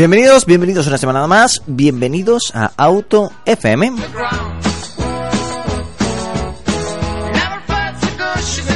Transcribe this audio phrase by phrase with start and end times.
[0.00, 3.92] Bienvenidos, bienvenidos una semana más, bienvenidos a Auto FM.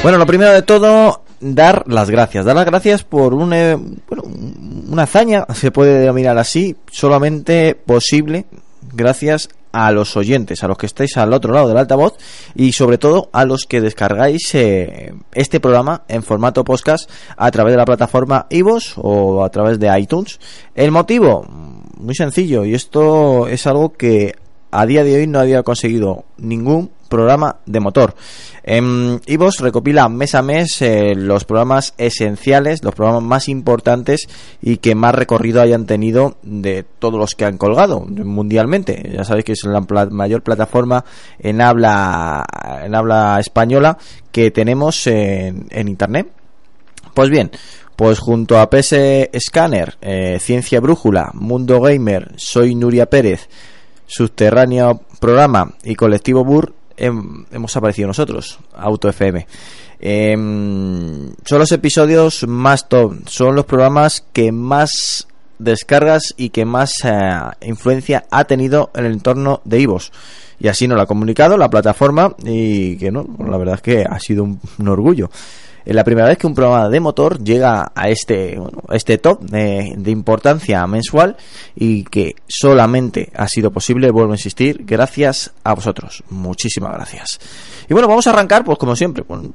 [0.03, 2.45] Bueno, lo primero de todo, dar las gracias.
[2.45, 4.21] Dar las gracias por una, bueno,
[4.87, 8.45] una hazaña, se puede denominar así, solamente posible
[8.93, 12.13] gracias a los oyentes, a los que estáis al otro lado del altavoz
[12.55, 17.73] y sobre todo a los que descargáis eh, este programa en formato podcast a través
[17.73, 20.39] de la plataforma iVoox o a través de iTunes.
[20.75, 21.45] El motivo,
[21.97, 24.35] muy sencillo, y esto es algo que
[24.71, 28.15] a día de hoy no había conseguido ningún programa de motor.
[28.63, 34.27] En Ivos recopila mes a mes eh, los programas esenciales, los programas más importantes
[34.61, 39.11] y que más recorrido hayan tenido de todos los que han colgado mundialmente.
[39.13, 41.05] Ya sabéis que es la mayor plataforma
[41.37, 42.43] en habla
[42.83, 43.97] en habla española
[44.31, 46.27] que tenemos en, internet.
[47.13, 47.51] Pues bien,
[47.95, 53.47] pues junto a PS Scanner, eh, Ciencia Brújula, Mundo Gamer, Soy Nuria Pérez,
[54.07, 59.47] Subterráneo Programa y Colectivo Bur hemos aparecido nosotros, Auto FM.
[59.99, 66.93] Em, son los episodios más top, son los programas que más descargas y que más
[67.03, 70.11] eh, influencia ha tenido en el entorno de Ivos.
[70.59, 74.05] Y así nos lo ha comunicado la plataforma y que no, la verdad es que
[74.09, 75.29] ha sido un orgullo.
[75.85, 78.59] La primera vez que un programa de motor llega a este,
[78.91, 81.37] este top de, importancia mensual
[81.75, 86.23] y que solamente ha sido posible, vuelvo a insistir, gracias a vosotros.
[86.29, 87.39] Muchísimas gracias.
[87.87, 89.53] Y bueno, vamos a arrancar, pues como siempre, con,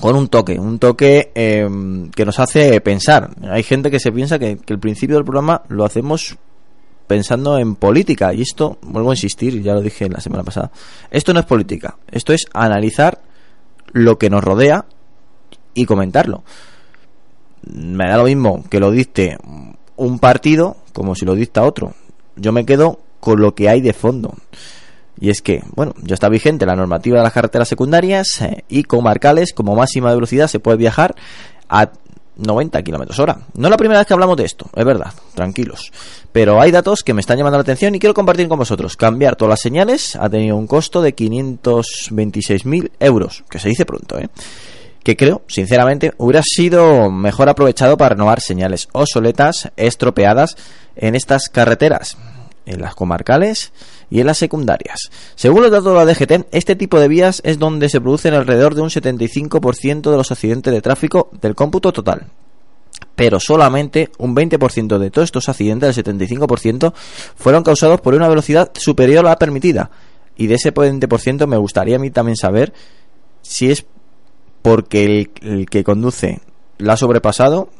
[0.00, 3.30] un toque, un toque em, que nos hace pensar.
[3.50, 6.38] Hay gente que se piensa que, que el principio del programa lo hacemos
[7.06, 10.70] pensando en política y esto, vuelvo a insistir, ya lo dije la semana pasada,
[11.10, 13.20] esto no es política, esto es analizar
[13.92, 14.84] lo que nos rodea
[15.74, 16.42] y comentarlo.
[17.62, 19.36] Me da lo mismo que lo dicte
[19.96, 21.94] un partido como si lo dicta otro.
[22.36, 24.34] Yo me quedo con lo que hay de fondo.
[25.20, 28.84] Y es que, bueno, ya está vigente la normativa de las carreteras secundarias eh, y
[28.84, 31.16] comarcales, como máxima velocidad se puede viajar
[31.68, 31.90] a
[32.36, 33.38] 90 kilómetros hora.
[33.54, 35.92] No es la primera vez que hablamos de esto, es verdad, tranquilos.
[36.30, 38.96] Pero hay datos que me están llamando la atención y quiero compartir con vosotros.
[38.96, 44.18] Cambiar todas las señales ha tenido un costo de 526.000 euros, que se dice pronto,
[44.18, 44.28] ¿eh?
[45.08, 50.54] Que creo, sinceramente, hubiera sido mejor aprovechado para renovar señales obsoletas, estropeadas
[50.96, 52.18] en estas carreteras,
[52.66, 53.72] en las comarcales
[54.10, 55.08] y en las secundarias.
[55.34, 58.74] Según los datos de la DGT, este tipo de vías es donde se producen alrededor
[58.74, 62.26] de un 75% de los accidentes de tráfico del cómputo total.
[63.14, 66.92] Pero solamente un 20% de todos estos accidentes, el 75%,
[67.34, 69.90] fueron causados por una velocidad superior a la permitida.
[70.36, 72.74] Y de ese 20% me gustaría a mí también saber
[73.40, 73.86] si es
[74.68, 76.40] porque el, que conduce
[76.76, 77.70] la ha sobrepasado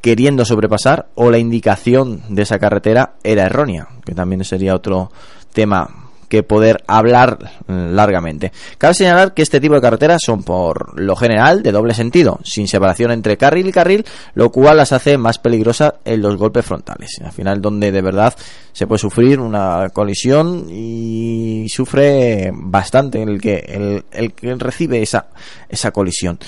[0.00, 5.12] queriendo sobrepasar o la indicación de esa carretera era errónea, que también sería otro
[5.52, 6.01] tema
[6.32, 7.36] que poder hablar
[7.66, 8.52] largamente.
[8.78, 12.68] Cabe señalar que este tipo de carreteras son por lo general de doble sentido, sin
[12.68, 17.20] separación entre carril y carril, lo cual las hace más peligrosas en los golpes frontales.
[17.22, 18.34] Al final donde de verdad
[18.72, 25.26] se puede sufrir una colisión y sufre bastante el que, el, que recibe esa,
[25.68, 26.38] esa colisión.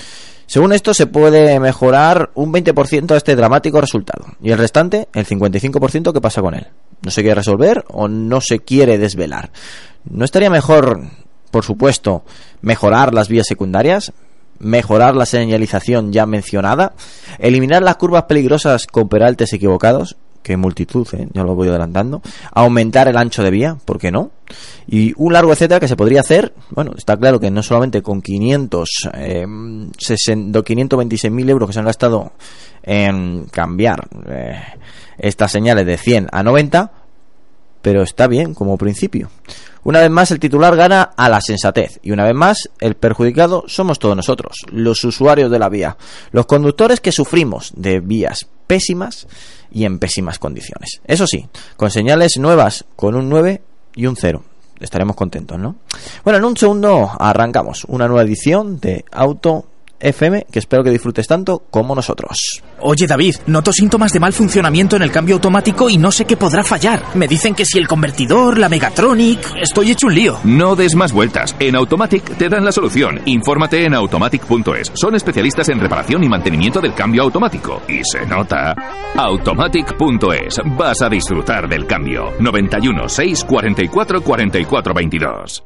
[0.47, 4.25] Según esto, se puede mejorar un 20% este dramático resultado.
[4.41, 6.67] Y el restante, el 55%, ¿qué pasa con él?
[7.05, 9.51] ¿No se quiere resolver o no se quiere desvelar?
[10.09, 11.01] ¿No estaría mejor,
[11.51, 12.23] por supuesto,
[12.61, 14.11] mejorar las vías secundarias?
[14.57, 16.93] mejorar la señalización ya mencionada,
[17.39, 21.27] eliminar las curvas peligrosas con peraltes equivocados, que multitud, ¿eh?
[21.33, 22.21] ya lo voy adelantando.
[22.51, 24.29] Aumentar el ancho de vía, ¿por qué no?
[24.87, 28.21] Y un largo etcétera que se podría hacer, bueno, está claro que no solamente con
[28.21, 32.33] 500, eh, 526.000 euros que se han gastado
[32.83, 34.61] en cambiar eh,
[35.17, 36.91] estas señales de 100 a 90,
[37.81, 39.29] pero está bien como principio.
[39.83, 43.65] Una vez más el titular gana a la sensatez y una vez más el perjudicado
[43.67, 45.95] somos todos nosotros, los usuarios de la vía,
[46.31, 49.27] los conductores que sufrimos de vías pésimas
[49.71, 51.01] y en pésimas condiciones.
[51.05, 51.47] Eso sí,
[51.77, 53.61] con señales nuevas, con un 9
[53.95, 54.43] y un 0.
[54.79, 55.75] Estaremos contentos, ¿no?
[56.23, 59.67] Bueno, en un segundo arrancamos una nueva edición de Auto
[60.05, 62.61] FM que espero que disfrutes tanto como nosotros.
[62.79, 66.37] Oye David, noto síntomas de mal funcionamiento en el cambio automático y no sé qué
[66.37, 67.03] podrá fallar.
[67.15, 70.39] Me dicen que si el convertidor, la Megatronic, estoy hecho un lío.
[70.43, 71.55] No des más vueltas.
[71.59, 73.19] En Automatic te dan la solución.
[73.25, 74.91] Infórmate en automatic.es.
[74.93, 77.81] Son especialistas en reparación y mantenimiento del cambio automático.
[77.87, 78.75] Y se nota.
[79.15, 80.61] Automatic.es.
[80.77, 82.31] Vas a disfrutar del cambio.
[82.39, 85.63] 91 6 44 44 22.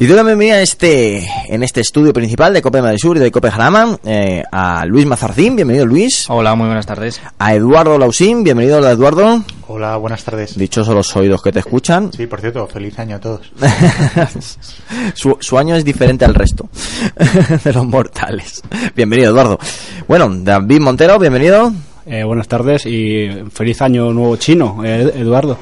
[0.00, 3.20] Y doy la bienvenida en este, en este estudio principal de Cope Madrid Sur y
[3.20, 6.30] de Cope Jarama eh, a Luis Mazarcín, bienvenido Luis.
[6.30, 7.20] Hola, muy buenas tardes.
[7.36, 9.42] A Eduardo Lausín, bienvenido hola Eduardo.
[9.66, 10.56] Hola, buenas tardes.
[10.56, 12.12] Dichosos los oídos que te escuchan.
[12.12, 13.50] Sí, por cierto, feliz año a todos.
[15.14, 16.68] su, su año es diferente al resto
[17.64, 18.62] de los mortales.
[18.94, 19.58] Bienvenido Eduardo.
[20.06, 21.72] Bueno, David Montero, bienvenido.
[22.10, 25.58] Eh, buenas tardes y feliz año nuevo chino, eh, Eduardo.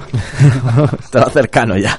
[1.11, 1.99] Todo cercano ya.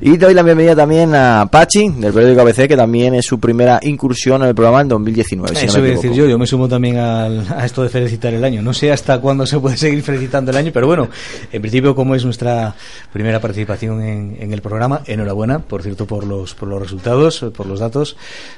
[0.00, 3.78] Y doy la bienvenida también a Pachi, del periódico ABC, que también es su primera
[3.82, 5.54] incursión en el programa en 2019.
[5.54, 7.88] si no Eso voy a decir yo, yo me sumo también al- a esto de
[7.88, 8.60] felicitar el año.
[8.60, 11.08] No sé hasta cuándo se puede seguir felicitando el año, pero bueno,
[11.52, 12.74] en principio como es nuestra
[13.12, 17.66] primera participación en, en el programa, enhorabuena, por cierto, por los, por los resultados, por
[17.66, 18.16] los datos.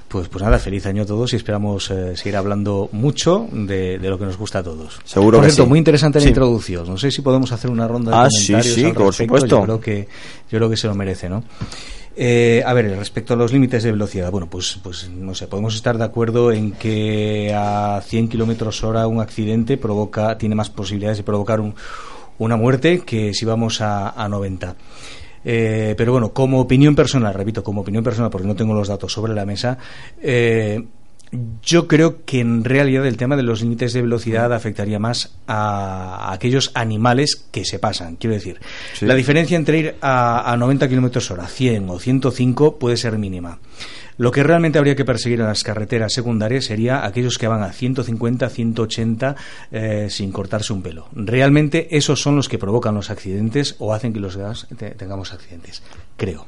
[0.08, 4.08] Pues, pues nada, feliz año a todos y esperamos eh, seguir hablando mucho de, de
[4.08, 4.98] lo que nos gusta a todos.
[5.20, 5.68] Seguro por que cierto, sí.
[5.68, 6.28] muy interesante la Sí.
[6.28, 6.86] introducción.
[6.88, 9.48] No sé si podemos hacer una ronda de Ah, sí, comentarios sí, al por supuesto.
[9.58, 10.08] Yo creo que,
[10.50, 11.44] yo creo que se lo merece, ¿no?
[12.20, 15.74] Eh, a ver, respecto a los límites de velocidad, bueno, pues, pues no sé, podemos
[15.76, 21.18] estar de acuerdo en que a 100 kilómetros hora un accidente provoca, tiene más posibilidades
[21.18, 21.74] de provocar un-
[22.38, 24.74] una muerte que si vamos a, a 90.
[25.44, 29.12] Eh, pero bueno, como opinión personal, repito, como opinión personal, porque no tengo los datos
[29.12, 29.78] sobre la mesa,
[30.20, 30.82] eh,
[31.62, 36.32] yo creo que en realidad el tema de los límites de velocidad afectaría más a,
[36.32, 38.16] aquellos animales que se pasan.
[38.16, 38.60] Quiero decir,
[38.94, 39.06] Sí.
[39.06, 43.58] la diferencia entre ir a, a 90 kilómetros hora, 100 o 105 puede ser mínima.
[44.16, 47.72] Lo que realmente habría que perseguir en las carreteras secundarias sería aquellos que van a
[47.72, 49.36] 150, 180
[49.70, 51.06] eh, sin cortarse un pelo.
[51.12, 55.32] Realmente esos son los que provocan los accidentes o hacen que los gas te- tengamos
[55.32, 55.84] accidentes.
[56.16, 56.46] Creo.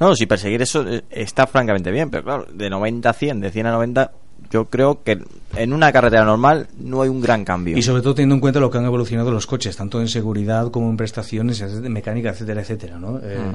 [0.00, 3.50] No, si perseguir eso eh, está francamente bien, pero claro, de 90 a 100, de
[3.50, 4.12] 100 a 90,
[4.50, 5.18] yo creo que
[5.56, 7.76] en una carretera normal no hay un gran cambio.
[7.76, 10.70] Y sobre todo teniendo en cuenta lo que han evolucionado los coches, tanto en seguridad
[10.70, 13.20] como en prestaciones, mecánica, etcétera, etcétera, ¿no?
[13.22, 13.54] Eh,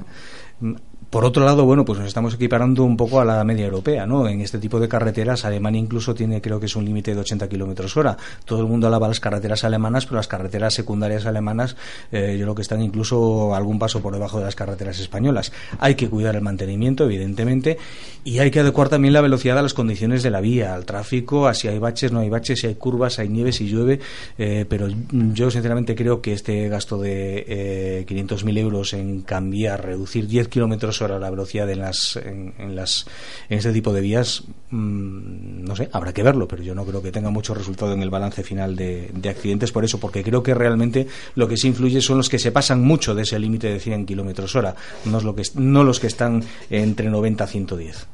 [1.10, 4.28] Por otro lado, bueno, pues nos estamos equiparando un poco a la media europea, ¿no?
[4.28, 7.50] En este tipo de carreteras, Alemania incluso tiene, creo que es un límite de 80
[7.50, 8.16] kilómetros hora.
[8.46, 11.76] Todo el mundo alaba las carreteras alemanas, pero las carreteras secundarias alemanas,
[12.12, 15.52] eh, yo creo que están incluso algún paso por debajo de las carreteras españolas.
[15.80, 17.80] Hay que cuidar el mantenimiento, evidentemente,
[18.24, 21.48] y hay que adecuar también la velocidad a las condiciones de la vía, al tráfico,
[21.48, 24.00] a si hay baches, no hay baches, si hay curvas, hay nieve, si llueve,
[24.38, 30.28] eh, pero yo sinceramente creo que este gasto de eh, 500.000 euros en cambiar, reducir
[30.28, 33.06] 10 kilómetros hora la velocidad en las, en, en las,
[33.50, 37.02] en este tipo de vías, mm, no sé, habrá que verlo, pero yo no creo
[37.02, 40.44] que tenga mucho resultado en el balance final de, de accidentes por eso, porque creo
[40.44, 43.68] que realmente lo que sí influye son los que se pasan mucho de ese límite
[43.72, 44.76] de 100 kilómetros hora,
[45.06, 48.08] no, es lo que, no los que están entre 90 a 110.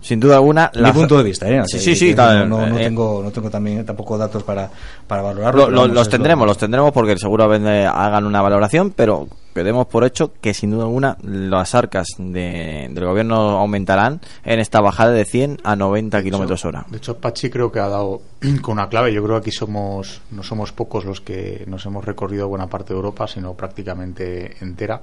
[0.00, 1.60] Sin duda alguna, Mi punto de vista, ¿eh?
[1.66, 4.70] Sí, sí, sí, no, no, no eh, tengo, no tengo también tampoco datos para,
[5.08, 5.68] para valorarlo.
[5.68, 10.04] Lo- lo- los tendremos, lo- los tendremos porque seguramente hagan una valoración, pero demos por
[10.04, 15.24] hecho que sin duda alguna las arcas de- del gobierno aumentarán en esta bajada de
[15.24, 16.86] 100 a 90 kilómetros hora.
[16.88, 18.22] De hecho, Pachi creo que ha dado
[18.62, 19.12] con una clave.
[19.12, 22.92] Yo creo que aquí somos no somos pocos los que nos hemos recorrido buena parte
[22.92, 25.02] de Europa, sino prácticamente entera.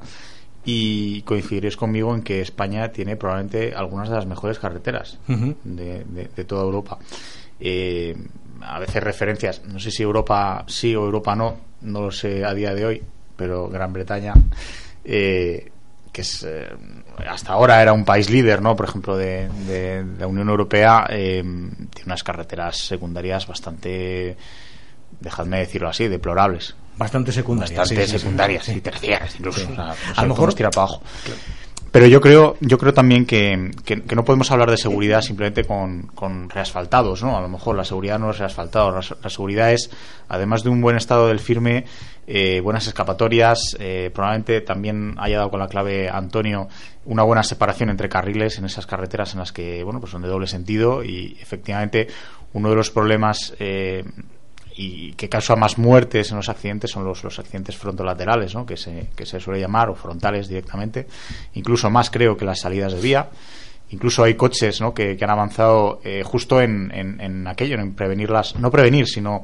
[0.68, 6.04] Y coincidiréis conmigo en que España tiene probablemente algunas de las mejores carreteras de-
[6.36, 6.98] de toda Europa.
[7.60, 8.16] Eh,
[8.62, 12.54] a veces referencias, no sé si Europa sí o Europa no, no lo sé a
[12.54, 13.04] día de hoy,
[13.36, 14.34] pero Gran Bretaña,
[15.04, 15.72] eh,
[16.12, 16.70] que es, eh,
[17.28, 18.76] hasta ahora era un país líder, ¿no?
[18.76, 24.38] Por ejemplo, de, de- de la Unión Europea, eh, tiene unas carreteras secundarias bastante,
[25.20, 26.76] dejadme decirlo así, deplorables.
[26.98, 27.78] Bastante secundarias.
[27.78, 28.20] Bastante sí, sí, sí.
[28.20, 28.72] secundarias Sí.
[28.78, 29.60] y terciarias, incluso.
[29.60, 29.68] Sí.
[29.72, 31.04] O sea, no A lo mejor- tirar para abajo.
[31.96, 36.08] Pero yo creo, yo creo también que, que, no podemos hablar de seguridad simplemente con,
[36.08, 37.38] con, reasfaltados, ¿no?
[37.38, 39.90] A lo mejor la seguridad no es reasfaltado, la, la seguridad es,
[40.28, 41.86] además de un buen estado del firme,
[42.28, 46.68] eh, buenas escapatorias, eh, probablemente también haya dado con la clave Antonio
[47.06, 50.28] una buena separación entre carriles en esas carreteras en las que, bueno, pues son de
[50.28, 52.08] doble sentido y efectivamente
[52.52, 54.04] uno de los problemas eh,
[54.78, 58.66] y que causa más muertes en los accidentes son los, los accidentes frontolaterales, ¿no?
[58.66, 61.08] que, se, que se suele llamar, o frontales directamente,
[61.54, 63.30] incluso más creo que las salidas de vía.
[63.92, 64.94] Incluso hay coches ¿no?
[64.94, 69.44] que, que han avanzado eh, justo en, en, aquello, en prevenirlas, no prevenir, sino,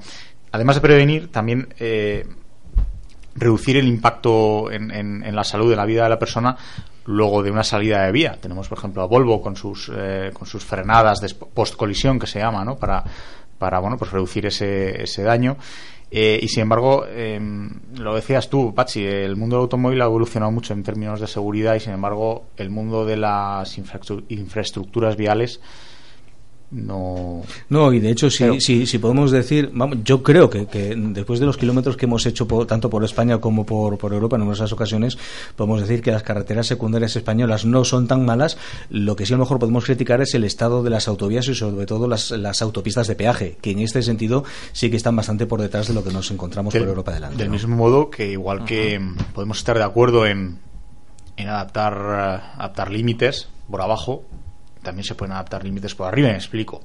[0.51, 2.25] además de prevenir, también eh,
[3.35, 6.57] reducir el impacto en, en, la salud, en la vida de la persona,
[7.05, 8.37] luego de una salida de vía.
[8.41, 11.21] Tenemos, por ejemplo, a Volvo con sus, eh, con sus frenadas
[11.53, 12.75] post-colisión, que se llama, ¿no?
[12.77, 13.03] para
[13.61, 15.55] para bueno pues reducir ese, ese daño.
[16.09, 17.39] Eh, y sin embargo eh,
[17.97, 21.75] lo decías tú Pachi el mundo del automóvil ha evolucionado mucho en términos de seguridad
[21.75, 25.61] y sin embargo el mundo de las infraestructuras viales
[26.71, 30.67] no no y de hecho si, Pero, si, si, podemos decir vamos yo creo que,
[30.67, 34.13] que, después de los kilómetros que hemos hecho por, tanto por España como por, por
[34.13, 35.17] Europa en numerosas ocasiones
[35.55, 38.57] podemos decir que las carreteras secundarias españolas no son tan malas
[38.89, 41.55] lo que sí a lo mejor podemos criticar es el estado de las autovías y
[41.55, 45.45] sobre todo las, las autopistas de peaje que en este sentido sí que están bastante
[45.45, 47.53] por detrás de lo que nos encontramos del, por Europa adelante del ¿no?
[47.53, 48.65] mismo modo que igual uh -huh.
[48.65, 49.01] que
[49.33, 50.59] podemos estar de acuerdo en,
[51.35, 51.93] en adaptar
[52.55, 54.23] adaptar límites por abajo
[54.81, 56.81] también se pueden adaptar límites por arriba, me explico.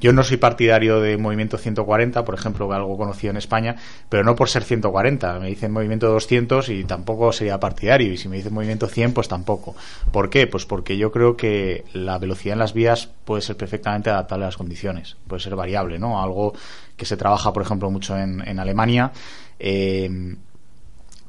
[0.00, 3.76] Yo no soy partidario de movimiento 140, por ejemplo, algo conocido en España,
[4.08, 5.38] pero no por ser 140.
[5.40, 8.10] Me dicen movimiento 200 y tampoco sería partidario.
[8.10, 9.76] Y si me dicen movimiento 100, pues tampoco.
[10.10, 10.46] ¿Por qué?
[10.46, 14.48] Pues porque yo creo que la velocidad en las vías puede ser perfectamente adaptable a
[14.48, 15.18] las condiciones.
[15.26, 16.22] Puede ser variable, ¿no?
[16.22, 16.54] Algo
[16.96, 19.12] que se trabaja, por ejemplo, mucho en, en Alemania.
[19.58, 20.34] Eh,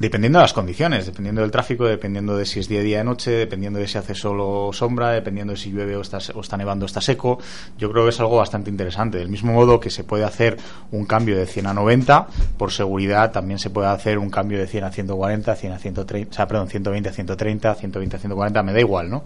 [0.01, 3.29] dependiendo de las condiciones, dependiendo del tráfico, dependiendo de si es día, día, de noche,
[3.29, 6.57] dependiendo de si hace sol o sombra, dependiendo de si llueve o está, o está
[6.57, 7.37] nevando o está seco,
[7.77, 9.19] yo creo que es algo bastante interesante.
[9.19, 10.57] Del mismo modo que se puede hacer
[10.91, 12.27] un cambio de 100 a 90,
[12.57, 16.29] por seguridad también se puede hacer un cambio de 100 a 140, 100 a 130,
[16.31, 19.23] o sea, perdón, 120 a 130, 120 a 140, me da igual, ¿no?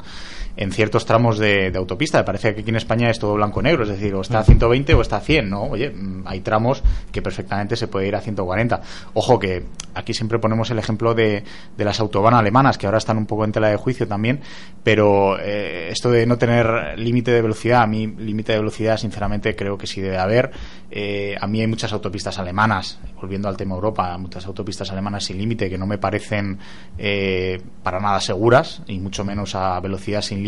[0.57, 3.83] En ciertos tramos de, de autopista, me parece que aquí en España es todo blanco-negro,
[3.83, 5.63] es decir, o está a 120 o está a 100, ¿no?
[5.63, 5.93] Oye,
[6.25, 8.81] hay tramos que perfectamente se puede ir a 140.
[9.13, 11.43] Ojo que aquí siempre ponemos el ejemplo de,
[11.77, 14.41] de las autobanas alemanas, que ahora están un poco en tela de juicio también,
[14.83, 19.55] pero eh, esto de no tener límite de velocidad, a mí límite de velocidad sinceramente
[19.55, 20.51] creo que sí debe haber.
[20.91, 25.37] Eh, a mí hay muchas autopistas alemanas, volviendo al tema Europa, muchas autopistas alemanas sin
[25.37, 26.59] límite que no me parecen
[26.97, 30.44] eh, para nada seguras, y mucho menos a velocidad sin límite,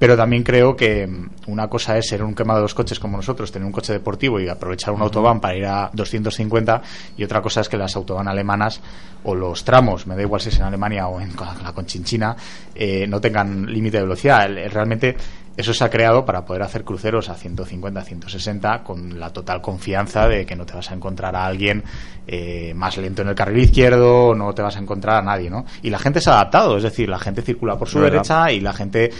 [0.00, 1.06] pero también creo que
[1.46, 4.40] una cosa es ser un quemado de los coches como nosotros, tener un coche deportivo
[4.40, 6.82] y aprovechar un autobahn para ir a 250
[7.18, 8.80] y otra cosa es que las autobahn alemanas
[9.24, 11.30] o los tramos, me da igual si es en Alemania o en
[11.62, 12.34] la Conchinchina,
[12.74, 14.48] eh, no tengan límite de velocidad.
[14.72, 15.14] Realmente
[15.56, 20.26] eso se ha creado para poder hacer cruceros a 150, 160 con la total confianza
[20.28, 21.84] de que no te vas a encontrar a alguien
[22.26, 25.64] eh, más lento en el carril izquierdo, no te vas a encontrar a nadie, ¿no?
[25.82, 28.12] Y la gente se ha adaptado, es decir, la gente circula por su ¿verdad?
[28.12, 29.10] derecha y la gente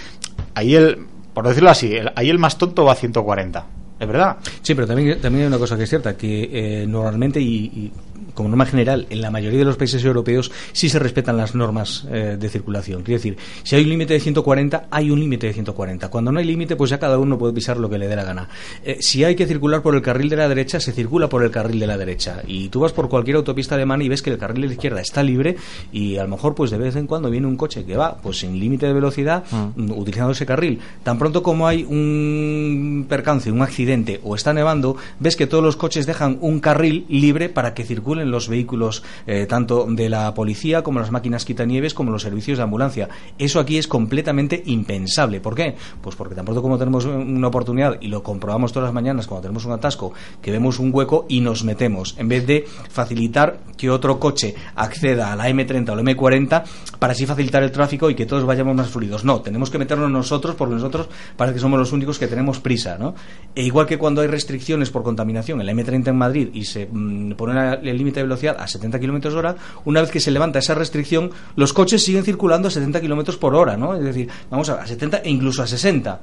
[0.54, 3.66] ahí el por decirlo así, el, ahí el más tonto va a 140.
[3.98, 4.38] Es verdad.
[4.62, 7.92] Sí, pero también, también hay una cosa que es cierta, que eh, normalmente y, y
[8.40, 12.06] como norma general, en la mayoría de los países europeos sí se respetan las normas
[12.10, 13.02] eh, de circulación.
[13.02, 16.08] Quiere decir, si hay un límite de 140, hay un límite de 140.
[16.08, 18.24] Cuando no hay límite, pues ya cada uno puede pisar lo que le dé la
[18.24, 18.48] gana.
[18.82, 21.50] Eh, si hay que circular por el carril de la derecha, se circula por el
[21.50, 22.42] carril de la derecha.
[22.46, 25.00] Y tú vas por cualquier autopista alemana y ves que el carril de la izquierda
[25.02, 25.56] está libre
[25.92, 28.38] y a lo mejor pues de vez en cuando viene un coche que va pues
[28.38, 29.90] sin límite de velocidad mm.
[29.92, 30.80] utilizando ese carril.
[31.02, 35.76] Tan pronto como hay un percance, un accidente o está nevando, ves que todos los
[35.76, 40.82] coches dejan un carril libre para que circulen los vehículos eh, tanto de la policía
[40.82, 43.08] como las máquinas quitanieves como los servicios de ambulancia.
[43.38, 45.40] Eso aquí es completamente impensable.
[45.40, 45.76] ¿Por qué?
[46.00, 49.42] Pues porque tan pronto como tenemos una oportunidad y lo comprobamos todas las mañanas cuando
[49.42, 53.90] tenemos un atasco, que vemos un hueco y nos metemos, en vez de facilitar que
[53.90, 56.62] otro coche acceda a la M30 o la M40
[56.98, 59.24] para así facilitar el tráfico y que todos vayamos más fluidos.
[59.24, 62.98] No, tenemos que meternos nosotros porque nosotros parece que somos los únicos que tenemos prisa,
[62.98, 63.14] ¿no?
[63.54, 66.88] E igual que cuando hay restricciones por contaminación en la M30 en Madrid y se
[66.90, 70.58] mmm, pone el límite de velocidad a 70 kilómetros hora, una vez que se levanta
[70.58, 73.94] esa restricción, los coches siguen circulando a 70 kilómetros por hora, ¿no?
[73.94, 76.20] Es decir, vamos a, a 70 e incluso a 60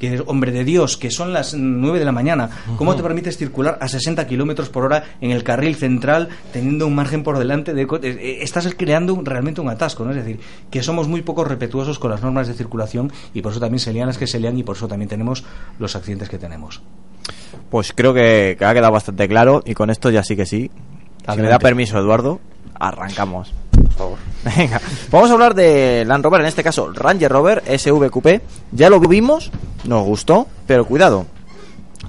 [0.00, 3.36] que es hombre de Dios, que son las 9 de la mañana, ¿cómo te permites
[3.36, 7.74] circular a 60 kilómetros por hora en el carril central teniendo un margen por delante
[7.74, 7.86] de
[8.40, 10.10] estás creando realmente un atasco, ¿no?
[10.10, 13.60] Es decir, que somos muy poco respetuosos con las normas de circulación y por eso
[13.60, 15.44] también se lían las que se lían y por eso también tenemos
[15.78, 16.80] los accidentes que tenemos.
[17.68, 20.70] Pues creo que ha quedado bastante claro y con esto ya sí que sí.
[21.34, 22.40] Si me da permiso, Eduardo,
[22.78, 23.52] arrancamos.
[23.70, 24.18] Por favor.
[24.56, 28.42] Venga, vamos a hablar de Land Rover, en este caso Ranger Rover SVQP.
[28.72, 29.50] Ya lo vimos,
[29.84, 31.26] nos gustó, pero cuidado.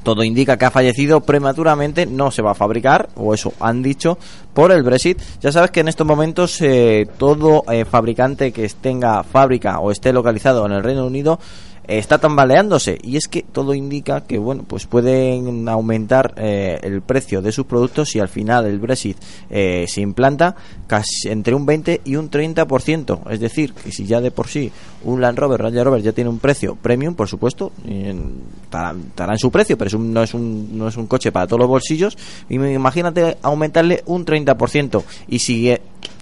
[0.03, 4.17] Todo indica que ha fallecido prematuramente, no se va a fabricar, o eso han dicho,
[4.53, 5.21] por el Brexit.
[5.41, 10.11] Ya sabes que en estos momentos eh, todo eh, fabricante que tenga fábrica o esté
[10.11, 11.39] localizado en el Reino Unido
[11.87, 12.97] está tambaleándose.
[13.03, 17.65] Y es que todo indica que bueno pues pueden aumentar eh, el precio de sus
[17.65, 19.17] productos si al final el Brexit
[19.49, 20.55] eh, se implanta
[20.87, 24.71] casi entre un 20 y un 30% es decir que si ya de por sí
[25.03, 29.51] un Land Rover Range Rover ya tiene un precio premium por supuesto estará, en su
[29.51, 32.17] precio pero no es un no es un coche para todos los bolsillos.
[32.49, 35.73] Y imagínate aumentarle un 30% y si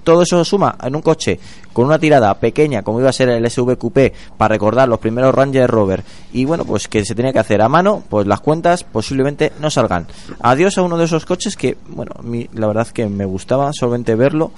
[0.10, 1.40] todo eso suma en un coche
[1.72, 5.70] con una tirada pequeña como iba a ser el SVQP para recordar los primeros Ranger
[5.70, 9.54] Rover y bueno pues que se tenía que hacer a mano pues las cuentas posiblemente
[9.60, 10.08] no salgan
[10.42, 12.12] adiós a uno de esos coches que bueno
[12.54, 14.52] la verdad que me gustaba solamente verlo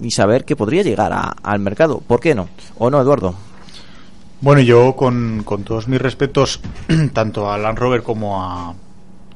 [0.00, 2.48] y saber que podría llegar al mercado ¿por qué no?
[2.78, 3.34] ¿o no Eduardo?
[4.40, 6.60] Bueno, yo con, con todos mis respetos
[7.12, 8.72] tanto a Land Rover como a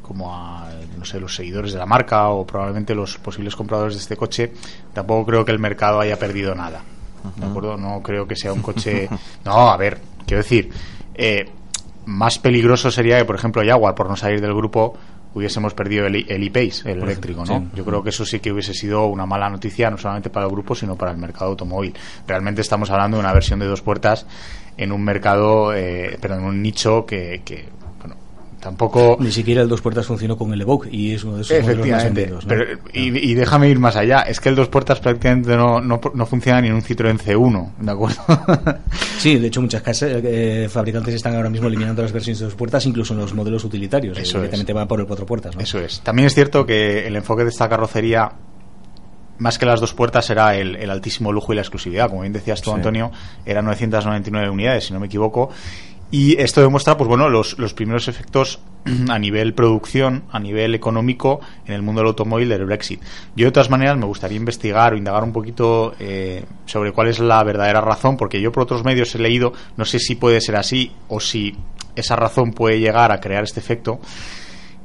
[0.00, 0.70] como a
[1.04, 4.52] no sé, los seguidores de la marca o probablemente los posibles compradores de este coche,
[4.94, 6.82] tampoco creo que el mercado haya perdido nada.
[7.36, 7.76] ¿De acuerdo?
[7.76, 9.08] No creo que sea un coche.
[9.44, 10.70] No, a ver, quiero decir,
[11.14, 11.46] eh,
[12.06, 14.94] más peligroso sería que, por ejemplo, Jaguar, por no salir del grupo,
[15.34, 17.68] hubiésemos perdido el, el e-Pace, el eléctrico, ¿no?
[17.74, 20.52] Yo creo que eso sí que hubiese sido una mala noticia, no solamente para el
[20.52, 21.94] grupo, sino para el mercado automóvil.
[22.26, 24.26] Realmente estamos hablando de una versión de dos puertas
[24.78, 27.68] en un mercado, eh, perdón, en un nicho que, que
[28.64, 31.58] tampoco ni siquiera el dos puertas funcionó con el Evoque y es uno de esos
[31.58, 34.20] efectivamente más pero, y, déjame ir más allá.
[34.22, 37.72] Es que el dos puertas prácticamente no, no, no funciona ni en un Citroën C1
[37.78, 38.22] de acuerdo
[39.18, 42.54] sí de hecho muchas casas eh, fabricantes están ahora mismo eliminando las versiones de dos
[42.54, 45.60] puertas incluso en los modelos utilitarios eso directamente va por el cuatro puertas ¿no?
[45.60, 46.00] eso es.
[46.00, 48.32] También es cierto que el enfoque de esta carrocería
[49.38, 52.08] más que las dos puertas era el, altísimo lujo y la exclusividad.
[52.08, 53.10] Como bien decías tú, Antonio,
[53.44, 55.50] eran 999 unidades, si no me equivoco,
[56.14, 58.60] y esto demuestra, pues bueno, los, los primeros efectos
[59.08, 63.02] a nivel producción, a nivel económico en el mundo del automóvil del Brexit.
[63.34, 67.18] Yo de todas maneras me gustaría investigar o indagar un poquito eh, sobre cuál es
[67.18, 70.54] la verdadera razón, porque yo por otros medios he leído, no sé si puede ser
[70.54, 71.56] así o si
[71.96, 73.98] esa razón puede llegar a crear este efecto.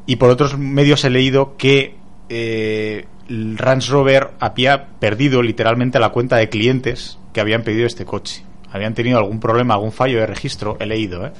[0.07, 1.95] Y por otros medios he leído que
[2.29, 8.48] eh, Range Rover había perdido literalmente la cuenta de clientes que habían pedido este coche
[8.71, 11.31] habían tenido algún problema, algún fallo de registro, he leído, ¿eh?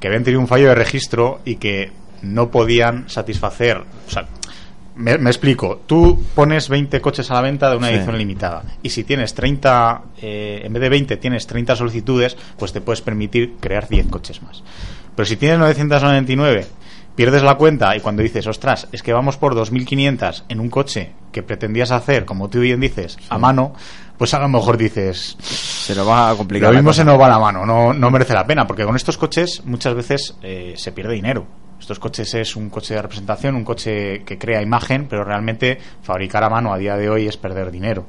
[0.00, 1.90] que habían tenido un fallo de registro y que
[2.22, 3.78] no podían satisfacer.
[3.78, 4.26] O sea,
[4.96, 5.82] me, explico.
[5.86, 10.02] Tú pones 20 coches a la venta de una edición limitada y si tienes 30,
[10.22, 14.42] eh, en vez de 20 tienes 30 solicitudes, pues te puedes permitir crear 10 coches
[14.42, 14.62] más.
[15.14, 16.66] Pero si tienes 999
[17.14, 21.12] pierdes la cuenta y cuando dices, ostras, es que vamos por 2.500 en un coche
[21.32, 23.74] que pretendías hacer, como tú bien dices, a mano,
[24.18, 25.36] pues a lo mejor dices...
[25.40, 26.70] Se lo va a complicar.
[26.70, 29.16] Lo mismo se nos va la mano, no, no merece la pena, porque con estos
[29.16, 31.46] coches muchas veces eh, se pierde dinero.
[31.78, 36.42] Estos coches es un coche de representación, un coche que crea imagen, pero realmente fabricar
[36.42, 38.06] a mano a día de hoy es perder dinero.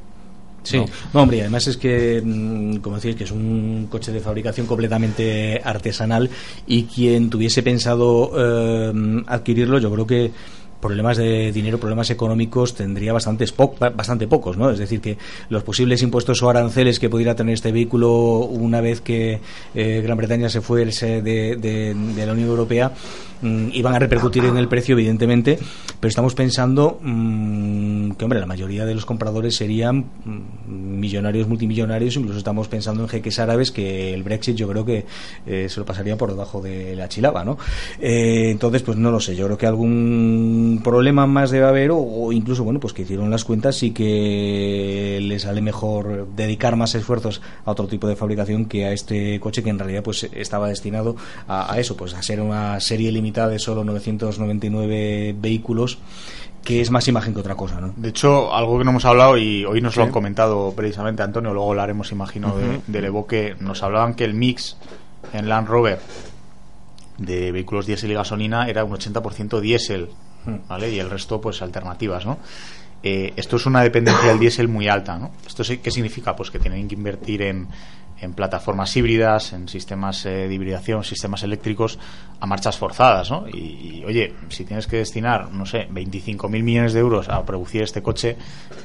[0.64, 4.68] Sí, no, hombre, además es que, mm, como decís, que es un coche de fabricación
[4.68, 6.30] completamente artesanal
[6.66, 10.32] y quien tuviese pensado eh, adquirirlo, yo creo que
[10.80, 14.70] problemas de dinero, problemas económicos tendría bastantes bastante pocos, ¿no?
[14.70, 15.18] Es decir, que
[15.50, 19.40] los posibles impuestos o aranceles que pudiera tener este vehículo una vez que
[19.74, 22.92] eh, Gran Bretaña se fuese de, de, la Unión Europea
[23.42, 25.58] mm, iban a repercutir en el precio, evidentemente,
[26.00, 32.16] pero estamos pensando mm, que, hombre, la mayoría de los compradores serían mm, millonarios, multimillonarios,
[32.18, 35.06] incluso estamos pensando en jeques árabes que el Brexit yo creo que
[35.46, 37.58] eh, se lo pasaría por debajo de la chilaba, ¿no?
[38.00, 42.32] Eh, entonces, pues no lo sé, yo creo que algún problema más debe haber o,
[42.32, 47.42] incluso, bueno, pues que hicieron las cuentas y que les sale mejor dedicar más esfuerzos
[47.66, 51.16] a otro tipo de fabricación que a este coche que en realidad pues estaba destinado
[51.48, 56.00] a, eso, pues a ser una serie limitada de solo 999 vehículos
[56.64, 57.94] que es más imagen que otra cosa, ¿no?
[57.96, 61.54] De hecho, algo que no hemos hablado y hoy nos lo han comentado precisamente Antonio,
[61.54, 62.54] luego lo haremos, imagino,
[62.88, 64.76] del Evoque, nos hablaban que el mix
[65.32, 66.00] en Land Rover
[67.18, 70.10] de vehículos diésel y gasolina era un 80% diésel
[70.68, 70.92] ¿vale?
[70.92, 72.38] Y el resto, pues alternativas, ¿no?
[73.04, 75.32] Eh, esto es una dependencia del diésel muy alta, ¿no?
[75.46, 76.36] ¿Esto qué significa?
[76.36, 77.68] Pues que tienen que invertir en,
[78.20, 82.00] en plataformas híbridas, en sistemas eh, de hibridación, sistemas eléctricos
[82.40, 83.48] a marchas forzadas, ¿no?
[83.48, 87.84] Y, y, oye, si tienes que destinar, no sé, 25.000 millones de euros a producir
[87.84, 88.36] este coche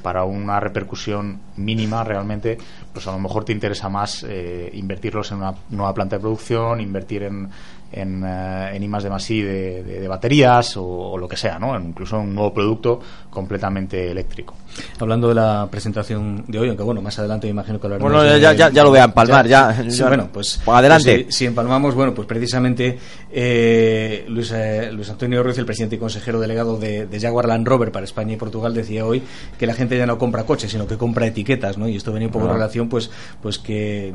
[0.02, 2.58] para una repercusión mínima realmente,
[2.92, 6.80] pues a lo mejor te interesa más eh, invertirlos en una nueva planta de producción,
[6.80, 7.48] invertir en,
[7.92, 11.58] en, eh, en más de más de, de- de baterías o, o lo que sea,
[11.58, 11.78] ¿no?
[11.78, 13.00] Incluso un nuevo producto
[13.30, 14.54] completamente eléctrico.
[14.98, 18.24] Hablando de la presentación de hoy, aunque bueno, más adelante me imagino que hablaremos Bueno,
[18.32, 21.24] de- ya- ya- ya lo voy a empalmar, ya- bueno, pues, Pues adelante.
[21.24, 22.98] pues, si, si empalmamos, bueno, pues precisamente
[23.30, 27.66] eh, Luis, eh, Luis Antonio Ruiz, el presidente y consejero delegado de, de Jaguar Land
[27.66, 29.22] Rover para España y Portugal, decía hoy
[29.58, 31.88] que la gente ya no compra coches, sino que compra etiquetas, ¿no?
[31.88, 32.54] Y esto venía un poco en Ah.
[32.54, 34.12] relación, pues, pues que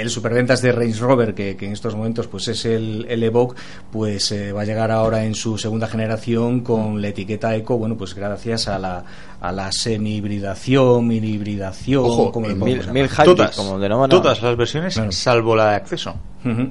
[0.00, 3.60] el superventas de Range Rover, que, que en estos momentos pues es el, el Evoque,
[3.92, 7.96] pues eh, va a llegar ahora en su segunda generación con la etiqueta Eco, bueno,
[7.96, 9.04] pues gracias a la,
[9.48, 13.78] a la semi-hibridación, mil-hibridación, Ojo, como le eh, mil- mil todas, como
[14.08, 15.12] todas las versiones, Claro.
[15.12, 16.14] salvo la de acceso.
[16.44, 16.62] Ujú.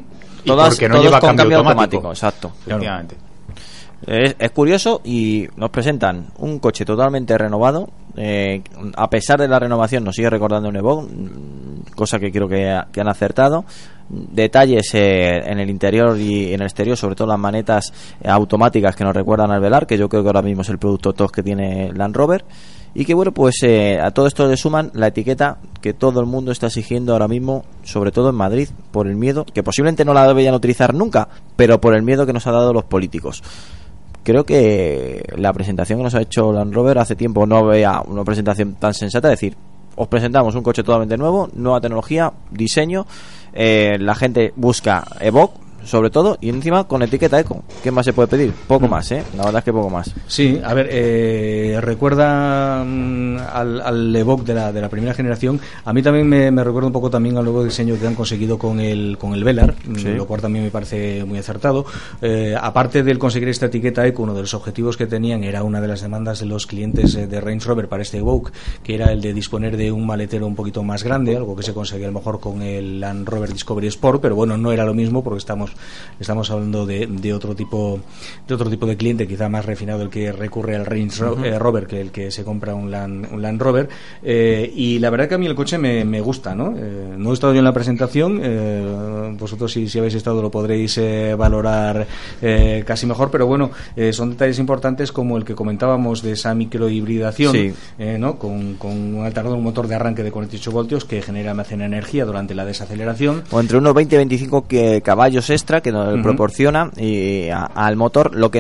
[0.44, 1.98] Y Todas, porque no todos lleva con cambio, automático.
[2.08, 2.52] automático, exacto.
[2.66, 3.16] Efectivamente.
[4.06, 7.90] Es, es curioso y nos presentan un coche totalmente renovado.
[8.15, 8.62] Eh,
[8.95, 12.88] a pesar de la renovación, nos sigue recordando un mm, cosa que creo que, ha-
[12.91, 13.65] que han acertado.
[14.10, 18.95] Detalles eh, en el interior y en el exterior, sobre todo las manetas eh, automáticas
[18.95, 21.32] que nos recuerdan al Velar, que yo creo que ahora mismo es el producto top
[21.32, 22.45] que tiene Land Rover.
[22.95, 26.28] Y que bueno, pues eh, a todo esto le suman la etiqueta que todo el
[26.28, 30.13] mundo está exigiendo ahora mismo, sobre todo en Madrid, por el miedo, que posiblemente no
[30.13, 33.41] la deberían utilizar nunca, pero por el miedo que nos ha dado los políticos
[34.24, 38.24] creo que la presentación que nos ha hecho Land Rover hace tiempo no veía una
[38.24, 39.56] presentación tan sensata, es decir,
[39.96, 43.06] os presentamos un coche totalmente nuevo, nueva tecnología, diseño,
[43.54, 47.63] eh, la gente busca Evoque sobre todo y encima con etiqueta eco.
[47.84, 48.54] ¿Qué más se puede pedir?
[48.67, 49.24] Poco más, ¿eh?
[49.38, 50.12] La verdad es que poco más.
[50.28, 55.60] Sí, a ver, eh, recuerda mm, al, al Evoque de la, de la primera generación.
[55.86, 58.58] A mí también me, me recuerda un poco también al nuevo diseño que han conseguido
[58.58, 60.10] con el, con el Velar, mm, Sí.
[60.13, 61.86] lo cual también me parece muy acertado.
[62.22, 65.82] Eh, aparte del conseguir esta etiqueta eco, uno de los objetivos que tenían era una
[65.82, 68.52] de las demandas de los clientes eh, de Range Rover para este Evoque,
[68.84, 71.74] que era el de disponer de un maletero un poquito más grande, algo que se
[71.74, 74.93] conseguía a lo mejor con el Land Rover Discovery Sport, pero bueno, no era lo
[74.93, 75.73] mismo porque estamos
[76.20, 78.00] estamos hablando de, de otro tipo
[78.48, 81.88] de otro tipo de cliente, quizá más refinado el que recurre al Range eh, Rover
[81.88, 83.90] que el que se compra un Land, un Land Rover.
[84.22, 86.74] Eh, y la verdad que a mí el coche me, me gusta, ¿no?
[86.78, 90.52] Eh, no he estado yo en la presentación, eh, vosotros si, si habéis estado lo
[90.52, 91.00] podréis
[91.38, 92.06] valorar
[92.86, 93.72] casi mejor, pero bueno,
[94.12, 97.74] son detalles importantes como el que comentábamos de esa microhibridación, Sí.
[98.00, 98.38] eh, ¿no?
[98.38, 102.26] Con, con un alternador, un motor de arranque de 48 voltios que genera almacena energía
[102.26, 103.44] durante la desaceleración.
[103.52, 107.95] O entre unos 20 y 25 que- caballos extra que nos proporciona y a- al
[107.95, 108.36] motor.
[108.36, 108.60] Lo que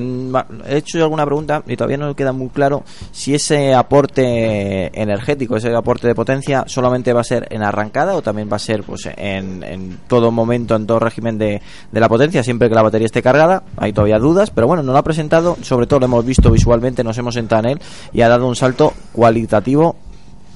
[0.67, 4.91] he hecho yo alguna pregunta y todavía no me queda muy claro si ese aporte
[4.99, 8.59] energético, ese aporte de potencia, solamente va a ser en arrancada o también va a
[8.59, 11.61] ser pues en, en todo momento, en todo régimen de,
[11.91, 13.63] de la potencia, siempre que la batería esté cargada.
[13.77, 15.57] Hay todavía dudas, pero bueno, no lo ha presentado.
[15.61, 17.81] Sobre todo lo hemos visto visualmente, nos hemos sentado en él
[18.13, 19.95] y ha dado un salto cualitativo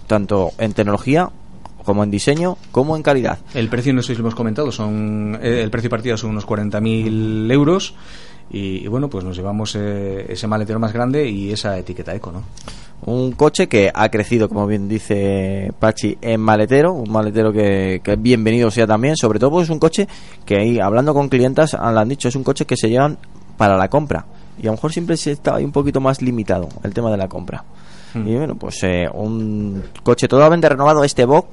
[0.07, 1.29] tanto en tecnología
[1.87, 3.39] como en diseño como en calidad.
[3.53, 6.45] El precio, no sé si lo hemos comentado, son eh, el precio partida son unos
[6.45, 7.95] 40.000 euros.
[8.51, 12.33] Y, y bueno, pues nos llevamos eh, ese maletero más grande y esa etiqueta eco,
[12.33, 12.43] ¿no?
[13.05, 18.17] Un coche que ha crecido, como bien dice Pachi, en maletero, un maletero que, que
[18.17, 20.09] bienvenido sea también, sobre todo pues es un coche
[20.45, 23.17] que ahí, hablando con clientas, lo han dicho, es un coche que se llevan
[23.55, 24.25] para la compra.
[24.57, 27.17] Y a lo mejor siempre se está ahí un poquito más limitado el tema de
[27.17, 27.63] la compra.
[28.13, 28.27] Mm.
[28.27, 31.47] Y bueno, pues eh, un coche totalmente renovado, este Vogue,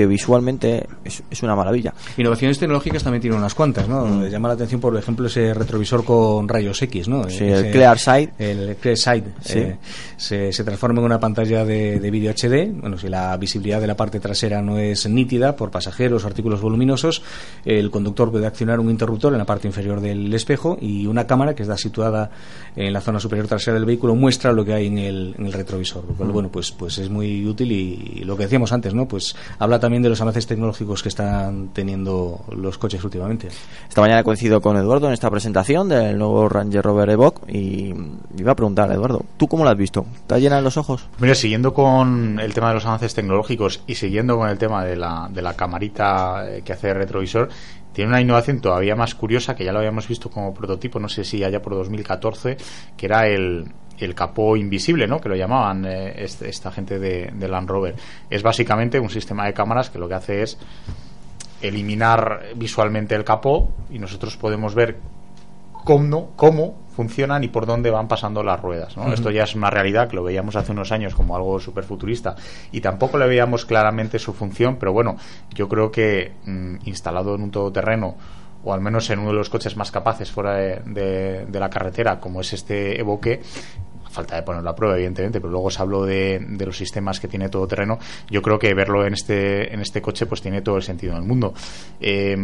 [0.00, 1.92] que visualmente es, es una maravilla.
[2.16, 4.06] Innovaciones tecnológicas también tiene unas cuantas, ¿no?
[4.06, 4.28] Mm.
[4.28, 7.24] Llama la atención, por ejemplo, ese retrovisor con rayos X, ¿no?
[7.28, 8.30] Sí, Ese- el Clear Sight.
[8.38, 9.24] El Clear Sight.
[9.42, 9.58] Sí.
[9.58, 9.76] eh,
[10.16, 12.72] se, se transforma en una pantalla de, de vídeo HD.
[12.80, 16.62] Bueno, si la visibilidad de la parte trasera no es nítida por pasajeros o artículos
[16.62, 17.22] voluminosos,
[17.66, 21.54] el conductor puede accionar un interruptor en la parte inferior del espejo y una cámara
[21.54, 22.30] que está situada
[22.76, 25.52] en la zona superior trasera del vehículo muestra lo que hay en el, en el
[25.52, 26.04] retrovisor.
[26.06, 26.32] Lo cual, Mm.
[26.32, 29.06] bueno, pues, pues es muy útil y, y lo que decíamos antes, ¿no?
[29.08, 33.48] Pues habla también de los avances tecnológicos que están teniendo los coches últimamente.
[33.88, 37.94] Esta mañana coincido con Eduardo en esta presentación del nuevo Ranger Rover Evoque y
[38.38, 40.06] iba a preguntar a Eduardo, ¿tú cómo lo has visto?
[40.26, 41.06] ¿Te llenan los ojos?
[41.18, 44.96] Mira, siguiendo con el tema de los avances tecnológicos y siguiendo con el tema de
[44.96, 47.48] la, de la camarita eh, que hace el retrovisor,
[48.00, 51.22] tiene una innovación todavía más curiosa que ya lo habíamos visto como prototipo, no sé
[51.22, 52.56] si allá por 2014,
[52.96, 53.66] que era el,
[53.98, 55.20] el capó invisible, ¿no?
[55.20, 57.94] Que lo llamaban eh, este- esta gente de, de Land Rover.
[58.30, 60.56] Es básicamente un sistema de cámaras que lo que hace es
[61.60, 64.96] eliminar visualmente el capó y nosotros podemos ver
[65.84, 68.96] cómo, cómo funcionan y por dónde van pasando las ruedas.
[68.96, 69.12] ¿no?
[69.12, 72.36] Esto ya es una realidad que lo veíamos hace unos años como algo súper futurista
[72.72, 75.16] y tampoco le veíamos claramente su función, pero bueno,
[75.54, 78.16] yo creo que mm, instalado en un todoterreno
[78.62, 82.20] o al menos en uno de los coches más capaces fuera de, de la carretera,
[82.20, 83.40] como es este Evoque,
[84.10, 87.28] falta de ponerlo a prueba, evidentemente, pero luego os hablo de, de, los sistemas que
[87.28, 87.98] tiene todo terreno.
[88.28, 91.22] Yo creo que verlo en este, en este coche pues tiene todo el sentido del
[91.22, 91.54] mundo.
[92.00, 92.36] Eh,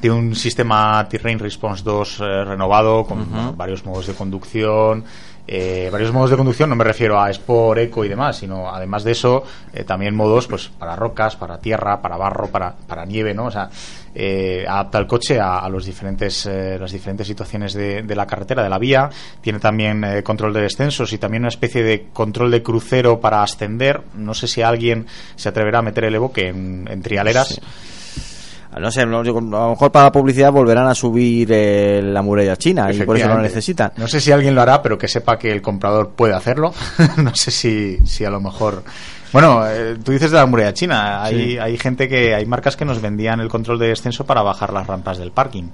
[0.00, 5.04] tiene un sistema Terrain Response 2 eh, renovado con varios modos de conducción.
[5.46, 9.02] eh, varios modos de conducción, no me refiero a Sport, Eco y demás, sino además
[9.02, 13.34] de eso, eh, también modos pues para rocas, para tierra, para barro, para, para nieve,
[13.34, 13.46] ¿no?
[13.46, 13.68] O sea,
[14.14, 18.26] eh, adapta el coche a, a los diferentes, eh, las diferentes situaciones de, de la
[18.26, 19.10] carretera, de la vía.
[19.40, 23.42] Tiene también eh, control de descensos y también una especie de control de crucero para
[23.42, 24.02] ascender.
[24.14, 27.60] No sé si alguien se atreverá a meter el Evoque en, en trialeras.
[28.78, 32.56] No sé, no, a lo mejor para la publicidad volverán a subir eh, la muralla
[32.56, 33.48] china y por eso lo Efectivamente.
[33.48, 33.92] necesitan.
[33.96, 36.72] No sé si alguien lo hará, pero que sepa que el comprador puede hacerlo.
[37.16, 38.84] no sé si, si a lo mejor.
[39.32, 41.22] Bueno, eh, tú dices de la muralla china.
[41.22, 41.58] Hay, Sí.
[41.58, 42.34] hay gente que.
[42.34, 45.68] Hay marcas que nos vendían el control de descenso para bajar las rampas del parking.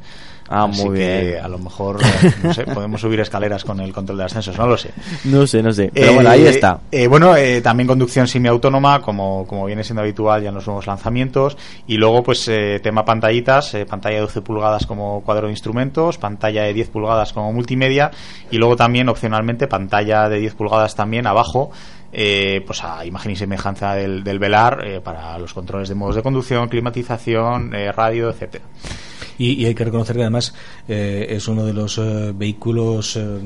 [0.48, 1.44] Ah, Así muy que bien.
[1.44, 4.66] a lo mejor, eh, no sé, podemos subir escaleras con el control de ascensos, no
[4.66, 4.90] lo sé.
[5.24, 5.90] No sé, no sé.
[5.92, 6.80] Pero Eh, bueno, ahí está.
[6.92, 10.86] eh, bueno, eh, también conducción semiautónoma, como, como viene siendo habitual ya en los nuevos
[10.86, 11.56] lanzamientos.
[11.86, 16.62] Y luego, pues, eh, tema pantallitas, pantalla de 12 pulgadas como cuadro de instrumentos, pantalla
[16.62, 18.10] de 10 pulgadas como multimedia.
[18.50, 21.70] Y luego también, opcionalmente, pantalla de 10 pulgadas también abajo.
[22.18, 26.14] eh, pues a imagen y semejanza del, del velar eh, para los controles de modos
[26.16, 28.64] de conducción, climatización, eh, radio, etcétera.
[29.38, 30.54] Y, y hay que reconocer que además
[30.88, 33.16] eh, es uno de los eh, vehículos.
[33.16, 33.38] eh,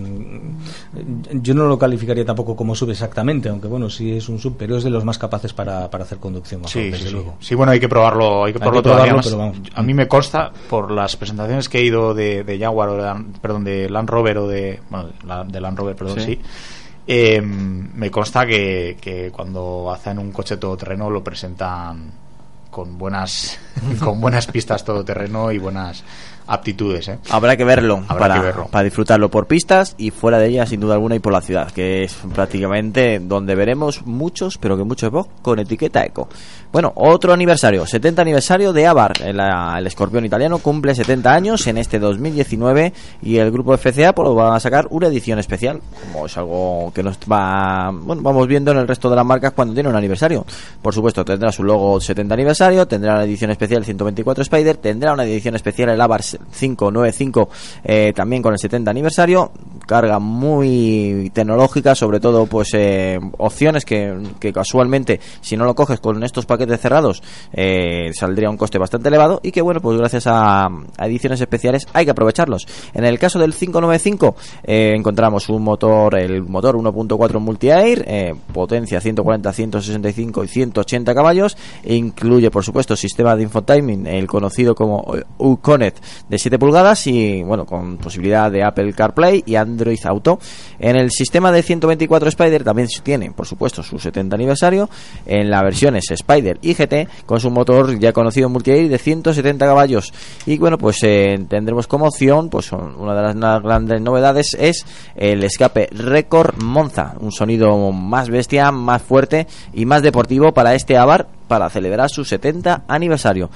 [1.33, 4.77] yo no lo calificaría tampoco como sub exactamente, aunque bueno, sí es un sub, pero
[4.77, 6.63] es de los más capaces para, para hacer conducción.
[6.67, 7.13] Sí, desde sí, sí.
[7.13, 7.37] luego.
[7.41, 9.27] Sí, bueno, hay que probarlo, hay que Hay probarlo que todavía probarlo, más.
[9.27, 9.59] pero vamos.
[9.75, 13.25] A mí me consta, por las presentaciones que he ido de, de Jaguar, o de,
[13.41, 16.25] perdón, de Land Rover o de, bueno, la- de Land Rover, perdón, Sí.
[16.35, 16.41] sí,
[17.07, 22.13] eh, me consta que, que cuando hacen un coche todoterreno lo presentan
[22.71, 23.59] con buenas,
[24.05, 26.05] con buenas pistas todoterreno y buenas
[26.51, 27.19] aptitudes, ¿eh?
[27.31, 28.67] Habrá que verlo Habrá para, que verlo.
[28.67, 31.71] para disfrutarlo por pistas y fuera de ellas, sin duda alguna, y por la ciudad,
[31.71, 36.29] que es prácticamente donde veremos muchos, pero que muchos Vogue con etiqueta eco.
[36.73, 41.79] Bueno, otro aniversario, 70 aniversario de Avar, el, el escorpión italiano cumple 70 años en
[41.79, 46.37] este 2019 y el grupo FCA pues, va a sacar una edición especial, como es
[46.37, 49.89] algo que nos va, bueno, vamos viendo en el resto de las marcas cuando tiene
[49.89, 50.45] un aniversario.
[50.83, 55.25] Por supuesto, tendrá su logo 70 aniversario, tendrá una edición especial 124 Spider, tendrá una
[55.25, 56.23] edición especial el Avar
[56.59, 57.49] 595
[57.85, 59.53] eh, también con el 70 aniversario,
[59.87, 64.17] carga muy tecnológica, sobre todo pues eh, opciones que,
[64.53, 67.23] casualmente si no lo coges con estos paquetes cerrados
[67.53, 71.87] eh, saldría un coste bastante elevado y que bueno pues gracias a, a ediciones especiales
[71.93, 72.67] hay que aprovecharlos.
[72.95, 79.01] En el caso del 595 eh, encontramos un motor, el motor 1.4 multi-air, eh, potencia
[79.01, 85.05] 140, 165 y 180 caballos, incluye por supuesto sistema de infotiming, el conocido como
[85.39, 85.99] Uconnect
[86.31, 90.39] de 7 pulgadas y bueno con posibilidad de Apple CarPlay y Android Auto.
[90.79, 94.89] En el sistema de 124 Spider también tiene por supuesto su 70 aniversario
[95.27, 100.13] en las versiones Spider y GT con su motor ya conocido multi-air de 170 caballos
[100.47, 105.43] y bueno pues eh, tendremos como opción pues una de las grandes novedades es el
[105.43, 111.40] escape Record Monza un sonido más bestia más fuerte y más deportivo para este Avar
[111.51, 113.51] para celebrar su 70 aniversario.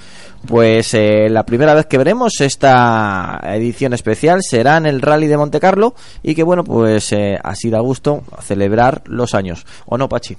[0.48, 5.36] Pues eh, la primera vez que veremos esta edición especial será en el Rally de
[5.36, 9.64] Monte Carlo y que bueno, pues eh, así da gusto celebrar los años.
[9.86, 10.36] ¿O no, Pachi?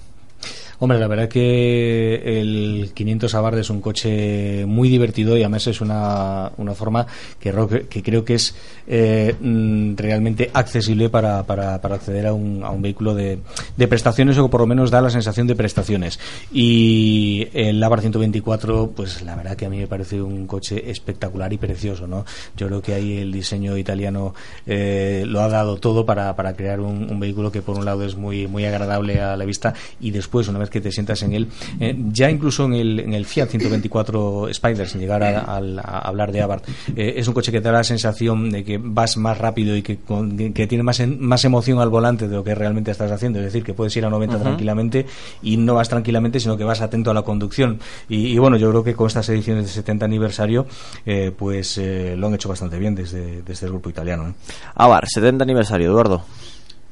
[0.80, 5.80] Hombre, la verdad que el 500 Abarth es un coche muy divertido y además es
[5.80, 7.08] una, una forma
[7.40, 7.54] que,
[7.90, 8.56] que creo que es
[8.88, 13.40] eh, mm, realmente accesible para, para, para acceder a un, a un vehículo de,
[13.78, 16.20] de prestaciones o por lo menos da la sensación de prestaciones.
[16.52, 21.54] Y el Abarth 124, pues la verdad que a mí me parece un coche espectacular
[21.54, 22.26] y precioso, ¿no?
[22.58, 24.34] Yo creo que ahí el diseño italiano
[24.66, 28.04] eh, lo ha dado todo para, para crear un, un vehículo que por un lado
[28.04, 31.34] es muy, muy agradable a la vista y después, una vez que te sientas en
[31.34, 31.48] él,
[31.80, 36.00] eh, ya incluso en el, en el Fiat 124 Spider, sin llegar a, a- a
[36.00, 39.18] hablar de Abarth, eh, es un coche que te da la sensación de que vas
[39.18, 42.44] más rápido y que, con- que tiene más, en- más emoción al volante de lo
[42.44, 44.44] que realmente estás haciendo, es decir, que puedes ir a 90 Ujú.
[44.44, 45.06] tranquilamente
[45.42, 47.80] y no vas tranquilamente, sino que vas atento a la conducción.
[48.10, 50.66] Y, y bueno, yo creo que con estas ediciones de 70 aniversario,
[51.06, 54.30] eh, pues eh, lo han hecho bastante bien desde, desde el grupo italiano.
[54.30, 54.34] ¿eh?
[54.76, 56.24] Avar, 70 aniversario, Eduardo.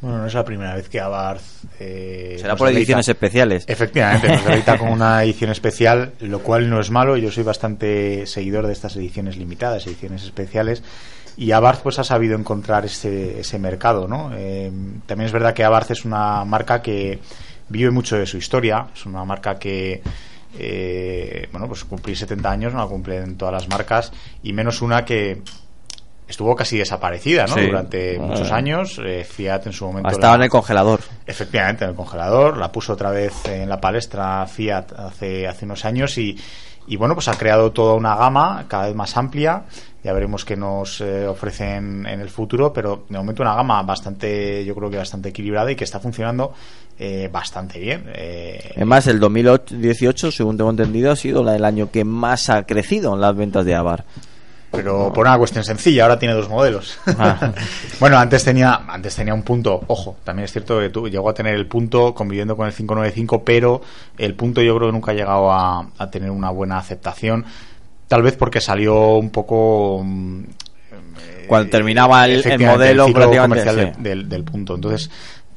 [0.04, 1.42] Bueno, no es la primera vez que Abarth...
[1.80, 3.64] Eh, Será por ediciones especiales.
[3.70, 7.16] Efectivamente, nos con una edición especial, lo cual no es malo.
[7.16, 10.84] Yo soy bastante seguidor de estas ediciones limitadas, ediciones especiales.
[11.38, 14.32] Y Abarth pues ha sabido encontrar ese, ese mercado, ¿no?
[14.36, 14.70] Eh,
[15.06, 17.20] también es verdad que Abarth es una marca que
[17.70, 18.88] vive mucho de su historia.
[18.94, 20.02] Es una marca que...
[20.60, 24.12] Eh, bueno, pues cumplir 70 años no la cumplen todas las marcas
[24.44, 25.42] y menos una que
[26.34, 27.56] estuvo casi desaparecida ¿no?
[27.56, 29.00] durante muchos años.
[29.04, 30.10] Eh, Fiat en su momento.
[30.10, 31.00] Estaba en el congelador.
[31.28, 32.58] Efectivamente, en el congelador.
[32.58, 36.36] La puso otra vez en la palestra Fiat hace, hace unos años y,
[36.88, 39.66] y bueno, pues ha creado toda una gama cada vez más amplia.
[40.04, 44.66] Ya veremos qué nos eh, ofrecen en el futuro, pero de momento una gama bastante,
[44.66, 46.52] yo creo que bastante equilibrada y que está funcionando
[46.98, 48.06] eh, bastante bien.
[48.12, 53.14] Eh, Además, el 2018, según tengo entendido, ha sido el año que más ha crecido
[53.14, 54.04] en las ventas de Avar
[54.74, 56.98] pero por una cuestión sencilla, ahora tiene dos modelos.
[57.06, 57.54] Ah.
[58.00, 61.34] bueno, antes tenía antes tenía un punto, ojo, también es cierto que tú llegó a
[61.34, 63.82] tener el punto conviviendo con el 595, pero
[64.18, 67.46] el punto yo creo que nunca ha llegado a, tener una buena aceptación,
[68.08, 70.44] tal vez porque salió un poco mm,
[71.48, 74.76] cuando terminaba el, modelo comercial del, del, punto.
[74.76, 75.10] Entonces,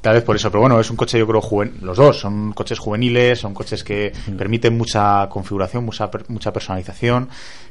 [0.03, 2.53] tal vez por eso, pero bueno, es un coche yo creo juvenil, los dos son
[2.53, 4.37] coches juveniles, son coches que mm.
[4.37, 7.29] permiten mucha configuración, mucha, mucha personalización,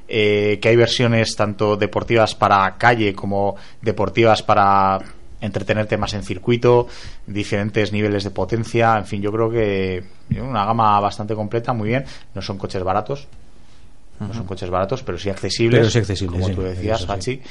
[0.08, 5.00] eh, que hay versiones tanto deportivas para calle como deportivas para
[5.42, 6.88] entretenerte más en circuito,
[7.28, 10.04] diferentes niveles de potencia, en fin, yo creo que
[10.40, 13.28] una gama bastante completa, muy bien, no son coches baratos,
[14.20, 17.42] no son coches baratos, pero sí accesibles, pero como tú decías, Pachi.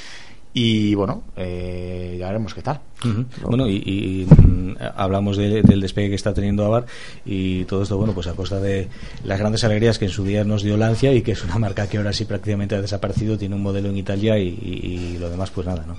[0.57, 2.79] Y bueno, eh, ya veremos qué tal.
[3.43, 6.87] Bueno, y, mm, hablamos del despegue que está teniendo Avar
[7.27, 8.89] y todo esto, bueno, pues a costa de
[9.25, 11.89] las grandes alegrías que en su día nos dio Lancia y que es una marca
[11.89, 15.51] que ahora sí prácticamente ha desaparecido, tiene un modelo en Italia y, y lo demás,
[15.51, 15.97] pues nada, ¿no?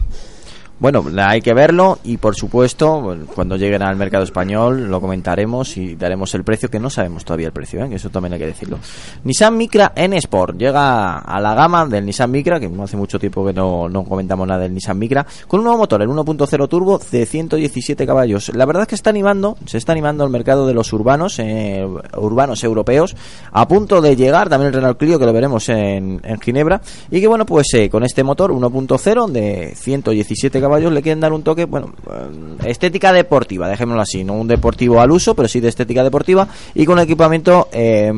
[0.77, 5.95] Bueno, hay que verlo y por supuesto, cuando lleguen al mercado español lo comentaremos y
[5.95, 7.89] daremos el precio, que no sabemos todavía el precio, ¿eh?
[7.93, 8.79] eso también hay que decirlo.
[9.23, 13.17] Nissan Micra N Sport llega a la gama del Nissan Micra, que no hace mucho
[13.17, 16.67] tiempo que no, no comentamos nada del Nissan Micra, con un nuevo motor, el 1.0
[16.67, 18.51] turbo de 117 caballos.
[18.53, 21.87] La verdad es que está animando, se está animando el mercado de los urbanos, eh,
[22.17, 23.15] urbanos europeos,
[23.53, 27.21] a punto de llegar también el Renault Clio, que lo veremos en, en Ginebra, y
[27.21, 31.31] que bueno, pues eh, con este motor 1.0 de 117 caballos, caballos le quieren dar
[31.31, 35.59] un toque, bueno, eh, estética deportiva, dejémoslo así, no un deportivo al uso, pero sí
[35.59, 38.11] de estética deportiva y con equipamiento eh,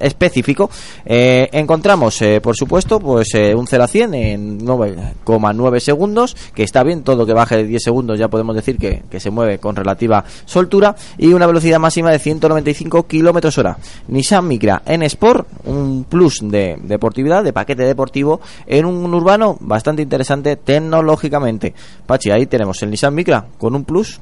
[0.00, 0.68] específico.
[1.06, 7.04] Eh, encontramos, por supuesto, pues un 0 a 100 en 9,9 segundos, que está bien,
[7.04, 10.24] todo que baje de 10 segundos ya podemos decir que, que se mueve con relativa
[10.44, 13.78] soltura y una velocidad máxima de 195 kilómetros hora.
[14.08, 20.02] Nissan Micra en Sport, un plus de deportividad, de paquete deportivo en un urbano bastante
[20.02, 21.74] interesante tecnológicamente.
[22.06, 24.20] Pachi, ahí tenemos el Nissan Micra con un plus,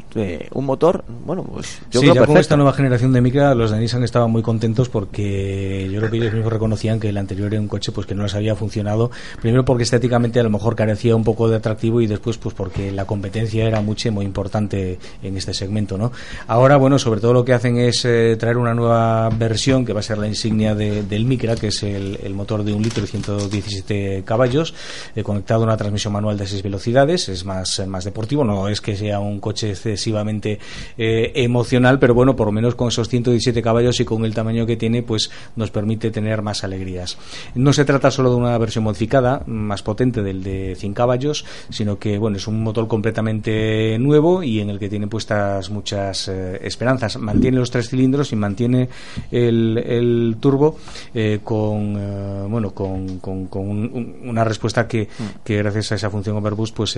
[0.52, 3.78] un motor, bueno, pues yo creo ya con esta nueva generación de Micra los de
[3.78, 7.60] Nissan estaban muy contentos porque yo creo que ellos mismos reconocían que el anterior era
[7.60, 11.16] un coche pues que no les había funcionado, primero porque estéticamente a lo mejor carecía
[11.16, 15.36] un poco de atractivo y después pues porque la competencia era mucho muy importante en
[15.36, 16.12] este segmento, ¿no?
[16.46, 20.00] Ahora, bueno, sobre todo lo que hacen es eh, traer una nueva versión que va
[20.00, 24.22] a ser la insignia del Micra, que es el, motor de un litro y 117
[24.24, 24.72] caballos,
[25.14, 28.44] eh, conectado a una transmisión manual de 6 velocidades, es más más, deportivo.
[28.44, 30.58] No es que sea un coche excesivamente
[30.96, 34.66] eh, emocional, pero bueno, por lo menos con esos 117 caballos y con el tamaño
[34.66, 37.18] que tiene, pues nos permite tener más alegrías.
[37.54, 41.98] No se trata solo de una versión modificada, más potente del de 100 caballos, sino
[41.98, 46.60] que bueno, es un motor completamente nuevo y en el que tiene puestas muchas eh,
[46.62, 47.18] esperanzas.
[47.18, 48.88] Mantiene los tres cilindros y mantiene
[49.30, 50.78] el, turbo
[51.14, 53.48] eh, con bueno con, con,
[54.24, 55.08] una respuesta que,
[55.44, 56.96] que, gracias a esa función overboost pues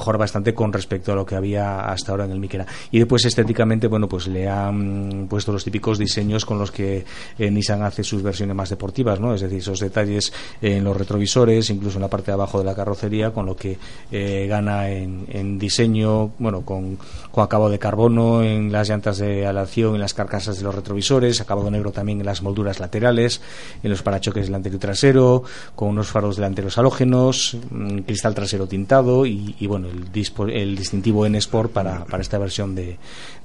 [0.00, 2.66] mejor bastante con respecto a lo que había hasta ahora en el Micra.
[2.90, 7.04] Y después estéticamente, bueno, pues le han puesto los típicos diseños con los que
[7.38, 9.34] eh, Nissan hace sus versiones más deportivas, ¿no?
[9.34, 10.32] Es decir, esos detalles
[10.62, 13.76] en los retrovisores, incluso en la parte de abajo de la carrocería, con lo que
[14.10, 16.96] eh, gana en, diseño, bueno, con,
[17.30, 21.42] con acabado de carbono en las llantas de aleación, en las carcasas de los retrovisores,
[21.42, 23.42] acabado negro también en las molduras laterales,
[23.82, 25.42] en los parachoques delantero y trasero,
[25.74, 31.36] con unos faros delanteros halógenos, mm, cristal trasero tintado y, y bueno, el, distintivo N
[31.38, 32.96] Sport para, para esta versión de,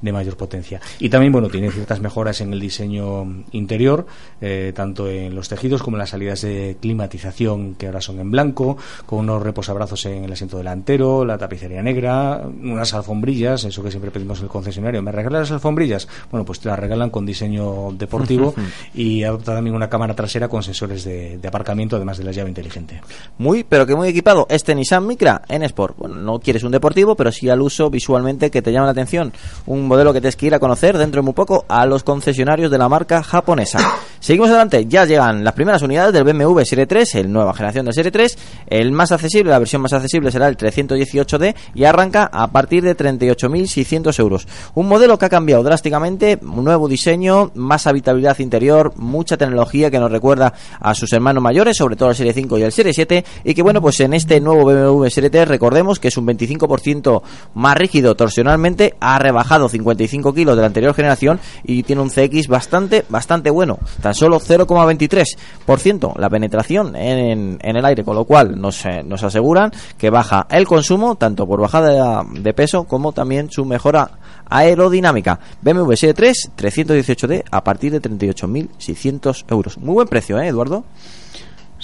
[0.02, 0.80] de, mayor potencia.
[1.00, 4.06] Y también, bueno, tiene ciertas mejoras en el diseño interior,
[4.42, 8.32] eh, tanto en los tejidos como en las salidas de climatización, que ahora son en
[8.32, 13.92] blanco, con unos reposabrazos en el asiento delantero, la tapicería negra, unas alfombrillas, eso que
[13.92, 15.02] siempre pedimos en el concesionario.
[15.02, 16.08] ¿Me regalan las alfombrillas?
[16.32, 18.54] Bueno, pues te las regalan con diseño deportivo
[18.94, 23.02] y adopta también una cámara trasera con sensores de, aparcamiento, además de la llave inteligente.
[23.38, 24.48] Muy, pero que muy equipado.
[24.50, 25.98] Este Nissan Micra en Sport.
[25.98, 28.92] Bueno, no no quieres un deportivo, pero sí al uso visualmente que te llama la
[28.92, 29.32] atención.
[29.68, 32.70] Un modelo que tienes que ir a conocer dentro de muy poco a los concesionarios
[32.70, 33.80] de la marca japonesa.
[34.20, 37.94] Seguimos adelante, ya llegan las primeras unidades del BMW Serie 3, el nueva generación del
[37.94, 38.38] Serie 3.
[38.68, 42.98] El más accesible, la versión más accesible será el 318D y arranca a partir de
[42.98, 44.48] 38.600 euros.
[44.74, 50.00] Un modelo que ha cambiado drásticamente, un nuevo diseño, más habitabilidad interior, mucha tecnología que
[50.00, 53.24] nos recuerda a sus hermanos mayores, sobre todo el Serie 5 y el Serie 7,
[53.46, 57.22] y que bueno, pues en este nuevo BMW Serie 3 recordemos que es un 25%
[57.54, 62.48] más rígido torsionalmente, ha rebajado 55 kilos de la anterior generación y tiene un CX
[62.48, 68.60] bastante, bastante bueno, tan solo 0,23% la penetración en, en, el aire, con lo cual
[68.60, 73.12] nos, eh, nos aseguran que baja el consumo, tanto por bajada de, de peso como
[73.12, 74.12] también su mejora
[74.50, 75.40] aerodinámica.
[75.62, 79.78] BMW Serie 3 318D a partir de 38.600 euros.
[79.78, 80.84] Muy buen precio, ¿eh, Eduardo?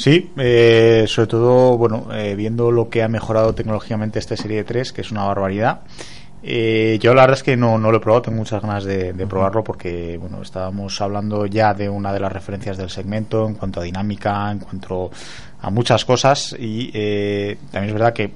[0.01, 4.93] Sí, eh, sobre todo, bueno, eh, viendo lo que ha mejorado tecnológicamente esta serie 3,
[4.93, 5.81] que es una barbaridad.
[6.41, 9.13] Eh, yo la verdad es que no, no lo he probado, tengo muchas ganas de,
[9.29, 13.79] probarlo porque bueno, estábamos hablando ya de una de las referencias del segmento en cuanto
[13.79, 15.11] a dinámica, en cuanto
[15.61, 18.31] a muchas cosas y eh, también es verdad que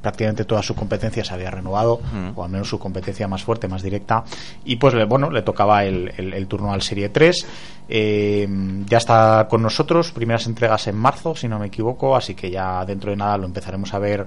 [0.00, 2.30] prácticamente toda su competencia se había renovado, mm.
[2.34, 4.24] o al menos su competencia más fuerte, más directa,
[4.64, 7.46] y pues bueno, le tocaba el, el, el turno al Serie 3.
[7.92, 8.48] Eh,
[8.86, 12.84] ya está con nosotros, primeras entregas en marzo, si no me equivoco, así que ya
[12.84, 14.26] dentro de nada lo empezaremos a ver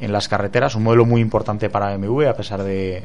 [0.00, 0.74] en las carreteras.
[0.74, 3.04] Un modelo muy importante para BMW, a pesar de,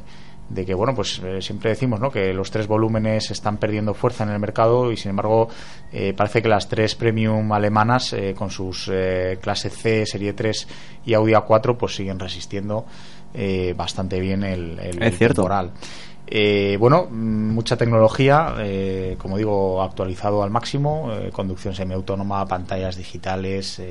[0.49, 2.11] de que bueno pues eh, siempre decimos ¿no?
[2.11, 5.47] que los tres volúmenes están perdiendo fuerza en el mercado y sin embargo
[5.91, 8.91] eh, parece que las tres premium alemanas eh, con sus
[9.41, 10.67] clase C serie 3
[11.05, 12.85] y Audi A4 pues siguen resistiendo
[13.33, 15.43] eh, bastante bien el, el, es cierto.
[15.43, 15.71] temporal
[16.31, 18.53] eh, bueno, mucha tecnología,
[19.17, 23.81] como digo, actualizado al máximo, conducción semiautónoma, pantallas digitales,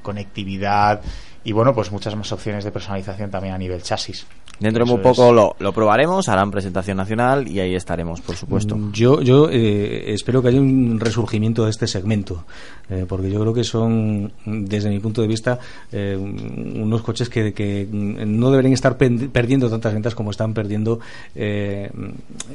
[0.00, 1.02] conectividad
[1.44, 4.26] y bueno, pues muchas más opciones de personalización también a nivel chasis.
[4.62, 5.34] Dentro de muy poco es...
[5.34, 8.78] lo, lo, probaremos, harán presentación nacional y ahí estaremos, por supuesto.
[8.92, 12.44] Yo, yo eh, espero que haya un resurgimiento de este segmento,
[12.88, 15.58] eh, porque yo creo que son, desde mi punto de vista,
[15.90, 21.00] eh, unos coches que, que, no deberían estar perdiendo tantas ventas como están perdiendo,
[21.34, 21.90] eh,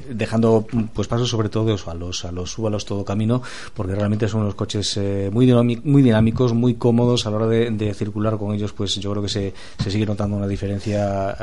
[0.10, 3.42] dejando pues pasos sobre todo a los a los a los todo camino,
[3.74, 5.52] porque realmente son unos coches eh, muy,
[5.84, 9.24] muy dinámicos, muy cómodos a la hora de, de, circular con ellos, pues yo creo
[9.24, 11.36] que se, se sigue notando una diferencia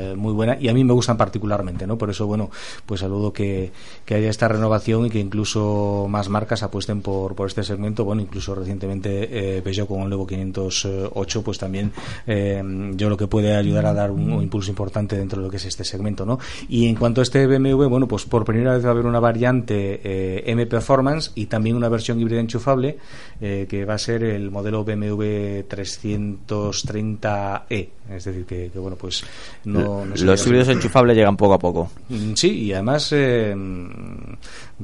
[0.00, 1.98] eh, muy buena y a mí me gustan particularmente, ¿no?
[1.98, 2.50] Por eso, bueno,
[2.86, 3.72] pues saludo que,
[4.04, 8.04] que haya esta renovación y que incluso más marcas apuesten por, por este segmento.
[8.04, 11.92] Bueno, incluso recientemente eh, con el Evo 508, pues también
[12.26, 12.62] eh,
[12.96, 15.56] yo creo que puede ayudar a dar un, un, impulso importante dentro de lo que
[15.56, 16.38] es este segmento, ¿no?
[16.68, 19.20] Y en cuanto a este BMW, bueno, pues por primera vez va a haber una
[19.20, 22.98] variante eh, M Performance y también una versión híbrida enchufable
[23.40, 27.88] eh, que va a ser el modelo BMW 330e.
[28.10, 29.24] Es decir, que, que bueno, pues
[29.64, 31.90] no, no los híbridos enchufables llegan poco a poco.
[32.34, 33.54] Sí, y además, eh,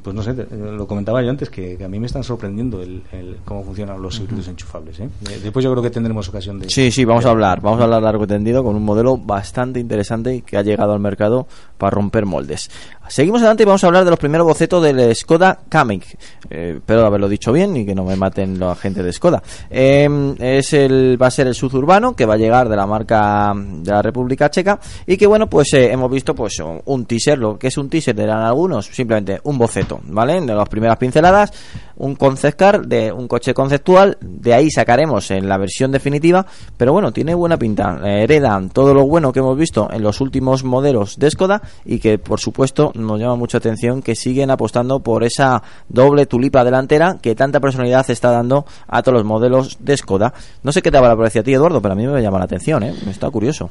[0.02, 3.02] pues no sé, lo comentaba yo antes, que, que a mí me están sorprendiendo el,
[3.12, 4.50] el cómo funcionan los híbridos uh -huh.
[4.52, 5.00] enchufables.
[5.00, 5.08] ¿eh?
[5.42, 6.68] Después yo creo que tendremos ocasión de...
[6.68, 9.80] Sí, sí, vamos a hablar, vamos a hablar largo y tendido con un modelo bastante
[9.80, 11.46] interesante que ha llegado al mercado
[11.78, 12.70] para romper moldes.
[13.08, 16.04] Seguimos adelante y vamos a hablar de los primeros bocetos del Skoda Kamiq.
[16.50, 19.42] Eh, espero haberlo dicho bien y que no me maten los agentes de Skoda.
[19.70, 23.52] Eh, es el, va a ser el suburbano que va a llegar de la marca
[23.54, 27.56] de la República Checa y que bueno, pues eh, hemos visto pues un teaser, lo
[27.58, 30.40] que es un teaser dirán algunos, simplemente un boceto, ¿vale?
[30.40, 31.52] De las primeras pinceladas,
[31.96, 36.92] un concept car de un coche conceptual, de ahí sacaremos en la versión definitiva, pero
[36.92, 41.18] bueno, tiene buena pinta, heredan todo lo bueno que hemos visto en los últimos modelos
[41.18, 45.62] de Skoda y que por supuesto nos llama mucha atención que siguen apostando por esa
[45.88, 50.32] doble tulipa delantera que tanta personalidad está dando a todos los modelos de Skoda.
[50.62, 52.44] No sé qué te a parecer a ti, Eduardo, pero a mí me llama la
[52.44, 52.94] atención, ¿eh?
[53.08, 53.70] Está curioso.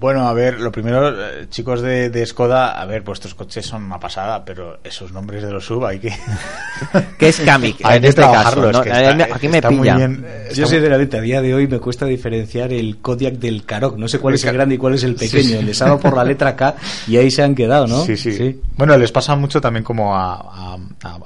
[0.00, 3.84] Bueno, a ver, lo primero, eh, chicos de, de, Skoda, a ver, vuestros coches son
[3.84, 6.10] una pasada, pero esos nombres de los sub hay que...
[7.18, 7.84] ¿Qué es Kamiq?
[7.84, 8.70] en este caso, ¿no?
[8.70, 9.96] es que está, aquí me pilla.
[9.96, 10.24] Bien,
[10.54, 13.66] Yo soy de la letra, a día de hoy me cuesta diferenciar el Kodiak del
[13.66, 13.98] Karoq.
[13.98, 15.42] No sé cuál es el grande y cuál es el pequeño.
[15.42, 15.62] Sí, sí.
[15.64, 16.76] Les hago por la letra K
[17.06, 18.02] y ahí se han quedado, ¿no?
[18.02, 18.32] Sí, sí.
[18.32, 18.58] sí.
[18.78, 20.78] Bueno, les pasa mucho también como a, a,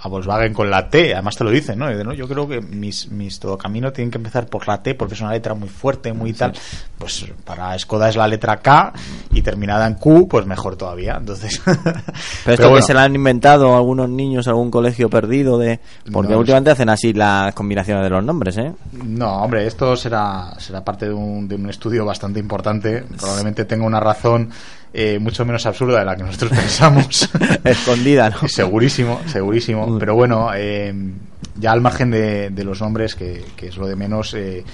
[0.03, 1.93] a, Volkswagen con la T, además te lo dicen, ¿no?
[1.93, 2.13] ¿no?
[2.13, 5.21] Yo creo que mis, mis todo camino tienen que empezar por la T porque es
[5.21, 6.55] una letra muy fuerte, muy tal.
[6.99, 8.93] Pues para Skoda es la letra K
[9.33, 11.17] y terminada en Q, pues mejor todavía.
[11.19, 11.61] Entonces,
[12.45, 12.77] pero esto bueno.
[12.77, 15.79] que se la han inventado algunos niños, algún colegio perdido de
[16.11, 18.73] porque no, últimamente hacen así las combinaciones de los nombres, ¿eh?
[19.05, 23.05] No, hombre, esto será será parte de un, de un estudio bastante importante.
[23.19, 24.51] Probablemente tenga una razón
[24.93, 27.29] eh, mucho menos absurda de la que nosotros pensamos.
[27.65, 28.49] Escondida, ¿no?
[28.49, 29.99] Segurísimo, segurísimo.
[29.99, 30.95] Pero bueno, eh,
[31.59, 34.33] ya al margen de, de los nombres, que, que, es lo de menos.
[34.35, 34.65] Eh,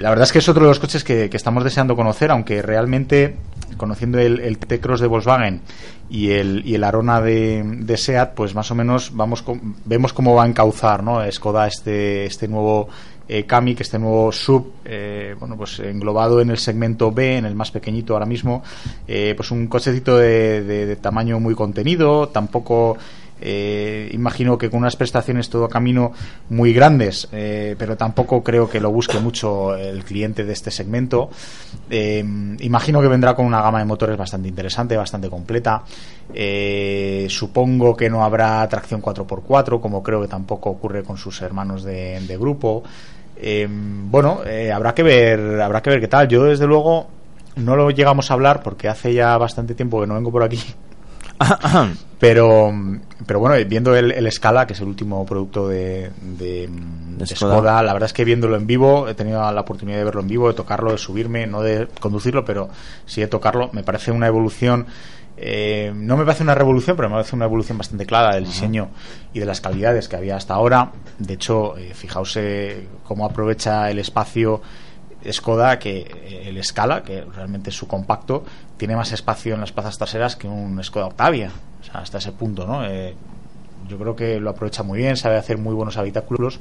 [0.00, 2.62] la verdad es que es otro de los coches que, que estamos deseando conocer, aunque
[2.62, 3.36] realmente,
[3.76, 5.60] conociendo el, T-Cross de Volkswagen
[6.08, 7.62] y el, y el Arona de,
[7.96, 11.20] SEAT, pues más o menos vamos con- vemos cómo va a encauzar ¿no?
[11.30, 12.88] Skoda este, este nuevo
[13.28, 17.56] eh, Kamiq, este nuevo sub, eh, bueno, pues englobado en el segmento B, en el
[17.56, 18.62] más pequeñito ahora mismo,
[19.08, 22.96] eh, pues un cochecito de- de tamaño muy contenido, tampoco
[23.40, 26.12] eh, imagino que con unas prestaciones todo camino
[26.50, 31.30] muy grandes, eh, pero tampoco creo que lo busque mucho el cliente de este segmento.
[31.90, 32.24] Eh,
[32.60, 35.82] imagino que vendrá con una gama de motores bastante interesante, bastante completa.
[36.32, 41.84] Eh, supongo que no habrá tracción 4x4, como creo que tampoco ocurre con sus hermanos
[41.84, 42.82] de, de grupo.
[43.38, 44.40] Bueno,
[44.72, 46.26] habrá que ver, habrá que ver qué tal.
[46.26, 47.06] Yo desde luego
[47.56, 50.58] no lo llegamos a hablar porque hace ya bastante tiempo que no vengo por aquí.
[52.18, 52.72] Pero,
[53.26, 57.56] pero bueno, viendo el, el Scala, que es el último producto de, de, de Skoda.
[57.56, 60.28] Skoda, la verdad es que viéndolo en vivo, he tenido la oportunidad de verlo en
[60.28, 62.70] vivo, de tocarlo, de subirme, no de conducirlo, pero
[63.04, 63.68] sí de tocarlo.
[63.74, 64.86] Me parece una evolución,
[65.36, 68.88] eh, no me parece una revolución, pero me parece una evolución bastante clara del diseño
[69.34, 70.92] y de las calidades que había hasta ahora.
[71.18, 74.62] De hecho, eh, fijaos eh, cómo aprovecha el espacio
[75.32, 78.44] Skoda que eh, el Scala, que realmente es su compacto,
[78.76, 81.50] tiene más espacio en las plazas traseras que un Skoda Octavia.
[81.80, 82.84] O sea, hasta ese punto, ¿no?
[82.86, 83.14] Eh,
[83.88, 86.58] yo creo que lo aprovecha muy bien, sabe hacer muy buenos habitáculos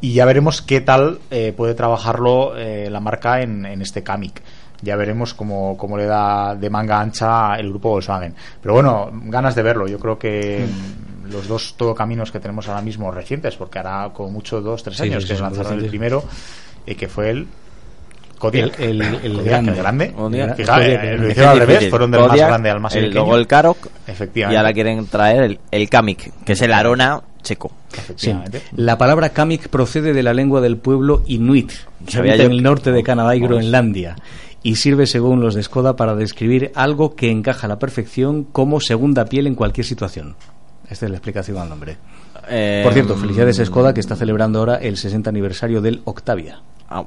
[0.00, 4.40] y ya veremos qué tal eh, puede trabajarlo eh, la marca en, en este Kamiq.
[4.82, 8.34] Ya veremos cómo, cómo le da de manga ancha el grupo Volkswagen.
[8.62, 9.86] Pero bueno, ganas de verlo.
[9.88, 14.10] Yo creo que mm, los dos todo caminos que tenemos ahora mismo recientes, porque hará
[14.14, 16.24] como mucho dos, tres Sí, años sí, que se lanzaron el primero,
[16.86, 17.46] y que fue el
[18.40, 18.80] Kodiaq.
[18.80, 19.70] El- el- el Kodiaq, grande.
[19.70, 20.12] el grande.
[20.12, 20.56] Kodiaq.
[20.56, 22.96] Fija, eh, el lo que hicieron al revés, fueron del más Kodiaq, grande al más
[22.96, 23.20] el, pequeño.
[23.20, 23.86] Luego el Karoq.
[24.08, 24.54] Efectivamente.
[24.54, 27.70] Y ahora quieren traer el, el Kamiq, que es el Arona checo.
[28.16, 28.34] Sí.
[28.76, 31.70] La palabra Kamik procede de la lengua del pueblo inuit,
[32.04, 33.40] que Sabía habita yo en el norte de Canadá y.
[33.40, 34.16] Groenlandia,
[34.62, 38.80] y sirve, según los de Skoda, para describir algo que encaja a la perfección como
[38.80, 40.36] segunda piel en cualquier situación.
[40.88, 41.96] Esta es la explicación al nombre.
[42.48, 46.60] Eh, Por cierto, felicidades a Skoda, que está celebrando ahora el 60 aniversario del Octavia.
[46.90, 47.04] ah,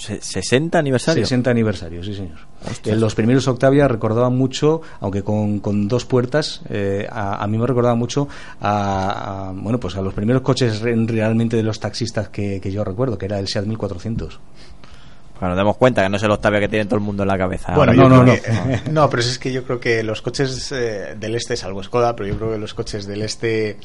[0.00, 1.24] 60 aniversario.
[1.24, 2.38] 60 aniversario, sí, señor.
[2.86, 7.66] Los primeros Octavia recordaban mucho, aunque con, con dos puertas, eh, a, a mí me
[7.66, 8.28] recordaba mucho
[8.60, 12.70] a, a, bueno, pues a los primeros coches re- realmente de los taxistas que, que
[12.72, 14.40] yo recuerdo, que era el Seat 1400.
[15.38, 17.28] Bueno, nos demos cuenta que no es el Octavia que tiene todo el mundo en
[17.28, 17.74] la cabeza.
[17.74, 18.32] Bueno, no, no, no.
[18.34, 22.14] que- no, pero es que yo creo que los coches eh, del este, salvo Skoda,
[22.14, 23.78] pero yo creo que los coches del este,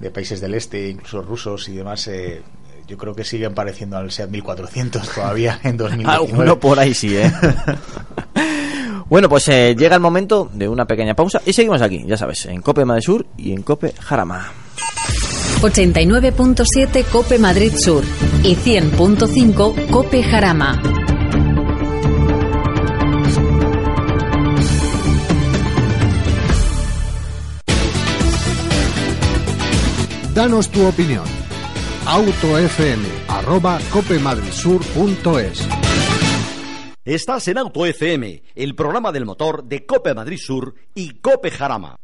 [0.00, 2.42] de países del este, incluso rusos y demás, eh,
[2.88, 6.16] yo creo que siguen pareciendo al Seat 1400 todavía en 2019.
[6.16, 7.30] Alguno por ahí sí, ¿eh?
[9.10, 12.46] bueno, pues eh, llega el momento de una pequeña pausa y seguimos aquí, ya sabes,
[12.46, 14.50] en Cope Madrid Sur y en Cope Jarama.
[15.60, 18.04] 89.7 Cope Madrid Sur
[18.42, 20.80] y 100.5 Cope Jarama.
[30.34, 31.37] Danos tu opinión.
[32.06, 35.68] Autofm arroba copemadridsur.es
[37.04, 41.96] Estás en Auto FM, el programa del motor de Cope Madrid Sur y Cope Jarama.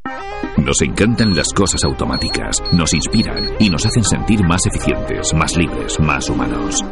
[0.57, 6.01] Nos encantan las cosas automáticas, nos inspiran y nos hacen sentir más eficientes, más libres,
[6.01, 6.83] más humanos.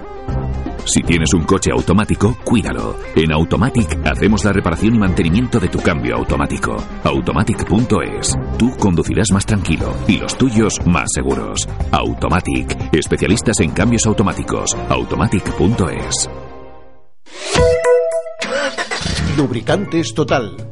[0.84, 2.96] Si tienes un coche automático, cuídalo.
[3.14, 6.76] En Automatic hacemos la reparación y mantenimiento de tu cambio automático.
[7.04, 8.36] Automatic.es.
[8.58, 11.68] Tú conducirás más tranquilo y los tuyos más seguros.
[11.90, 12.92] Automatic.
[12.92, 14.76] Especialistas en cambios automáticos.
[14.88, 16.30] Automatic.es.
[19.36, 20.71] Lubricantes Total,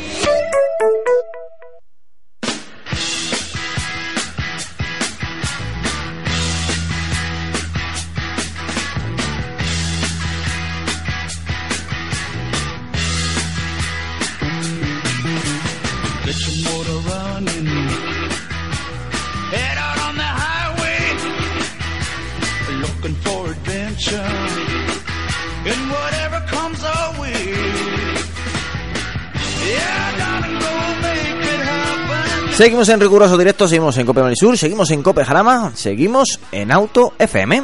[32.61, 37.11] Seguimos en riguroso directo, seguimos en Cope Sur, seguimos en Cope Jarama, seguimos en Auto
[37.17, 37.63] FM.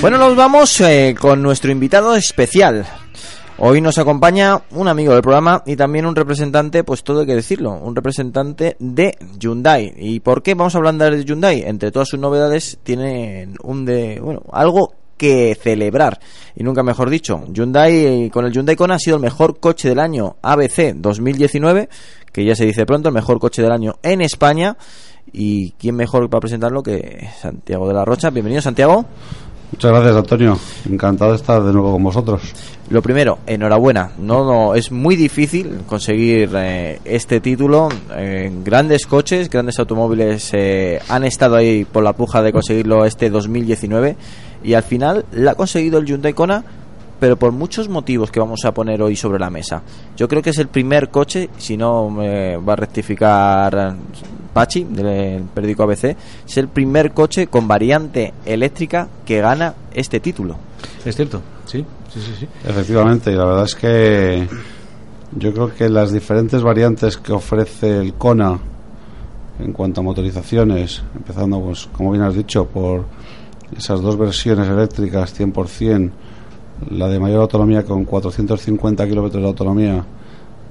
[0.00, 2.84] Bueno, nos vamos eh, con nuestro invitado especial.
[3.58, 7.36] Hoy nos acompaña un amigo del programa y también un representante, pues todo hay que
[7.36, 9.94] decirlo, un representante de Hyundai.
[9.96, 11.62] ¿Y por qué vamos a hablar de Hyundai?
[11.62, 16.20] Entre todas sus novedades tienen un de, bueno, algo que celebrar.
[16.54, 19.98] Y nunca mejor dicho, Hyundai con el Hyundai Kona ha sido el mejor coche del
[19.98, 21.88] año ABC 2019,
[22.32, 24.76] que ya se dice pronto, el mejor coche del año en España.
[25.32, 28.30] Y quién mejor para presentarlo que Santiago de la Rocha.
[28.30, 29.04] Bienvenido, Santiago.
[29.72, 30.58] Muchas gracias, Antonio.
[30.88, 32.42] Encantado de estar de nuevo con vosotros.
[32.88, 34.12] Lo primero, enhorabuena.
[34.18, 37.88] No, no es muy difícil conseguir eh, este título.
[38.16, 43.28] Eh, grandes coches, grandes automóviles eh, han estado ahí por la puja de conseguirlo este
[43.28, 44.16] 2019
[44.62, 46.64] y al final la ha conseguido el Hyundai Kona,
[47.18, 49.82] pero por muchos motivos que vamos a poner hoy sobre la mesa.
[50.16, 53.96] Yo creo que es el primer coche, si no me va a rectificar
[54.52, 56.16] Pachi del periódico ABC,
[56.46, 60.56] es el primer coche con variante eléctrica que gana este título.
[61.04, 62.48] Es cierto, sí, sí, sí.
[62.64, 64.48] Efectivamente, y la verdad es que
[65.38, 68.58] yo creo que las diferentes variantes que ofrece el Kona
[69.58, 73.04] en cuanto a motorizaciones, empezando, pues, como bien has dicho, por
[73.76, 76.10] esas dos versiones eléctricas 100%,
[76.90, 80.04] la de mayor autonomía con 450 kilómetros de autonomía,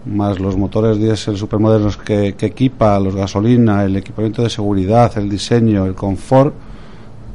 [0.05, 5.29] más los motores diésel supermodernos que, que equipa, los gasolina, el equipamiento de seguridad, el
[5.29, 6.53] diseño, el confort,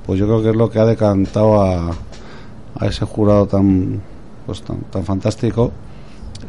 [0.07, 1.91] pues yo creo que es lo que ha decantado a,
[2.81, 4.01] a ese jurado tan,
[4.47, 5.71] pues, tan, tan fantástico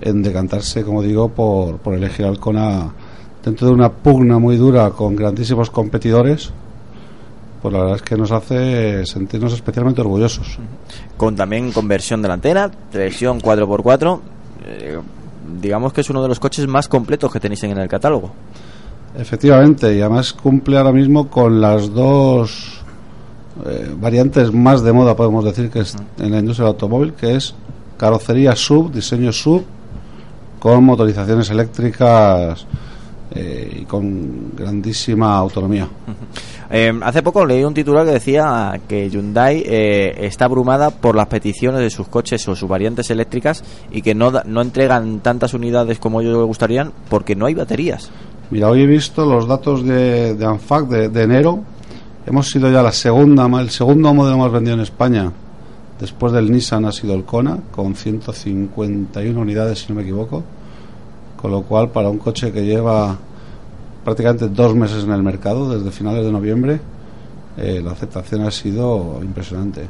[0.02, 2.92] en decantarse, como digo, por, por elegir al Kona
[3.44, 6.52] dentro de una pugna muy dura con grandísimos competidores
[7.62, 10.58] pues la verdad es que nos hace sentirnos especialmente orgullosos.
[11.16, 14.20] Con también conversión delantera, televisión 4x4.
[14.66, 15.00] eh,
[15.62, 18.32] digamos que es uno de los coches más completos que tenéis en el catálogo.
[19.16, 22.81] Efectivamente, y además cumple ahora mismo con las dos
[23.66, 27.36] eh, variantes más de moda, podemos decir, que es en la industria del automóvil, que
[27.36, 27.54] es
[27.98, 29.64] carrocería sub, diseño sub,
[30.60, 32.66] con motorizaciones eléctricas
[33.34, 35.88] eh, y con grandísima autonomía.
[36.70, 41.28] Eh, hace poco leí un titular que decía que Hyundai eh, está abrumada por las
[41.28, 46.00] peticiones de sus coches o sus variantes eléctricas y que no, no entregan tantas unidades
[46.00, 48.12] como ellos les gustarían porque no hay baterías.
[48.52, 51.64] Mira, hoy he visto los datos de, de ANFAC de, de enero.
[52.24, 55.32] Hemos sido ya la segunda, el segundo modelo más vendido en España.
[56.00, 60.44] Después del Nissan ha sido el Kona, con 151 unidades, si no me equivoco.
[61.42, 63.18] Con lo cual, para un coche que lleva
[64.04, 66.80] prácticamente dos meses en el mercado, desde finales de noviembre,
[67.58, 69.88] eh, la aceptación ha sido impresionante.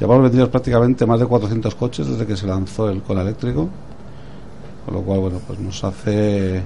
[0.00, 3.68] Llevamos vendidos prácticamente más de 400 coches desde que se lanzó el Kona eléctrico.
[4.86, 6.62] Con lo cual, bueno, pues nos hace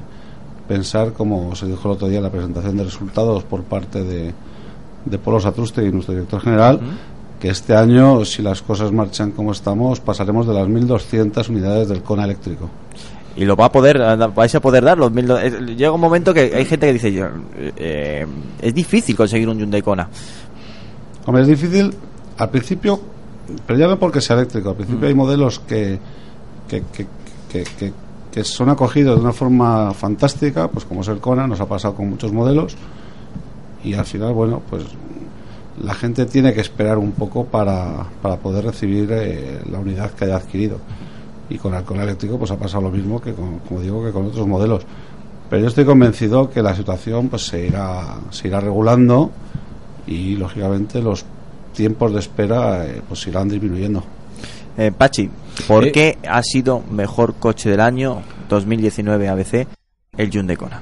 [0.69, 4.33] pensar, como se dijo el otro día en la presentación de resultados por parte de,
[5.05, 6.81] de Polo Satruste y nuestro director general,
[7.41, 12.03] que este año, si las cosas marchan como estamos, pasaremos de las 1.200 unidades del
[12.03, 12.69] Kona eléctrico.
[13.37, 13.99] Y lo va a poder,
[14.35, 15.27] vais a poder dar los mil.
[15.27, 17.27] do- eh, Llega un momento que hay gente que dice: yo,
[17.77, 18.27] eh,
[18.61, 20.09] es difícil conseguir un Hyundai Kona.
[21.27, 21.95] Hombre, es difícil
[22.39, 23.01] al principio,
[23.67, 24.71] pero ya no porque sea eléctrico.
[24.71, 25.99] Al principio hay modelos que,
[26.69, 27.07] que, que,
[27.51, 27.93] que, que-
[28.31, 31.95] que son acogidos de una forma fantástica, pues como es el Kona, nos ha pasado
[31.95, 32.77] con muchos modelos.
[33.85, 34.85] Y al final, bueno, pues
[35.83, 40.25] la gente tiene que esperar un poco para, para poder recibir eh, la unidad que
[40.27, 40.79] haya adquirido.
[41.49, 44.13] Y con el Kona eléctrico, pues ha pasado lo mismo que, con, como digo, que
[44.13, 44.85] con otros modelos.
[45.49, 49.33] Pero yo estoy convencido que la situación pues se irá, se irá regulando
[50.07, 51.25] y lógicamente los
[51.75, 54.05] tiempos de espera eh, pues irán disminuyendo.
[54.79, 55.29] Eh, Pachi,
[55.67, 55.93] ¿por Eh.
[55.93, 59.67] qué ha sido mejor coche del año 2019 ABC
[60.17, 60.81] el Hyundai Kona?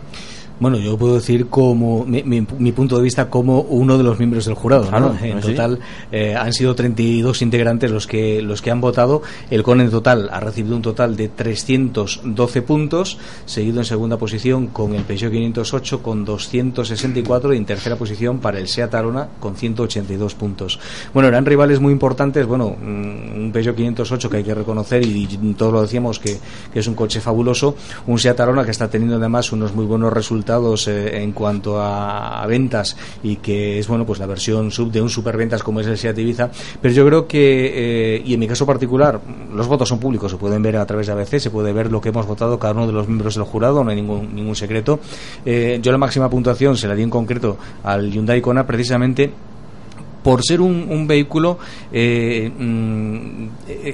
[0.60, 4.18] Bueno, yo puedo decir como mi, mi- mi punto de vista como uno de los
[4.18, 4.84] miembros del jurado.
[4.84, 4.90] ¿no?
[4.90, 5.50] Claro, en sí.
[5.50, 5.78] total
[6.10, 9.22] eh, han sido 32 integrantes los que los que han votado.
[9.50, 14.66] El CON en total ha recibido un total de 312 puntos, seguido en segunda posición
[14.68, 19.54] con el Peugeot 508 con 264 y en tercera posición para el Seat Arona con
[19.56, 20.80] 182 puntos.
[21.14, 22.46] Bueno, eran rivales muy importantes.
[22.46, 26.38] Bueno, mm, un Peugeot 508 que hay que reconocer y, y todos lo decíamos que,
[26.72, 27.74] que es un coche fabuloso.
[28.06, 30.47] Un Seat Arona que está teniendo además unos muy buenos resultados
[30.86, 35.10] eh, en cuanto a, ventas y que es bueno pues la versión sub de un
[35.10, 36.50] superventas como es el Seat Ibiza.
[36.80, 39.20] Pero yo creo que eh, y en mi caso particular
[39.54, 42.00] los votos son públicos, se pueden ver a través de ABC, se puede ver lo
[42.00, 45.00] que hemos votado cada uno de los miembros del jurado, no hay ningún ningún secreto.
[45.44, 49.30] Eh, yo la máxima puntuación se la di en concreto al Hyundai Kona precisamente
[50.28, 51.56] por ser un, un vehículo
[51.90, 53.48] eh, mm,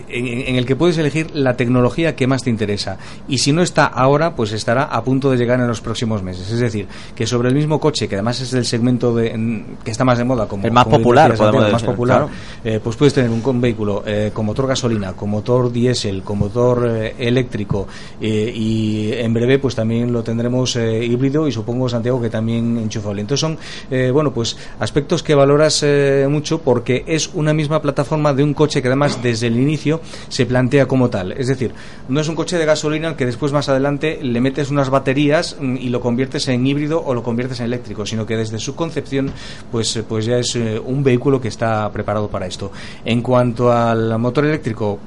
[0.09, 2.99] en, en el que puedes elegir la tecnología que más te interesa.
[3.28, 6.51] Y si no está ahora, pues estará a punto de llegar en los próximos meses.
[6.51, 9.93] Es decir, que sobre el mismo coche, que además es el segmento de, en- que
[9.93, 12.32] está más de moda, como El más como popular, podemos el más decir, popular, claro.
[12.64, 16.39] eh, pues puedes tener un, un vehículo eh, con motor gasolina, con motor diésel, con
[16.41, 17.87] motor eh, eléctrico
[18.20, 23.20] y en breve pues también lo tendremos híbrido y supongo Santiago que también enchufable.
[23.20, 23.57] Entonces son
[23.89, 28.55] eh, bueno pues aspectos que valoras eh, mucho porque es una misma plataforma de un
[28.55, 31.33] coche que además desde el inicio se plantea como tal.
[31.33, 31.72] Es decir,
[32.09, 35.57] no es un coche de gasolina al que después más adelante le metes unas baterías
[35.61, 38.75] mm, y lo conviertes en híbrido o lo conviertes en eléctrico, sino que desde su
[38.75, 39.31] concepción
[39.70, 42.70] pues, eh, pues ya es eh, un vehículo que está preparado para esto.
[43.05, 44.99] En cuanto al motor eléctrico,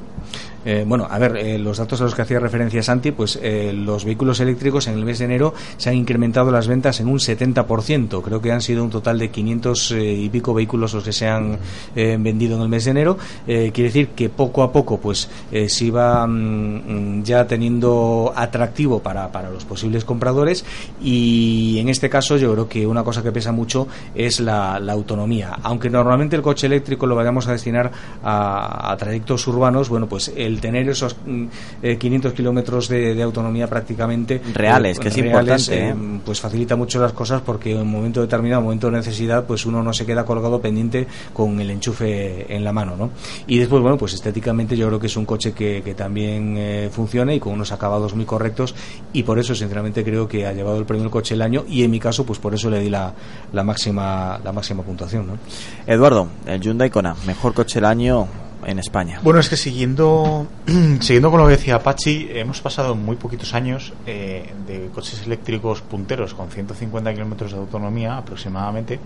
[0.67, 3.71] eh, bueno, a ver, eh, los datos a los que hacía referencia Santi, pues eh,
[3.73, 7.19] los vehículos eléctricos en el mes de enero se han incrementado las ventas en un
[7.19, 8.21] 70%.
[8.21, 11.25] Creo que han sido un total de 500 eh, y pico vehículos los que se
[11.25, 11.57] han
[11.95, 13.17] vendido en el mes de enero.
[13.45, 15.29] Quiere decir que poco a poco, pues
[15.67, 20.65] se iba mm, ya teniendo atractivo para, para los posibles compradores.
[21.01, 25.57] Y en este caso, yo creo que una cosa que pesa mucho es la, autonomía.
[25.63, 27.91] Aunque normalmente el coche eléctrico lo vayamos a destinar
[28.23, 31.45] a trayectos urbanos, bueno, pues el tener esos mm,
[31.81, 35.95] eh, 500 kilómetros de, de autonomía prácticamente Reales, que es importante, eh, ¿eh?
[36.25, 39.45] pues facilita mucho las cosas porque en un momento determinado, en un momento de necesidad,
[39.45, 43.09] pues uno no se queda colgado pendiente con el enchufe en la mano, ¿no?
[43.47, 46.89] Y después, bueno, pues estéticamente yo creo que es un coche que, que también eh,
[46.91, 48.75] funciona y con unos acabados muy correctos
[49.13, 51.83] y por eso, sinceramente, creo que ha llevado el premio el coche del año y
[51.83, 53.13] en mi caso, pues por eso le di la,
[53.53, 55.37] la máxima la máxima puntuación, ¿no?
[55.85, 58.27] Eduardo, el Hyundai Kona, mejor coche del año
[58.65, 59.19] en España.
[59.23, 60.47] Bueno, es que siguiendo,
[60.99, 65.81] siguiendo con lo que decía Apache, hemos pasado muy poquitos años eh, de coches eléctricos
[65.81, 68.99] punteros con 150 kilómetros de autonomía aproximadamente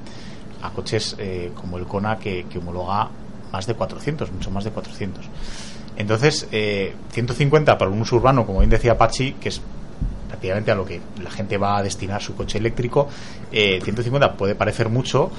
[0.61, 3.09] a coches eh, como el Kona que, homologa
[3.51, 5.25] más de 400, mucho más de 400.
[5.97, 9.61] Entonces, eh, 150 para un uso urbano, como bien decía Apache, que es
[10.27, 13.07] prácticamente a lo que la gente va a destinar su coche eléctrico,
[13.51, 15.29] eh, 150 puede parecer mucho,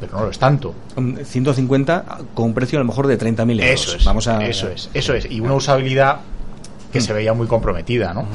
[0.00, 0.74] pero no lo es tanto.
[0.96, 3.64] Um, 150 con un precio a lo mejor de 30.000 euros.
[3.86, 5.30] Eso es, Vamos a, eso es, eso es.
[5.30, 6.20] Y una usabilidad
[6.92, 8.26] que se veía muy comprometida, ¿no?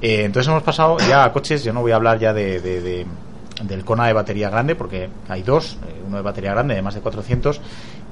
[0.00, 2.80] Eh, entonces hemos pasado ya a coches, yo no voy a hablar ya de, de-
[2.80, 3.06] de-
[3.64, 6.94] del Kona de batería grande, porque hay dos, eh, uno de batería grande de más
[6.94, 7.60] de 400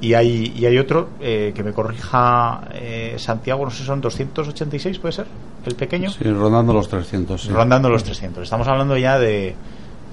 [0.00, 4.98] y hay, y hay otro eh, que me corrija eh, Santiago, no sé, son 286,
[5.00, 5.26] ¿puede ser?
[5.66, 6.11] El pequeño.
[6.11, 7.42] Sí, rondando los 300.
[7.42, 7.48] sí.
[7.50, 8.44] Rondando los 300.
[8.44, 9.55] Estamos hablando ya de,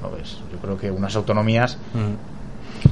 [0.01, 1.77] no ves, yo creo que unas autonomías...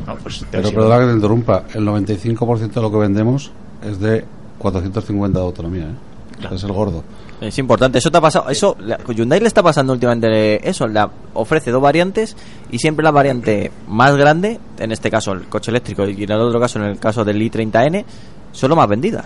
[0.05, 3.51] no, pues, Pero perdona que te interrumpa, el 95% de lo que vendemos
[3.83, 4.25] es de
[4.59, 6.47] 450 de autonomía, ¿eh?
[6.53, 7.03] Es el gordo.
[7.41, 11.09] Es importante, eso te ha pasado, eso, la- Hyundai le está pasando últimamente eso, la,
[11.33, 12.35] ofrece dos variantes
[12.71, 16.39] y siempre la variante más grande, en este caso el coche eléctrico y en el
[16.39, 18.03] otro caso, en el caso del i30N,
[18.51, 19.25] son las más vendidas.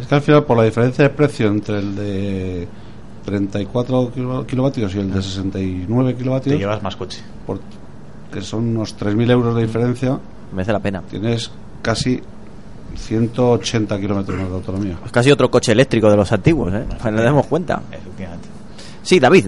[0.00, 2.68] Es que al final, por la diferencia de precio entre el de
[3.24, 7.20] 34 kilo- kilovatios y el de 69 kilovatios, Te llevas más coche.
[7.46, 7.60] por-
[8.32, 10.18] que son unos 3.000 euros de diferencia,
[10.52, 11.02] merece la pena.
[11.08, 11.50] Tienes
[11.82, 12.20] casi
[12.96, 14.98] 180 kilómetros más de autonomía.
[15.04, 16.84] Es casi otro coche eléctrico de los antiguos, ¿eh?
[17.00, 17.82] Pues nos damos cuenta.
[17.90, 18.48] Efectivamente.
[19.02, 19.46] Sí, David.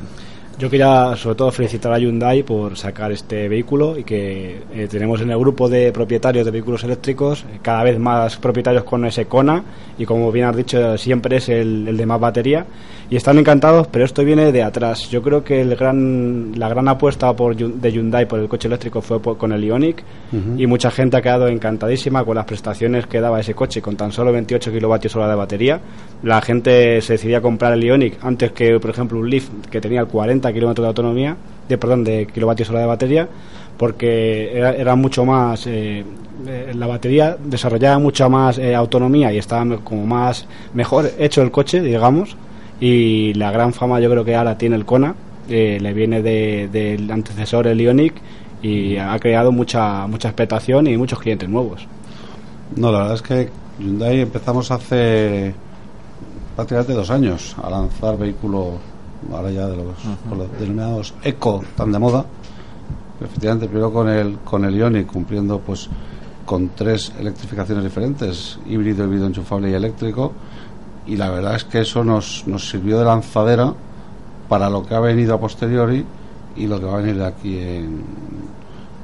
[0.56, 5.20] Yo quería sobre todo felicitar a Hyundai por sacar este vehículo y que eh, tenemos
[5.20, 9.26] en el grupo de propietarios de vehículos eléctricos eh, cada vez más propietarios con ese
[9.26, 9.64] Kona
[9.98, 12.64] y como bien has dicho siempre es el, el de más batería
[13.10, 15.10] y están encantados pero esto viene de atrás.
[15.10, 19.02] Yo creo que el gran, la gran apuesta por, de Hyundai por el coche eléctrico
[19.02, 20.02] fue por- con el Ioniq
[20.32, 20.54] Ujú.
[20.60, 24.12] y mucha gente ha quedado encantadísima con las prestaciones que daba ese coche con tan
[24.12, 25.80] solo 28 kilovatios hora de batería.
[26.22, 30.04] La gente se decidía comprar el Ioniq antes que, por ejemplo, un Leaf que tenía
[30.04, 31.36] 40 kilómetros de autonomía,
[31.68, 33.28] de perdón, de kilovatios hora de batería,
[33.78, 36.04] porque era, era mucho más eh,
[36.46, 41.50] eh, la batería desarrollaba mucha más eh, autonomía y estaba como más mejor hecho el
[41.50, 42.36] coche, digamos,
[42.80, 45.14] y la gran fama yo creo que ahora tiene el Kona,
[45.48, 48.14] le viene de- del antecesor el Ioniq
[48.62, 51.86] y ha creado mucha mucha expectación y muchos clientes nuevos.
[52.76, 55.52] No, la verdad es que Hyundai empezamos hace
[56.56, 58.74] prácticamente dos años a lanzar vehículos,
[59.32, 59.94] ahora ya de los,
[60.58, 62.24] denominados eco tan de moda.
[63.20, 65.88] Efectivamente, primero con el con el Ioniq cumpliendo pues
[66.44, 70.32] con tres electrificaciones diferentes, híbrido, híbrido enchufable y eléctrico.
[71.06, 73.72] Y la verdad es que eso nos, nos sirvió de lanzadera
[74.48, 76.04] para lo que ha venido a posteriori
[76.56, 78.02] y lo que va a venir de aquí en,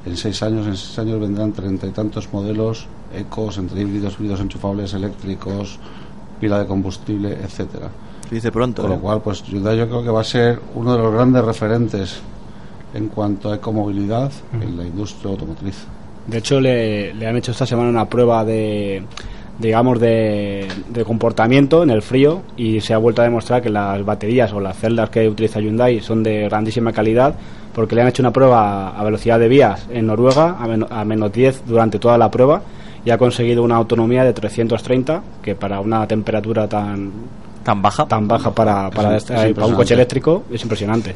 [0.05, 0.67] en seis años.
[0.67, 5.79] En seis años vendrán treinta y tantos modelos ecos entre híbridos, híbridos enchufables, eléctricos,
[6.39, 7.89] pila de combustible, etcétera.
[8.31, 8.81] Se dice pronto.
[8.81, 8.99] Con lo ¿eh?
[9.01, 12.21] cual, pues Hyundai yo creo que va a ser uno de los grandes referentes
[12.93, 15.85] en cuanto a ecomovilidad en la industria automotriz.
[16.27, 19.03] De hecho, le, le han hecho esta semana una prueba de,
[19.59, 24.03] digamos, de, de comportamiento en el frío y se ha vuelto a demostrar que las
[24.05, 27.35] baterías o las celdas que utiliza Hyundai son de grandísima calidad
[27.75, 31.03] porque le han hecho una prueba a velocidad de vías en Noruega a, men- a
[31.03, 32.61] menos 10 durante toda la prueba
[33.03, 37.11] y ha conseguido una autonomía de 330 que para una temperatura tan
[37.63, 38.05] tan baja.
[38.07, 41.15] Tan baja para, para, Es- este- es para un coche eléctrico es impresionante.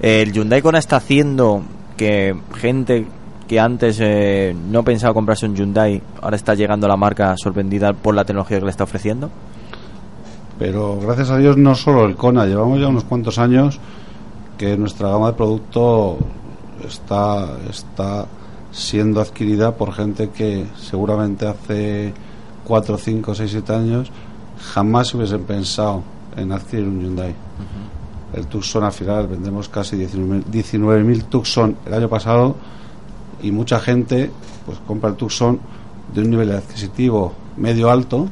[0.00, 1.62] El Hyundai Kona está haciendo
[1.96, 3.06] que gente
[3.48, 7.92] que antes eh, no pensaba comprarse un Hyundai ahora está llegando a la marca sorprendida
[7.92, 9.30] por la tecnología que le está ofreciendo.
[10.58, 13.78] Pero gracias a Dios no solo el Kona, llevamos ya unos cuantos años
[14.58, 16.18] que nuestra gama de producto
[16.86, 18.26] está, está
[18.70, 22.12] siendo adquirida por gente que seguramente hace
[22.64, 24.10] 4, 5, 6, 7 años
[24.62, 26.02] jamás hubiesen pensado
[26.36, 27.34] en adquirir un Hyundai.
[28.34, 32.56] El Tucson al final vendemos casi 19.000 19.000 Tucson el año pasado
[33.42, 34.30] y mucha gente
[34.64, 35.58] pues compra el Tucson
[36.14, 38.28] de un nivel adquisitivo medio alto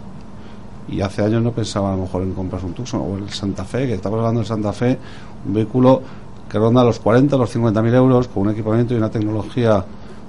[0.88, 3.64] y hace años no pensaba a lo mejor en comprarse un Tucson o el Santa
[3.64, 4.98] Fe, que estamos hablando del Santa Fe,
[5.46, 6.02] un vehículo
[6.48, 9.84] que ronda los 40 los 50 mil euros con un equipamiento y una tecnología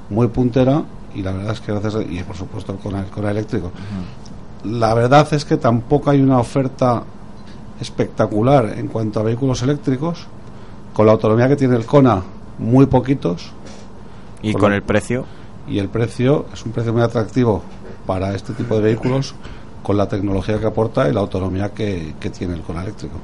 [0.10, 0.84] muy puntera
[1.16, 3.72] y la verdad es que gracias a- y por supuesto el Kona, el eléctrico
[4.64, 7.04] la verdad es que tampoco hay una oferta
[7.80, 10.28] espectacular en cuanto a vehículos eléctricos
[10.94, 12.22] con la autonomía que tiene el Kona
[12.60, 13.52] muy poquitos
[14.42, 15.26] Y con el precio.
[15.68, 17.64] y el precio es un precio muy atractivo
[18.06, 19.34] para este tipo de vehículos
[19.82, 23.16] con la tecnología que aporta y la autonomía que, que tiene el Kona eléctrico.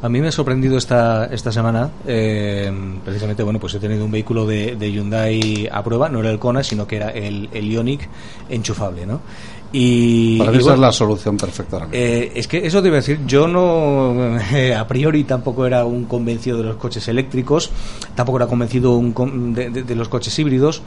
[0.00, 2.72] A mí me ha sorprendido esta, esta semana, eh,
[3.04, 6.38] precisamente, bueno, pues he tenido un vehículo de, de Hyundai a prueba, no era el
[6.38, 8.08] Kona, sino que era el, el Ioniq
[8.48, 9.20] enchufable, ¿no?
[9.76, 11.88] Y, Para mí esa es la solución perfecta.
[11.90, 15.84] eh, es que eso te iba a decir, yo no, eh, a priori tampoco era
[15.84, 17.70] un convencido de los coches eléctricos,
[18.14, 20.80] tampoco era convencido un de, de- de los coches híbridos.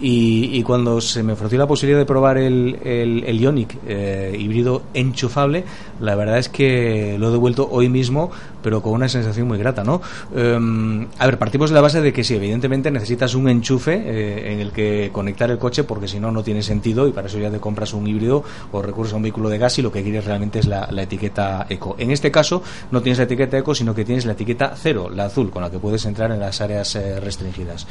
[0.00, 4.36] Y, y cuando se me ofreció la posibilidad de probar el, el, el Ioniq eh,
[4.38, 5.64] híbrido enchufable,
[6.00, 8.30] la verdad es que lo he devuelto hoy mismo,
[8.68, 10.02] pero con una sensación muy grata, ¿no?
[10.36, 14.52] Em, a ver, partimos de la base de que sí, evidentemente necesitas un enchufe eh,
[14.52, 17.38] en el que conectar el coche, porque si no, no tiene sentido y para eso
[17.38, 20.02] ya te compras un híbrido o recurres a un vehículo de gas y lo que
[20.02, 21.96] quieres realmente es la, la etiqueta eco.
[21.98, 25.24] En este caso, no tienes la etiqueta eco, sino que tienes la etiqueta cero, la
[25.24, 27.86] azul, con la que puedes entrar en las áreas eh, restringidas.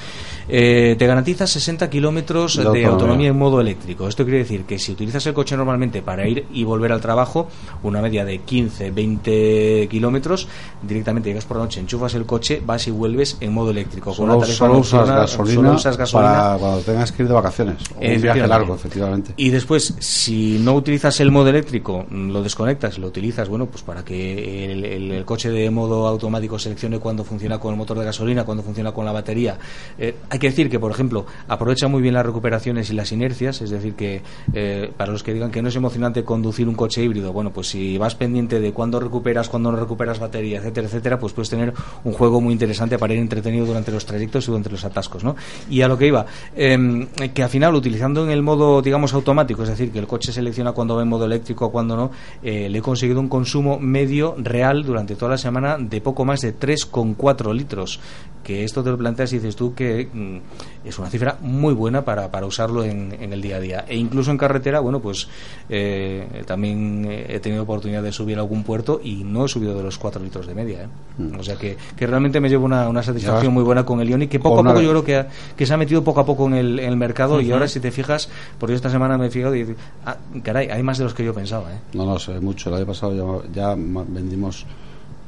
[0.48, 2.90] Eh, te garantiza 60 kilómetros De de, autonomía.
[2.90, 4.08] autonomía en modo eléctrico.
[4.08, 7.48] Esto quiere decir que si utilizas el coche normalmente para ir y volver al trabajo,
[7.82, 10.48] una media de 15, 20 kilómetros,
[10.82, 14.05] directamente llegas por la noche, enchufas el coche, vas y vuelves en modo eléctrico.
[14.07, 16.32] Con Solo, una tarifa solo usas gasolina, solo usas gasolina.
[16.34, 17.76] para cuando tengas que ir de vacaciones.
[17.95, 19.34] O un viaje largo, efectivamente.
[19.38, 23.84] Y después, si no utilizas el modo eléctrico, mm, lo desconectas lo utilizas, bueno, pues
[23.84, 27.97] para que el, el- el coche de modo automático seleccione cuándo funciona con el motor
[27.99, 29.57] de gasolina, cuándo funciona con la batería.
[29.97, 33.61] Eh, hay que decir que, por ejemplo, aprovecha muy bien las recuperaciones y las inercias,
[33.61, 34.22] es decir, que
[34.53, 37.68] eh, para los que digan que no es emocionante conducir un coche híbrido, bueno, pues
[37.68, 41.74] si vas pendiente de cuándo recuperas, cuándo no recuperas batería, etcétera, etcétera, pues puedes tener
[42.04, 45.36] un juego muy interesante para ir entretenido durante los trayectos y durante los atascos, ¿no?
[45.70, 46.26] Y a lo que iba,
[46.56, 50.32] em, que al final, utilizando en el modo, digamos, automático, es decir, que el coche
[50.32, 52.12] selecciona cuando va en modo eléctrico cuando no,
[52.43, 56.41] eh, le he conseguido un consumo medio real durante toda la semana de poco más
[56.41, 58.00] de 3,4 litros.
[58.43, 62.06] Que esto te lo planteas y dices tú que mm, es una cifra muy buena
[62.06, 63.86] para, para usarlo en, el día a día.
[63.88, 65.28] E incluso en carretera, bueno, pues
[65.70, 69.84] eh, también he tenido oportunidad de subir a algún puerto y no he subido de
[69.84, 70.84] los 4 litros de media.
[70.84, 70.88] ¿eh?
[71.18, 71.40] Mm.
[71.40, 74.30] O sea que, que realmente me llevo una, una satisfacción muy buena con el Ioniq,
[74.30, 76.46] que poco a poco yo creo que, ha- que se ha metido poco a poco
[76.48, 78.30] en el, en el mercado y ahora si te fijas,
[78.60, 79.76] porque yo esta semana me he fijado y
[80.06, 81.74] ah, caray, hay más de los que yo pensaba.
[81.74, 81.80] ¿eh?
[81.94, 82.70] No, no, se ve mucho.
[82.70, 84.66] El año pasado ya, vendimos,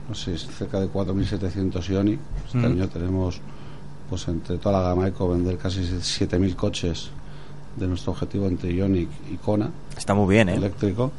[0.08, 2.20] no sé, cerca de 4.700 Ioniq.
[2.46, 2.66] Este Mm.
[2.66, 3.42] año tenemos,
[4.10, 7.10] pues entre toda la gama Eco, vender casi 7.000 coches
[7.78, 9.70] de nuestro objetivo entre Ioniq y Kona.
[9.98, 10.56] Está muy bien, ¿eh?
[10.56, 11.12] Eléctrico.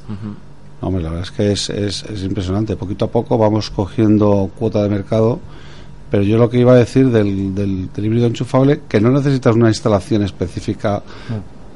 [0.80, 2.76] Hombre, la verdad es que es, es, es impresionante.
[2.76, 5.38] Poquito a poco vamos cogiendo cuota de mercado.
[6.10, 9.54] Pero yo lo que iba a decir del, del, del híbrido enchufable, que no necesitas
[9.54, 11.02] una instalación específica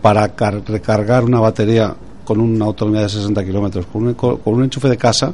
[0.02, 1.94] para car- recargar una batería
[2.24, 5.32] con una autonomía de 60 kilómetros, con un, con un enchufe de casa,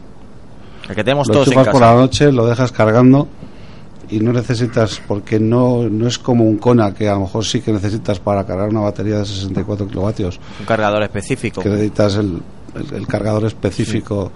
[0.89, 1.95] El que tenemos lo todos en enchufas por casa.
[1.95, 3.27] la noche, lo dejas cargando
[4.11, 7.61] y no necesitas, porque no, no es como un Kona, que a lo mejor sí
[7.62, 11.62] que necesitas para cargar una batería de 64 kilovatios, Un cargador específico.
[11.62, 12.43] que necesitas el,
[12.75, 14.31] el- el cargador específico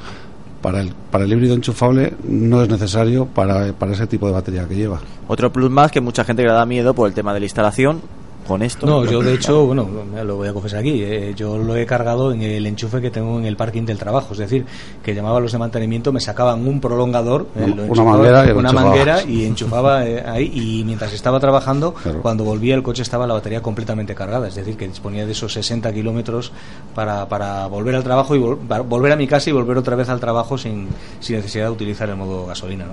[0.62, 4.66] para, el, para el híbrido enchufable, no es necesario para, para ese tipo de batería
[4.66, 5.00] que lleva.
[5.28, 8.00] Otro plus más que mucha gente le da miedo por el tema de la instalación,
[8.46, 8.86] con esto.
[8.86, 9.88] No, yo de hecho, bueno,
[10.24, 13.38] lo voy a confesar aquí, eh, yo lo he cargado en el enchufe que tengo
[13.38, 14.66] en el parking del trabajo, es decir,
[15.02, 18.46] que llamaba a los de mantenimiento, me sacaban un prolongador, eh, lo Una enchufaba- manguera
[18.46, 23.02] y una manguera y enchufaba eh, ahí y mientras estaba trabajando, cuando volvía el coche
[23.02, 26.52] estaba la batería completamente cargada, es decir, que disponía de esos 60 kilómetros
[26.94, 29.96] para, para volver al trabajo y vol- para volver a mi casa y volver otra
[29.96, 30.88] vez al trabajo sin,
[31.20, 32.92] sin necesidad de utilizar el modo gasolina, ¿no?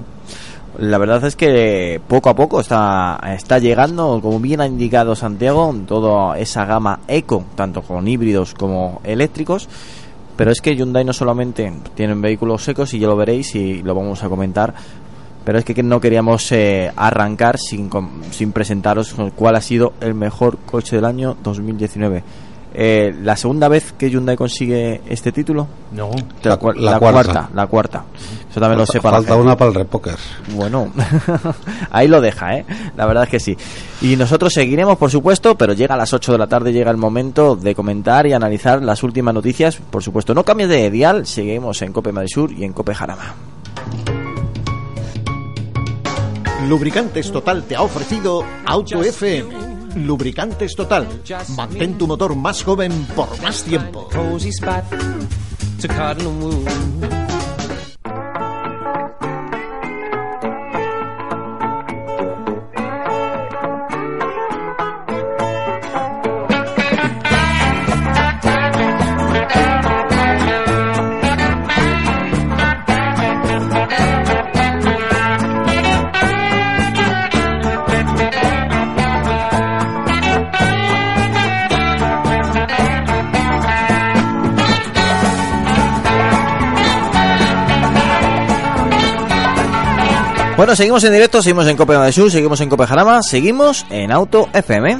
[0.79, 5.75] La verdad es que poco a poco está, está llegando, como bien ha indicado Santiago,
[5.85, 9.67] toda esa gama eco, tanto con híbridos como eléctricos.
[10.37, 13.93] Pero es que Hyundai no solamente tienen vehículos secos, y ya lo veréis y lo
[13.93, 14.73] vamos a comentar,
[15.43, 20.13] pero es que no queríamos eh, arrancar sin, com- sin presentaros cuál ha sido el
[20.15, 22.23] mejor coche del año 2019.
[22.73, 25.67] Eh, ¿La segunda vez que Hyundai consigue este título?
[25.91, 26.09] No.
[26.43, 27.23] La, cua- La la cuarta.
[27.33, 27.49] cuarta.
[27.53, 28.03] La cuarta.
[28.51, 29.43] Eso también lo Falta- sepa la falta gente.
[29.45, 30.15] una para el repoker.
[30.53, 30.91] Bueno,
[31.91, 32.65] ahí lo deja, ¿eh?
[32.97, 33.57] La verdad es que sí.
[34.01, 36.97] Y nosotros seguiremos, por supuesto, pero llega a las 8 de la tarde, llega el
[36.97, 39.77] momento de comentar y analizar las últimas noticias.
[39.77, 43.35] Por supuesto, no cambies de dial, seguimos en Cope Madrid Sur y en Cope Jarama.
[46.67, 49.49] Lubricantes Total te ha ofrecido Auto FM.
[49.95, 51.07] Lubricantes Total.
[51.55, 54.07] Mantén tu motor más joven por más tiempo.
[90.61, 94.11] Bueno, seguimos en directo, seguimos en Cope Madrid Sur, seguimos en Cope Jarama, seguimos en
[94.11, 94.95] Auto FM.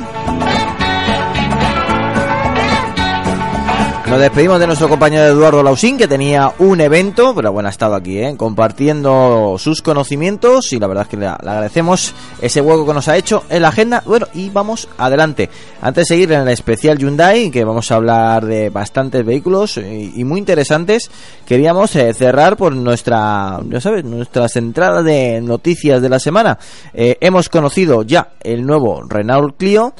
[4.12, 7.95] Nos despedimos de nuestro compañero Eduardo Lausín, que tenía un evento, pero bueno, ha estado
[7.95, 8.36] aquí, ¿eh?
[8.36, 13.16] compartiendo sus conocimientos y la verdad es que le, agradecemos ese hueco que nos ha
[13.16, 14.03] hecho en la agenda.
[14.05, 15.49] Bueno, y vamos adelante.
[15.82, 20.26] Antes de seguir en el especial Hyundai, que vamos a hablar de bastantes vehículos y,
[20.26, 21.09] muy interesantes,
[21.45, 26.59] queríamos eh, cerrar por nuestra, ya sabes, nuestras entradas de noticias de la semana.
[26.93, 29.93] Eh, hemos conocido ya el nuevo Renault Clio,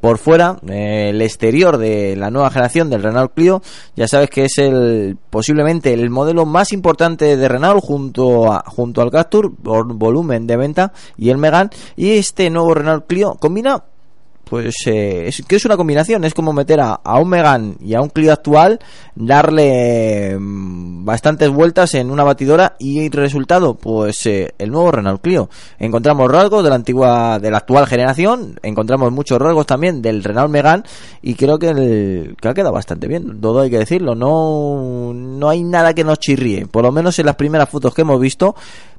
[0.00, 3.62] por fuera, el exterior de la nueva generación del Renault Clio,
[3.94, 9.02] ya sabes que es el posiblemente el modelo más importante de Renault junto a, junto
[9.02, 11.70] al Captur por volumen de venta y el Megane.
[11.96, 13.84] Y este nuevo Renault Clio combina
[14.48, 18.00] pues eh, es que es una combinación, es como meter a, un Megane y a
[18.00, 18.78] un Clio actual,
[19.16, 25.20] darle mm, bastantes vueltas en una batidora y el resultado, pues eh, el nuevo Renault
[25.20, 25.50] Clio.
[25.80, 30.52] Encontramos rasgos de la antigua, de la actual generación, encontramos muchos rasgos también del Renault
[30.52, 30.84] Megane
[31.22, 35.48] y creo que, el, que ha quedado bastante bien, todo hay que decirlo, no, no
[35.48, 38.54] hay nada que nos chirríe, por lo menos en las primeras fotos que hemos visto,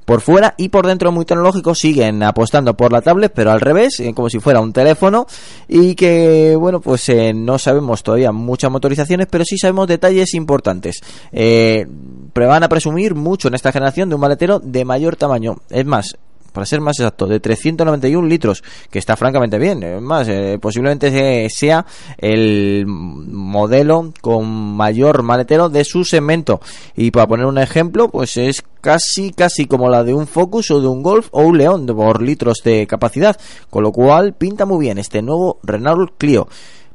[0.08, 4.00] por fuera y por dentro muy tecnológico siguen apostando por la tablet pero al revés
[4.00, 5.26] eh, como si fuera un teléfono
[5.68, 11.02] y que bueno pues eh, no sabemos todavía muchas motorizaciones pero sí sabemos detalles importantes.
[11.30, 11.86] Eh,
[12.34, 15.56] van a presumir mucho en esta generación de un maletero de mayor tamaño.
[15.68, 16.16] Es más
[16.58, 20.02] para ser más exacto, de 391 litros, que está francamente bien.
[20.02, 21.86] Más, eh, posiblemente se- sea
[22.18, 24.44] el modelo con
[24.76, 26.60] mayor maletero de su segmento.
[26.96, 30.80] Y para poner un ejemplo, pues es casi, casi como la de un Focus o
[30.80, 33.36] de un Golf o un León por litros de capacidad.
[33.70, 36.48] Con lo cual, pinta muy bien este nuevo Renault Clio.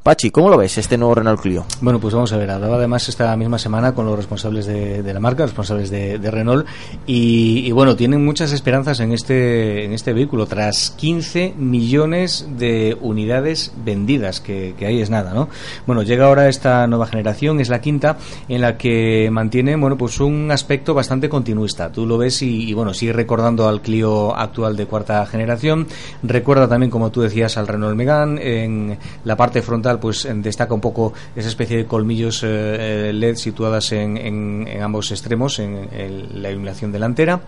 [0.04, 1.66] Pachi, ¿cómo lo ves este nuevo Renault Clio?
[1.80, 2.52] Bueno, pues vamos a ver.
[2.52, 6.68] Hablaba además esta misma semana con los responsables de, la marca, responsables de, Renault,
[7.08, 10.46] y, bueno, tienen muchas esperanzas en este, en este vehículo.
[10.46, 15.48] Tras 15 millones de unidades vendidas, que, ahí es nada, ¿no?
[15.88, 18.18] Bueno, llega ahora esta nueva generación, es la quinta,
[18.50, 21.94] en la que mantiene, bueno, pues un aspecto bastante continuista.
[21.94, 25.88] Tú lo ves y, y, bueno, sigue recordando al Clio actual de cuarta generación.
[26.24, 28.64] Recuerda también, como tú decías, al Renault Megane.
[28.64, 33.36] En la parte frontal, pues destaca un poco esa especie de colmillos eh, eh, LED
[33.36, 37.42] situadas en, ambos extremos, en, la iluminación delantera.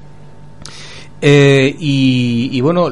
[1.22, 2.89] Eh, y, bueno,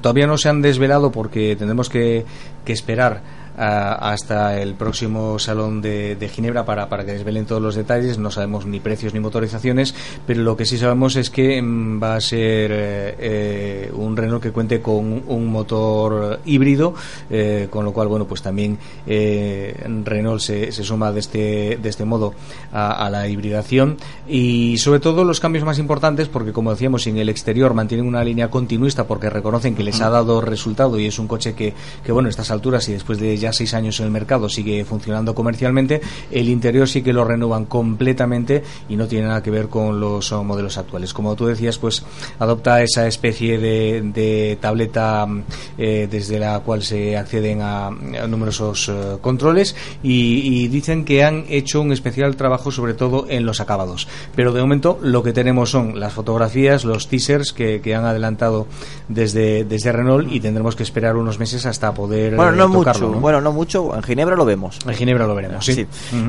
[0.00, 2.24] todavía no se han desvelado porque tendremos que,
[2.66, 3.22] esperar
[3.58, 8.18] hasta el próximo salón de, de Ginebra para, para que desvelen todos los detalles.
[8.18, 9.94] No sabemos ni precios ni motorizaciones,
[10.26, 14.42] pero lo que sí sabemos es que mm, va a ser eh, eh, un Renault
[14.42, 16.94] que cuente con un motor híbrido,
[17.30, 21.88] eh, con lo cual, bueno, pues también eh, Renault se, se suma de este, de
[21.88, 22.34] este modo
[22.72, 23.96] a, a la hibridación
[24.28, 28.24] y sobre todo los cambios más importantes porque como decíamos en el exterior mantienen una
[28.24, 32.12] línea continuista porque reconocen que les ha dado resultado y es un coche que, que
[32.12, 35.34] bueno, a estas alturas y después de ya seis años en el mercado sigue funcionando
[35.34, 40.00] comercialmente, el interior sí que lo renuevan completamente y no tiene nada que ver con
[40.00, 41.12] los oh, modelos actuales.
[41.12, 42.04] Como tú decías, pues
[42.38, 45.42] adopta esa especie de, de tableta mm,
[45.78, 51.24] eh, desde la cual se acceden a, a numerosos eh, controles y, y dicen que
[51.24, 54.08] han hecho un especial trabajo sobre todo en los acabados.
[54.34, 58.66] Pero de momento lo que tenemos son las fotografías, los teasers que, que han adelantado
[59.08, 63.14] desde, desde Renault y tendremos que esperar unos meses hasta poder Bueno, eh, tocarlo, mucho,
[63.16, 63.20] ¿no?
[63.20, 63.94] bueno, no mucho.
[63.94, 64.78] En Ginebra lo vemos.
[64.86, 65.86] En Ginebra lo veremos, sí.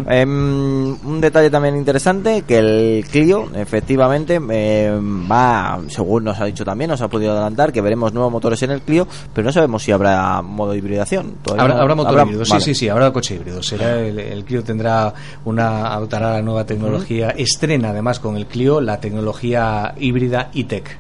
[0.08, 6.64] Em, un detalle también interesante que el Clio efectivamente em, va, según nos ha dicho
[6.66, 9.84] también, nos ha podido adelantar que veremos nuevos motores en el Clio, pero no sabemos
[9.84, 11.36] si habrá modo de hibridación.
[11.44, 12.62] Todavía Habrá, no- habrá motor habrá- híbrido, vale.
[12.64, 13.62] sí, sí, sí, habrá coche híbrido.
[13.64, 15.14] Será el, el Clio tendrá
[15.46, 20.98] una, adoptará la nueva tecnología, estrena además con el Clio la tecnología híbrida e-tech.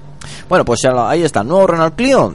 [0.47, 2.34] Bueno, pues ya lo- ahí está, nuevo Renault Clio.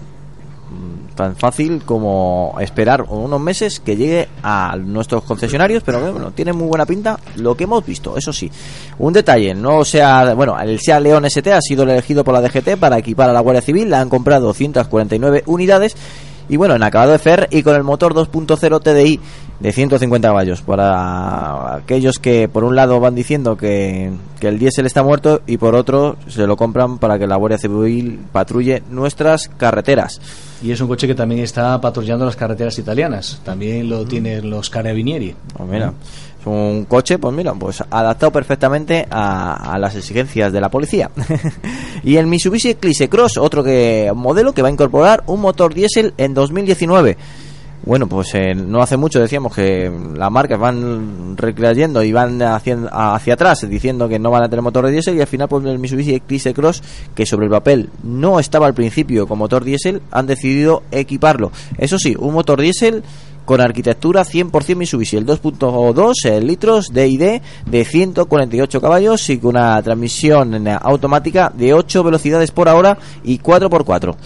[1.15, 6.67] Tan fácil como esperar unos meses que llegue a nuestros concesionarios, pero bueno, tiene muy
[6.67, 8.51] buena pinta lo que hemos visto, eso sí.
[8.99, 12.77] Un detalle, no sea, bueno, el Seat León ST ha sido elegido por la DGT
[12.81, 15.97] para equipar a la Guardia Civil, la han comprado 249 unidades
[16.49, 19.21] y bueno, en acabado de FER y con el motor 2.0 TDI
[19.61, 24.87] de 150 caballos para aquellos que por un lado van diciendo que, que el diésel
[24.87, 29.49] está muerto y por otro se lo compran para que la Guardia Civil patrulle nuestras
[29.49, 30.21] carreteras.
[30.63, 33.41] Y es un coche que también está patrullando las carreteras italianas.
[33.45, 35.35] También lo tienen los carabinieri.
[35.57, 35.93] Pues mira,
[36.53, 41.11] un coche, pues mira, pues adaptado perfectamente a, las exigencias de la policía.
[42.05, 46.15] y el Mitsubishi Eclipse Cross, otro que modelo que va a incorporar un motor diésel
[46.19, 47.17] en 2019.
[47.87, 52.89] Bueno, pues eh, no hace mucho decíamos que las marcas van recayendo y van haciendo,
[52.91, 55.67] hacia atrás diciendo que no van a tener motor de diésel y al final pues
[55.67, 56.83] el Mitsubishi Eclipse Cross
[57.15, 61.53] que sobre el papel no estaba al principio con motor diésel han decidido equiparlo.
[61.77, 63.03] Eso sí, un motor diésel
[63.45, 69.83] con arquitectura 100% Mitsubishi, el 2.2 eh, litros DID de 148 caballos y con una
[69.83, 74.17] transmisión automática de 8 velocidades por hora y 4x4.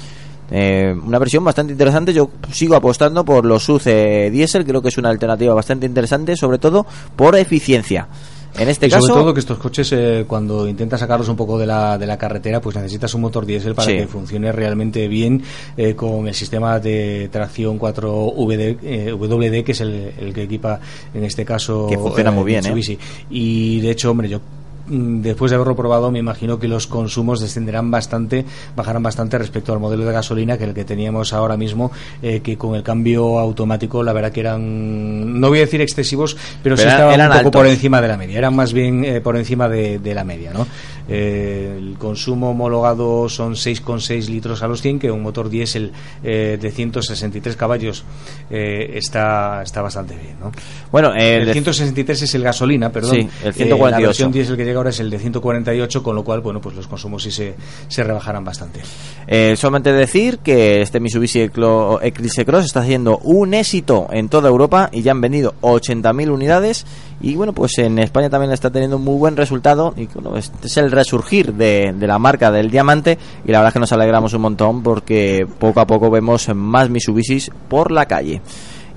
[0.51, 2.13] Eh, una versión bastante interesante.
[2.13, 4.65] Yo sigo apostando por los SUV eh, diésel.
[4.65, 8.09] Creo que es una alternativa bastante interesante, sobre todo por eficiencia.
[8.57, 11.59] En este y caso, sobre todo que estos coches, eh, cuando intentas sacarlos un poco
[11.59, 13.97] de la, de la carretera, pues necesitas un motor diésel para Sí.
[13.97, 15.43] que funcione realmente bien
[15.77, 20.81] eh, con el sistema de tracción 4WD, eh, WD, que es el, el que equipa
[21.15, 22.69] en este caso Que funciona muy bien, ¿eh?
[22.73, 22.99] Mitsubishi.
[23.31, 24.41] Y de hecho, hombre, yo
[24.89, 28.45] después de haberlo probado me imagino que los consumos descenderán bastante
[28.77, 31.91] bajarán bastante respecto al modelo de gasolina que el que teníamos ahora mismo
[32.23, 36.37] eh, que con el cambio automático la verdad que eran no voy a decir excesivos
[36.63, 37.59] pero, sí Pero estaban eran un poco altos.
[37.61, 40.53] por encima de la media eran más bien eh, por encima de, de la media
[40.53, 40.67] ¿no?
[41.09, 45.93] Eh, el consumo homologado son 6,6 litros a los 100 que un motor diésel
[46.23, 48.05] eh, de 163 caballos
[48.51, 50.53] eh, está está bastante bien ¿no?
[50.93, 53.13] Bueno, el el de- 163 es el gasolina, perdón.
[53.15, 53.91] Sí, el Eh, 148.
[54.01, 56.75] la versión diésel que llega ahora es el de 148, con lo cual, bueno, pues
[56.77, 57.55] los consumos sí se,
[57.89, 58.81] se rebajarán bastante.
[59.27, 64.89] Eh, solamente decir que este Mitsubishi Eclipse Cross está haciendo un éxito en toda Europa
[64.93, 66.87] y ya han vendido 80.000 unidades
[67.21, 70.67] y bueno pues en España también está teniendo un muy buen resultado y bueno, este
[70.69, 73.93] es el resurgir de, de la marca del diamante y la verdad es que nos
[73.93, 78.43] alegramos un montón porque poco a poco vemos más Mitsubishis por la calle.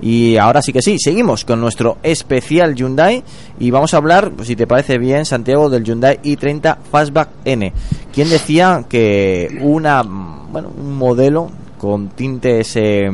[0.02, 3.22] Y ahora sí que sí, seguimos con nuestro especial Hyundai
[3.60, 7.72] y vamos a hablar, si te parece bien, Santiago, del Hyundai i30 Fastback N.
[8.12, 13.08] ¿Quién decía que una, mm, bueno, un modelo con tintes eh,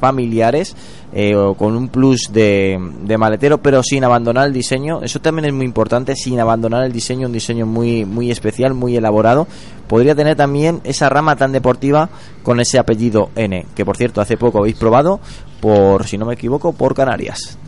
[0.00, 0.74] familiares
[1.14, 5.02] eh, con un plus de, de maletero, pero sin abandonar el diseño.
[5.02, 8.96] Eso también es muy importante, sin abandonar el diseño, un diseño muy, muy especial, muy
[8.96, 9.46] elaborado.
[9.88, 12.08] Podría tener también esa rama tan deportiva
[12.42, 15.20] con ese apellido N, que por cierto hace poco habéis probado,
[15.60, 17.58] por si no me equivoco, por Canarias.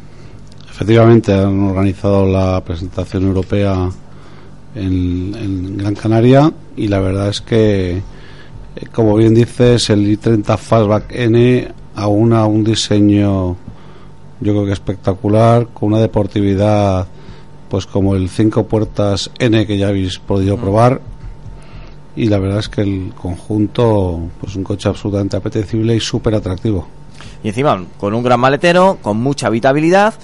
[0.71, 3.91] Efectivamente, han organizado la presentación europea
[4.75, 8.03] en, en Gran Canaria y la verdad es que, eh,
[8.91, 13.57] como bien dices, el i30 Fastback N aúna un diseño,
[14.41, 17.07] yo creo que espectacular, con una deportividad,
[17.69, 21.01] pues como el 5 puertas N que ya habéis podido probar.
[22.17, 26.87] Y la verdad es que el conjunto, pues un coche absolutamente apetecible y súper atractivo.
[27.43, 30.15] Y encima con un gran maletero, con mucha habitabilidad.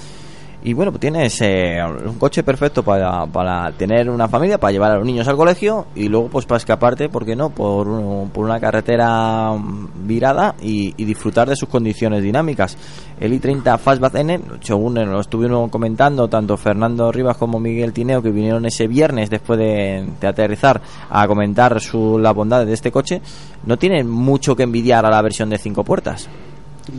[0.63, 4.91] Y bueno, pues tienes eh, un coche perfecto para, para tener una familia, para llevar
[4.91, 7.49] a los niños al colegio y luego pues para escaparte, ¿por qué no?
[7.49, 7.87] Por,
[8.29, 12.77] por una carretera mm, virada y, disfrutar de sus condiciones dinámicas.
[13.19, 18.31] El i30 Fastback N, según lo estuvieron comentando tanto Fernando Rivas como Miguel Tineo, que
[18.31, 23.23] vinieron ese viernes después de, de aterrizar a comentar su, las bondades de este coche,
[23.65, 26.29] no tiene mucho que envidiar a la versión de cinco puertas.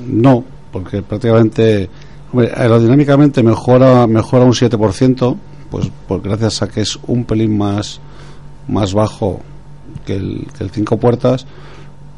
[0.07, 1.89] No, porque prácticamente
[2.31, 5.37] hombre, aerodinámicamente mejora mejora un 7%,
[5.69, 7.99] pues, pues gracias a que es un pelín más
[8.67, 9.41] más bajo
[10.05, 11.45] que el, que el cinco puertas,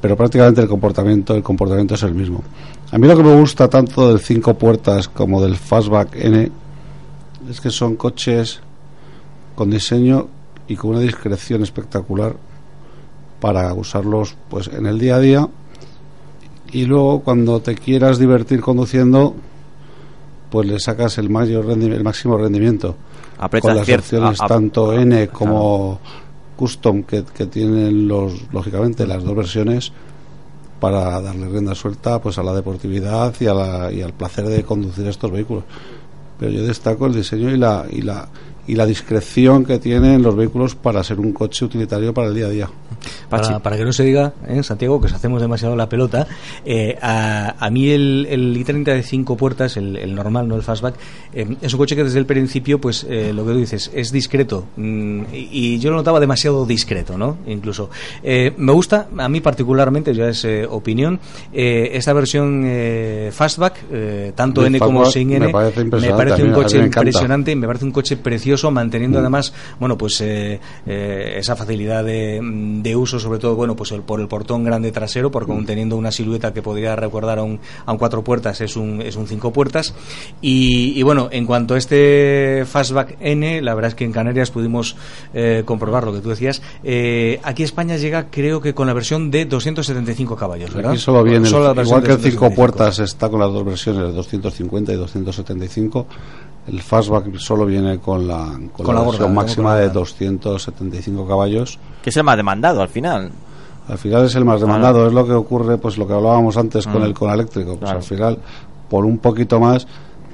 [0.02, 2.44] pero prácticamente el comportamiento el comportamiento es el mismo.
[2.92, 6.52] A mí lo que me gusta tanto del cinco puertas como del Fastback N
[7.50, 8.60] es que son coches
[9.56, 10.28] con diseño
[10.68, 12.36] y con una discreción espectacular
[13.40, 15.50] para usarlos pues en el día a día
[16.72, 19.36] y luego cuando te quieras divertir conduciendo
[20.54, 22.96] pues le sacas el mayor el máximo rendimiento.
[23.40, 26.00] Apretas con las opciones a- a- tanto N como
[26.56, 29.92] custom que, que tienen los lógicamente las dos versiones
[30.80, 34.64] para darle rienda suelta pues a la deportividad y, a la- y al placer de
[34.64, 35.64] conducir estos vehículos.
[36.38, 38.28] Pero yo destaco el diseño y la y la
[38.68, 42.46] y la discreción que tienen los vehículos para ser un coche utilitario para el día
[42.46, 42.70] a día
[43.30, 46.26] Para, para que no se diga, ¿eh, Santiago, que os hacemos demasiado la pelota,
[46.66, 50.62] eh, a, a mí el, el i30 de cinco puertas, el, el normal, no el
[50.62, 50.96] fastback,
[51.34, 54.12] eh, es un coche que desde el principio, pues eh, lo que tú dices, es
[54.14, 54.66] discreto.
[54.78, 57.38] mm, y, y yo lo notaba demasiado discreto, ¿no?
[57.48, 57.90] Incluso.
[58.24, 61.20] Eh, me gusta, a mí particularmente, ya es eh, opinión,
[61.52, 66.18] eh, esta versión eh, fastback, eh, tanto El N como sin me N, parece impresionante,
[66.24, 69.22] parece a mí- un coche me impresionante y me parece un coche precioso manteniendo Mm.
[69.22, 72.40] además bueno pues eh, eh, esa facilidad de,
[72.82, 75.56] de uso sobre todo bueno pues el, por el portón grande trasero porque Mm.
[75.56, 79.02] aún teniendo una silueta que podría recordar a un, a un cuatro puertas es un
[79.02, 79.94] es un cinco puertas
[80.42, 84.52] y, y bueno en cuanto a este fastback N la verdad es que en Canarias
[84.52, 84.96] pudimos
[85.34, 89.32] eh, comprobar lo que tú decías Eh, aquí España llega creo que con la versión
[89.32, 90.92] de 275 caballos ¿verdad?
[90.92, 92.56] Aquí solo viene, Solo igual que el de 5 275.
[92.56, 96.08] puertas está con las dos versiones, 250 y 275.
[96.68, 99.88] El fastback solo viene con la, con Con la, la versión con máxima la de
[99.88, 100.00] gorda.
[100.00, 101.80] 275 caballos.
[102.02, 103.32] Que es el más demandado al final.
[103.90, 106.86] Al final es el más demandado, es lo que ocurre, pues lo que hablábamos antes
[106.88, 107.06] con Mm.
[107.06, 107.72] el con eléctrico.
[107.72, 107.98] Pues Claro.
[107.98, 108.38] al final,
[108.90, 109.86] por un poquito más,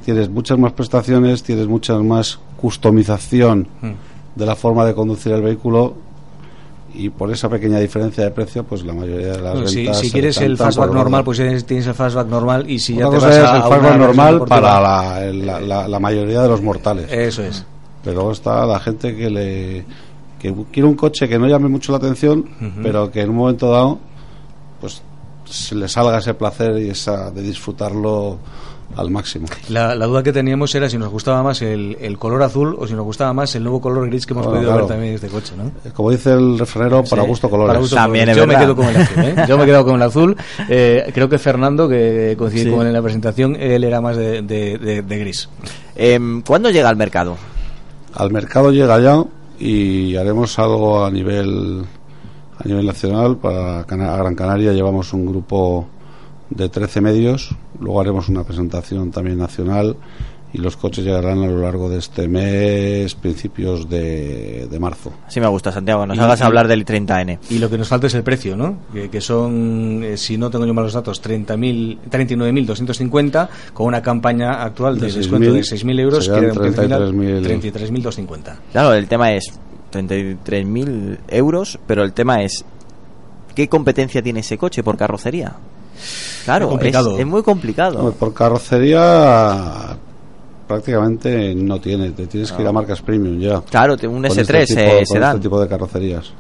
[0.06, 3.92] tienes muchas más prestaciones, tienes muchas más customización Mm.
[4.36, 5.94] de la forma de conducir el vehículo
[6.94, 10.38] y por esa pequeña diferencia de precio, pues la mayoría de las Bueno, si, quieres
[10.42, 13.38] el fastback normal, pues tienes, el fastback normal y si ya Una te cosa vas
[13.38, 17.12] es a, el fastback normal para la, la, la- la mayoría de los mortales.
[17.12, 17.66] Eso es.
[18.04, 19.86] Pero luego está la gente que le
[20.40, 22.46] que quiere un coche que no llame mucho la atención,
[22.82, 24.00] pero que en un momento dado
[24.80, 25.02] pues
[25.46, 28.38] se le salga ese placer y esa de disfrutarlo
[28.96, 29.48] al máximo.
[29.70, 32.86] La, la duda que teníamos era si nos gustaba más el, el color azul o
[32.88, 34.86] si nos gustaba más el nuevo color gris que hemos Bueno, podido claro.
[34.88, 35.72] ver también en este coche, ¿no?
[35.94, 37.70] Como dice el refranero, para Sí, gusto colores.
[37.70, 38.36] para gusto colores.
[38.36, 39.36] Yo me quedo con el azul, ¿eh?
[39.48, 40.36] Yo me he quedado con el azul.
[40.70, 42.70] Eh, creo que Fernando, que coincide Sí.
[42.72, 45.50] con él en la presentación, él era más de, de- de- de gris.
[45.96, 47.38] Em, ¿Cuándo llega al mercado?
[48.16, 49.24] Al mercado llega ya
[49.60, 51.84] y haremos algo a nivel
[52.58, 55.88] a nivel nacional para Cana- Gran Canaria llevamos un grupo
[56.50, 59.96] de 13 medios, luego haremos una presentación también nacional
[60.52, 65.12] y los coches llegarán a lo largo de este mes, principios de, de marzo.
[65.28, 67.38] Así me gusta, Santiago, nos Y- hagas y- hablar del 30N.
[67.52, 68.78] Y lo que nos falta es el precio, ¿no?
[68.92, 74.64] Que, que son, eh, si no tengo yo malos datos, 30.000 39.250 con una campaña
[74.64, 76.26] actual de, De descuento de 6.000, 6.000 euros.
[76.26, 78.22] serían que era un precio final 33.000.
[78.26, 78.56] 33.250.
[78.72, 79.54] Claro, el tema es
[79.92, 82.66] 33.000 euros, pero el tema es
[83.56, 85.54] ¿qué competencia tiene ese coche por carrocería?
[86.46, 87.12] Claro, Muy.
[87.16, 88.12] Es, es muy complicado.
[88.14, 89.98] Por carrocería
[90.68, 93.62] prácticamente no tiene, te tienes que ir a marcas premium ya.
[93.62, 95.36] Claro, un Con S3 este tipo, eh, con sedán.
[95.38, 96.32] este tipo de carrocerías.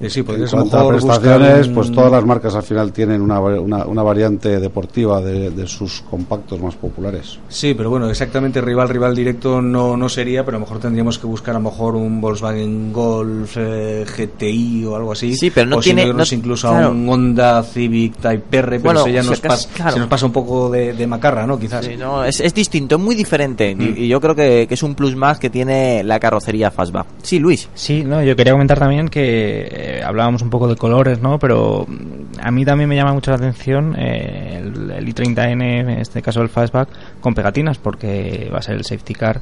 [0.00, 3.84] Eh, sí, En cuanto a prestaciones, pues todas las marcas al final tienen una, una,
[3.86, 7.38] una variante deportiva de, de sus compactos más populares.
[7.48, 11.18] Sí, pero bueno, exactamente rival, rival directo no, no sería, pero a lo mejor tendríamos
[11.18, 15.36] que buscar a lo mejor un Volkswagen Golf eh, GTI o algo así.
[15.36, 16.86] Sí, pero no o si tiene- irnos no- incluso claro.
[16.88, 19.92] a un Honda Civic Type R, pero Bueno, eso ya si nos, acaso- pas- claro.
[19.92, 21.58] se nos pasa un poco de, de macarra, ¿no?
[21.58, 21.84] Quizás.
[21.84, 23.74] Sí, no, es, es distinto, es muy diferente.
[23.74, 23.80] Mm.
[23.80, 27.06] Y, y yo creo que, que es un plus más que tiene la carrocería Fastback.
[27.22, 27.68] Sí, Luis.
[27.74, 31.38] Sí, no, yo quería comentar también que eh, hablábamos un poco de colores, ¿no?
[31.38, 35.90] Pero mm, a mí también me llama mucho la atención eh, el, el i30N, en
[35.90, 36.88] este caso el Fastback,
[37.20, 39.40] con pegatinas, porque va a ser el safety car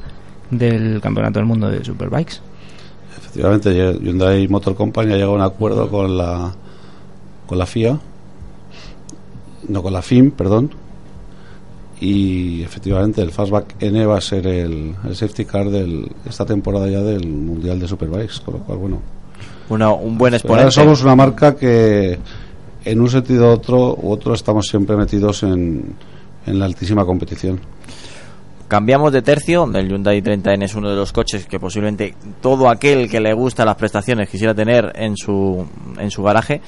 [0.49, 2.41] del Campeonato del Mundo de Superbikes.
[3.17, 6.53] Efectivamente, Hyundai Motor Company ha llegado a un acuerdo con la
[7.47, 7.99] con la FIA
[9.67, 10.71] no con la FIM, perdón.
[11.99, 17.01] Y efectivamente el Fastback N va a ser el safety car de esta temporada ya
[17.01, 19.01] del Mundial de Superbikes, con lo cual, bueno.
[19.69, 20.71] Una- un buen Ahora exponente.
[20.71, 22.19] somos una marca que
[22.85, 25.95] en un sentido u otro, u otro estamos siempre metidos en,
[26.45, 27.59] en la altísima competición.
[28.67, 33.09] Cambiamos de tercio, el Hyundai 30N es uno de los coches que posiblemente todo aquel
[33.09, 35.65] que le gusta las prestaciones quisiera tener en su,
[35.99, 36.59] en su garaje,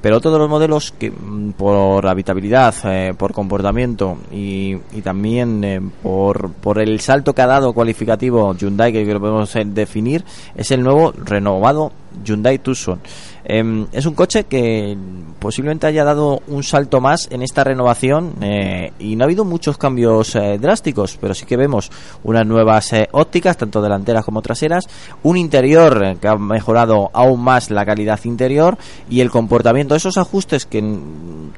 [0.00, 5.80] pero otro de los modelos que mm, por habitabilidad, eh, por comportamiento y, también eh,
[6.02, 10.24] por, por el salto que ha dado cualificativo Hyundai, que lo podemos eh, definir,
[10.54, 11.92] es el nuevo renovado
[12.24, 13.00] Hyundai Tucson.
[13.48, 14.96] Em, es un coche que
[15.38, 19.78] posiblemente haya dado un salto más en esta renovación eh, y no ha habido muchos
[19.78, 21.92] cambios eh, drásticos, pero sí que vemos
[22.24, 24.88] unas nuevas eh, ópticas, tanto delanteras como traseras,
[25.22, 28.76] un interior eh, que ha mejorado aún más la calidad interior
[29.08, 30.80] y el comportamiento, esos ajustes que,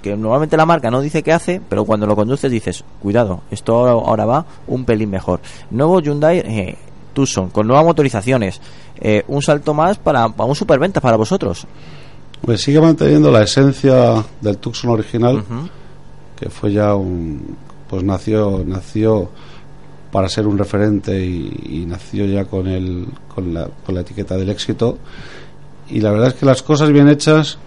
[0.03, 3.89] que normalmente la marca no dice que hace, pero cuando lo conduces dices, cuidado, esto
[3.89, 5.41] ahora, va un pelín mejor.
[5.71, 6.77] Nuevo Hyundai eh,
[7.15, 8.61] Tucson, con nuevas motorizaciones,
[9.01, 11.67] eh, un salto más para, para un superventa para vosotros.
[12.41, 15.43] Pues sigue manteniendo la esencia del Tucson original,
[16.39, 17.57] que fue ya un.
[17.89, 19.31] Pues nació, nació
[20.13, 24.37] para ser un referente y, y nació ya con, el, con, la, con la etiqueta
[24.37, 24.99] del éxito.
[25.91, 27.59] Y la verdad es que las cosas bien hechas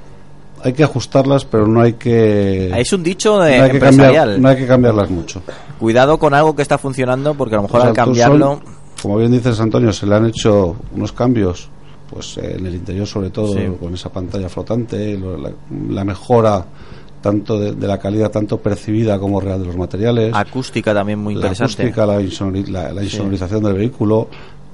[0.64, 2.72] hay que ajustarlas, pero no hay que.
[2.80, 4.14] Es un dicho de no hay que empresarial.
[4.30, 5.42] cambiar- no hay que cambiarlas mucho.
[5.80, 8.56] Cuidado con algo que está funcionando porque a lo mejor Pues al al cambiarlo...
[8.58, 11.70] Tucson, como bien dices Antonio, se le han hecho unos cambios,
[12.10, 13.68] pues eh, en el interior sobre todo, Sí.
[13.80, 15.52] con esa pantalla flotante, lo- la,
[15.90, 16.66] la mejora
[17.22, 21.36] tanto de, de la calidad tanto percibida como real de los materiales, Acústica también muy
[21.36, 21.84] la interesante.
[21.84, 23.08] acústica, la, insonori- la- la Sí.
[23.08, 24.28] insonorización del vehículo,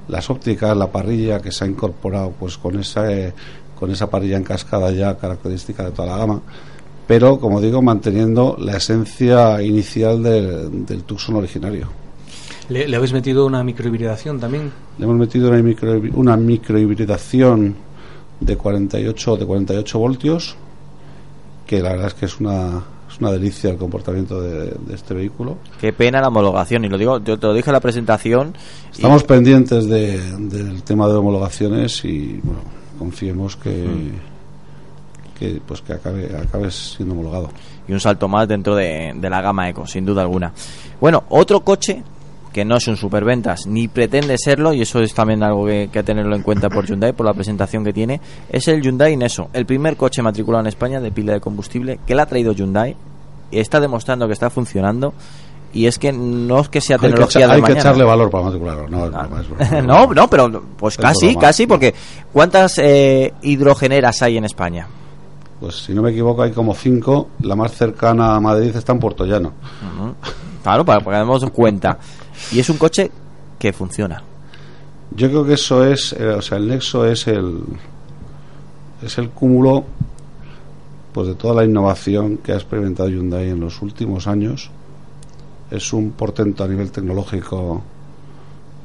[0.08, 3.34] las ópticas, la parrilla que se ha incorporado pues con esa eh,
[3.78, 6.41] con esa parrilla en cascada ya característica de toda la gama,
[7.06, 11.88] pero como digo manteniendo la esencia inicial del- del Tucson originario.
[12.69, 14.72] ¿Le, le habéis metido una microhibridación también?
[14.98, 17.76] Le hemos metido una, micro, una microhibridación
[18.39, 20.56] de 48 de 48 voltios,
[21.65, 25.14] que la verdad es que es una, es una delicia el comportamiento de, de este
[25.14, 25.57] vehículo.
[25.80, 26.84] Qué pena la homologación.
[26.85, 28.53] Y lo digo, yo te lo dije en la presentación.
[28.91, 32.60] y- Estamos pendientes de- del tema de homologaciones y bueno,
[32.99, 33.85] confiemos que,
[35.39, 37.49] que pues que acabe, acabe siendo homologado.
[37.88, 40.52] y un salto más dentro de, de la gama Eco, sin duda alguna.
[40.99, 42.03] Bueno, otro coche
[42.58, 45.80] que no es un superventas ni pretende serlo, y eso es también algo que, que
[45.82, 48.20] hay que tenerlo en cuenta por Hyundai, por la presentación que tiene,
[48.50, 52.16] es el Hyundai Neso, el primer coche matriculado en España de pila de combustible que
[52.16, 52.96] le ha traído Hyundai
[53.52, 55.14] y está demostrando que está funcionando.
[55.74, 58.04] Y es que no es que sea Hay que, tecnología echa- de hay que echarle
[58.04, 58.88] valor para matricularlo.
[58.88, 59.10] No,
[59.84, 61.94] no, no, pero pues Es casi, casi, porque
[62.34, 64.88] ¿cuántas eh, hidrogeneras hay en España?
[65.60, 67.30] Pues si no me equivoco hay como cinco.
[67.42, 69.54] La más cercana a Madrid está en Puerto Llano.
[70.64, 71.98] Claro, para para que demos cuenta.
[72.51, 73.11] Y es un coche
[73.59, 74.23] que funciona.
[75.15, 77.61] Yo creo que eso es, eh, o sea, el Nexo es el
[79.01, 79.85] es el cúmulo
[81.14, 84.69] pues de toda la innovación que ha experimentado Hyundai en los últimos años.
[85.72, 87.81] Es un portento a nivel tecnológico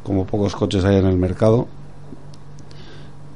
[0.03, 1.69] como pocos coches hay en el mercado.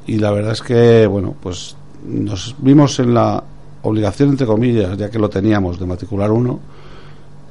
[0.07, 1.77] Y la verdad es que, bueno, pues
[2.07, 3.43] nos vimos en la
[3.83, 6.61] obligación, entre comillas, ya que lo teníamos, de matricular uno,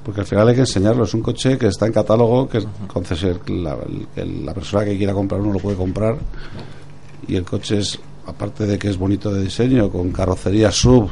[0.06, 1.04] porque al final hay que enseñarlo.
[1.04, 5.54] Es un coche que está en catálogo, que concesión- la persona que quiera comprar uno
[5.54, 6.16] lo puede comprar.
[7.28, 11.10] Y el coche es, aparte de que es bonito de diseño, con carrocería sub,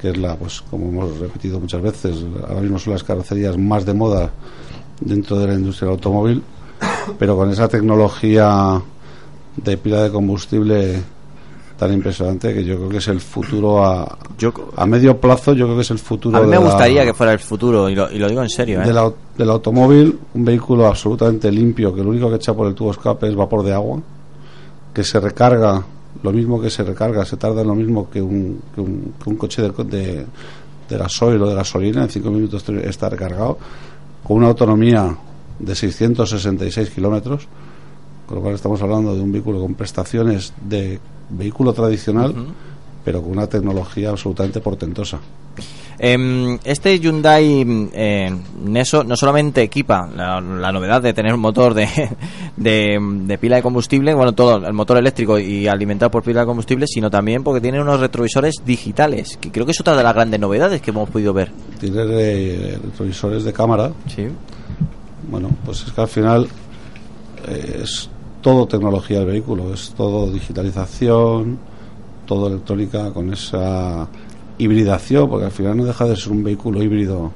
[0.00, 3.84] que es la, pues como hemos repetido muchas veces, ahora mismo son las carrocerías más
[3.84, 4.30] de moda
[5.00, 6.42] dentro de la industria del automóvil,
[7.18, 8.80] pero con esa tecnología
[9.56, 11.02] de pila de combustible
[11.78, 14.18] tan impresionante que yo creo que es el futuro a,
[14.76, 17.14] a medio plazo yo creo que es el futuro A mí me la- gustaría que
[17.14, 18.82] fuera el futuro, y lo, y lo digo en serio.
[18.82, 18.86] ¿eh?
[18.86, 22.74] del, au- del automóvil, un vehículo absolutamente limpio, que lo único que echa por el
[22.74, 24.00] tubo escape es vapor de agua,
[24.92, 25.82] que se recarga,
[26.22, 29.36] lo mismo que se recarga, se tarda lo mismo que un, que un, que un
[29.36, 30.26] coche de, de,
[30.88, 33.56] de gasoil o de gasolina, en cinco minutos te- está recargado,
[34.24, 35.16] con una autonomía
[35.60, 37.46] de 666 kilómetros,
[38.28, 41.00] con lo cual estamos hablando de un vehículo con prestaciones de
[41.30, 42.34] vehículo tradicional,
[43.02, 45.18] pero con una tecnología absolutamente portentosa.
[45.98, 48.32] Em, este Hyundai eh,
[48.64, 51.88] Neso no solamente equipa la, la novedad de tener un motor de,
[52.56, 56.46] de, de pila de combustible, bueno, todo el motor eléctrico y alimentado por pila de
[56.46, 60.14] combustible, sino también porque tiene unos retrovisores digitales, que creo que es otra de las
[60.14, 61.50] grandes novedades que hemos podido ver.
[61.80, 63.90] Tiene eh, retrovisores de cámara.
[64.14, 64.28] Sí.
[65.30, 66.48] Bueno, pues es que al final
[67.48, 68.08] eh, es
[68.42, 71.58] todo tecnología del vehículo, es todo digitalización,
[72.26, 74.08] todo electrónica con esa
[74.58, 77.30] hibridación, porque al final no deja de ser un vehículo híbrido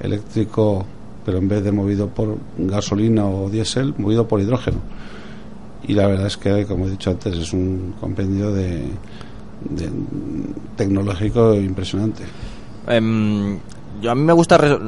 [0.00, 0.84] eléctrico,
[1.24, 4.78] pero en vez de movido por gasolina o diésel, movido por hidrógeno.
[5.86, 8.84] Y la verdad es que, como he dicho antes, es un compendio de,
[9.68, 9.90] de-
[10.76, 12.24] tecnológico impresionante.
[12.86, 13.58] Em,
[14.00, 14.78] yo a mí me gusta re-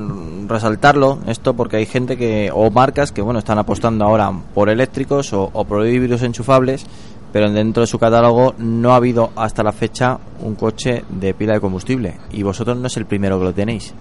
[0.48, 5.32] resaltarlo esto porque hay gente que o marcas que bueno están apostando ahora por eléctricos
[5.32, 6.86] o, o por híbridos enchufables
[7.32, 11.54] pero dentro de su catálogo no ha habido hasta la fecha un coche de pila
[11.54, 13.92] de combustible y vosotros no es el primero que lo tenéis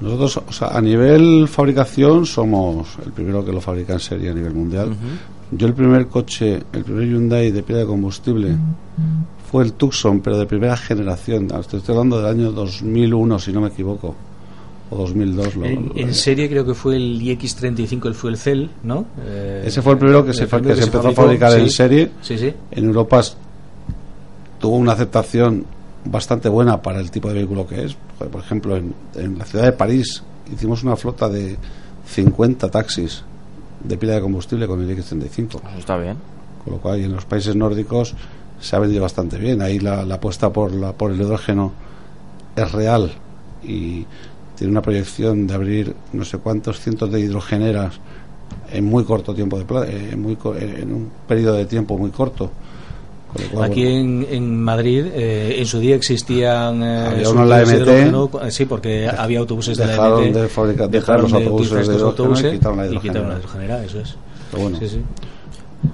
[0.00, 4.34] Nosotros, o sea, a nivel fabricación, somos el primero que lo fabrica en serie a
[4.34, 4.94] nivel mundial.
[5.50, 8.56] Yo el primer coche, el primer Hyundai de pila de combustible
[9.50, 11.48] fue el Tucson, pero de primera generación.
[11.58, 14.14] Estoy estoy hablando del año 2001, si no me equivoco,
[14.90, 15.56] o 2002.
[15.56, 19.06] lo- En, lo- en serie creo que fue el iX35, el Fuel Cell, ¿no?
[19.20, 21.58] Eh, Ese fue el primero que se, fa- primero que se empezó a fabricó, fabricar
[21.58, 21.76] en sí.
[21.76, 22.10] serie.
[22.20, 22.52] Sí, sí.
[22.70, 23.22] En Europa
[24.60, 25.64] tuvo una aceptación
[26.04, 27.96] bastante buena para el tipo de vehículo que es.
[28.18, 30.22] Por ejemplo, en, en la ciudad de París
[30.52, 31.56] hicimos una flota de
[32.06, 33.22] 50 taxis
[33.84, 35.60] de pila de combustible con el X35.
[35.78, 36.16] está bien.
[36.64, 38.14] Con lo cual, y en los países nórdicos
[38.60, 39.62] se ha vendido bastante bien.
[39.62, 41.72] Ahí la, la apuesta por, la, por el hidrógeno
[42.56, 43.12] es real
[43.62, 44.04] y
[44.56, 47.94] tiene una proyección de abrir no sé cuántos cientos de hidrogeneras
[48.72, 51.96] en muy corto tiempo de pla- eh, en, muy, co- en un periodo de tiempo
[51.96, 52.50] muy corto.
[53.52, 56.82] Cual, Aquí bueno, en, en Madrid, eh, en su día existían.
[56.82, 57.74] eh, Había uno la de MT.
[57.82, 60.32] hidrógeno, cu- Sí, porque había autobuses de la dejaron MT.
[60.40, 63.12] de fabricar- de dejaron los de autobuses de hidrógeno y autobuses quitaron la y hidrogenera.
[63.14, 64.16] quitaron la hidrogenera, eso es.
[64.50, 64.78] Pero bueno.
[64.78, 65.02] Sí, sí.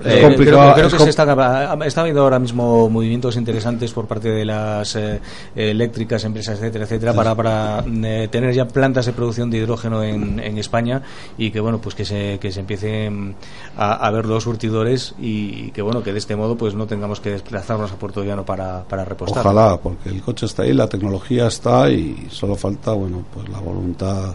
[0.02, 4.30] Es Eh, complicado, creo, que se está, está habiendo ahora mismo movimientos interesantes por parte
[4.30, 5.20] de las eh,
[5.54, 10.40] eléctricas, empresas, etcétera, etcétera, para, para eh, tener ya plantas de producción de hidrógeno en,
[10.40, 11.02] en España
[11.36, 13.36] y que bueno, pues que se, que se empiecen
[13.76, 17.20] a, a ver los surtidores y que bueno, que de este modo pues no tengamos
[17.20, 19.46] que desplazarnos a Puerto Llano para, para repostar.
[19.46, 23.60] Ojalá, porque el coche está ahí, la tecnología está y solo falta, bueno, pues la
[23.60, 24.34] voluntad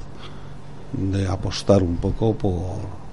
[0.93, 3.08] de apostar un poco por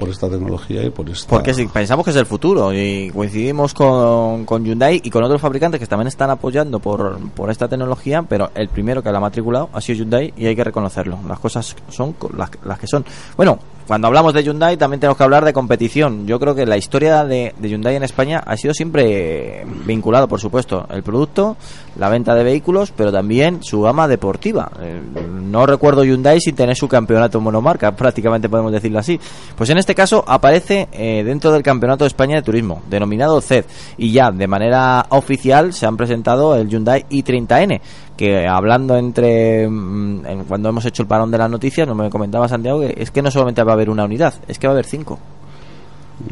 [0.00, 3.74] por esta tecnología y por esta Porque si pensamos que es el futuro y coincidimos
[3.74, 8.22] con, con Hyundai y con otros fabricantes que también están apoyando por, por esta tecnología,
[8.22, 11.18] pero el primero que la ha matriculado ha sido Hyundai y hay que reconocerlo.
[11.28, 13.04] Las cosas son las, las que son.
[13.36, 13.58] Bueno,
[13.90, 16.24] cuando hablamos de Hyundai también tenemos que hablar de competición.
[16.24, 20.86] Yo creo que la historia de, Hyundai en España ha sido siempre vinculado, por supuesto,
[20.90, 21.56] el producto,
[21.96, 24.70] la venta de vehículos, pero también su gama deportiva.
[24.80, 25.00] Eh,
[25.42, 29.18] no recuerdo Hyundai sin tener su campeonato monomarca, prácticamente podemos decirlo así.
[29.56, 33.64] Pues en este caso aparece eh, dentro del Campeonato de España de Turismo, denominado CED,
[33.98, 37.80] y ya de manera oficial se han presentado el Hyundai i30N,
[38.20, 42.10] que hablando entre mm, en- cuando hemos hecho el parón de las noticias, no me
[42.10, 44.72] comentaba Santiago que es que no solamente va a haber una unidad, es que va
[44.72, 45.18] a haber cinco.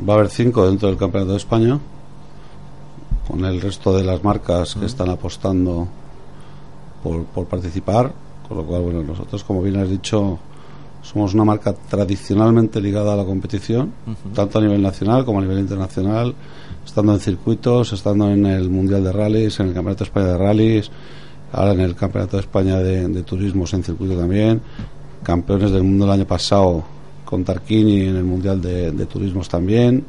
[0.06, 1.78] va a haber cinco dentro del campeonato de España
[3.26, 5.88] con el resto de las marcas que están apostando
[7.02, 8.12] por, por participar
[8.46, 10.38] con lo cual bueno nosotros como bien has dicho
[11.02, 13.92] somos una marca tradicionalmente ligada a la competición
[14.34, 16.34] tanto a nivel nacional como a nivel internacional
[16.84, 20.38] estando en circuitos estando en el mundial de rallies en el campeonato de España de
[20.38, 20.90] rallies
[21.52, 24.60] ahora en el campeonato de España de, de turismos en circuito también.
[25.22, 26.84] Campeones del mundo el año pasado
[27.24, 30.04] con Tarquini en el mundial de, de turismos también.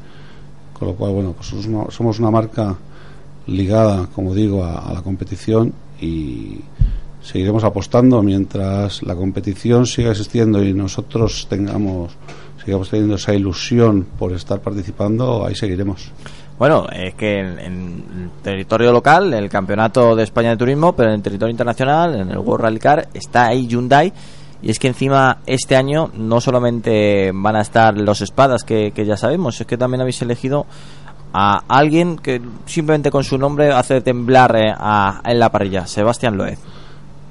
[0.77, 1.47] Con lo cual bueno pues
[1.93, 2.75] somos una, marca
[3.47, 6.59] ligada como digo a la competición y
[7.21, 12.13] seguiremos apostando mientras la competición siga existiendo y nosotros tengamos
[12.63, 16.11] sigamos teniendo esa ilusión por estar participando ahí seguiremos
[16.59, 21.21] Bueno, es que en, territorio local, el Campeonato de España de Turismo, pero en el
[21.21, 24.11] territorio internacional, en el World Rally Car, está ahí Hyundai.
[24.61, 29.15] Y es que encima este año no solamente van a estar los espadas que, ya
[29.15, 30.65] sabemos, es que también habéis elegido
[31.31, 36.35] a alguien que simplemente con su nombre hace temblar eh, a- en la parrilla, Sebastián
[36.35, 36.57] Loeb.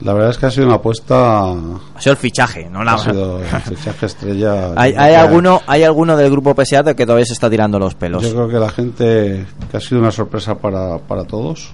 [0.00, 2.98] La verdad es que ha sido una apuesta Ha sido el fichaje, no ha nada.
[2.98, 7.32] sido el fichaje estrella ¿Hay, hay alguno, ¿Hay alguno del grupo PSA que todavía se
[7.32, 8.22] está tirando los pelos?
[8.22, 11.70] Yo creo que la gente que ha sido una sorpresa para, para todos,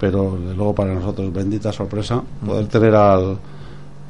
[0.00, 3.38] pero de luego para nosotros bendita sorpresa poder tener al,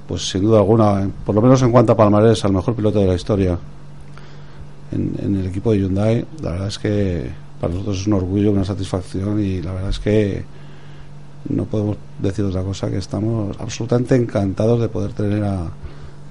[0.07, 3.07] pues sin duda alguna, por lo menos en cuanto a palmarés, al mejor piloto de
[3.07, 3.59] la historia
[4.93, 6.25] en, en el equipo de Hyundai.
[6.43, 7.31] La verdad es que
[7.61, 10.58] para nosotros es un orgullo, una satisfacción y la verdad es que
[11.49, 15.67] no podemos decir otra cosa que estamos absolutamente encantados de poder tener a,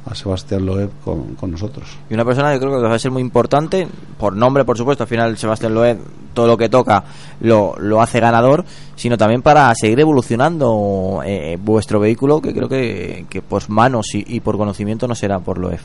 [0.06, 1.86] a Sebastián Loeb con, con nosotros.
[2.10, 3.88] Y una persona que creo que va a ser muy importante,
[4.20, 5.98] por nombre, por supuesto, al final Sebastián Loeb,
[6.34, 7.04] todo lo que toca
[7.42, 8.64] lo, lo hace ganador,
[8.96, 14.24] sino también para seguir evolucionando eh, vuestro vehículo, que creo que, que por manos y,
[14.28, 15.80] y por conocimiento no será por Loeb.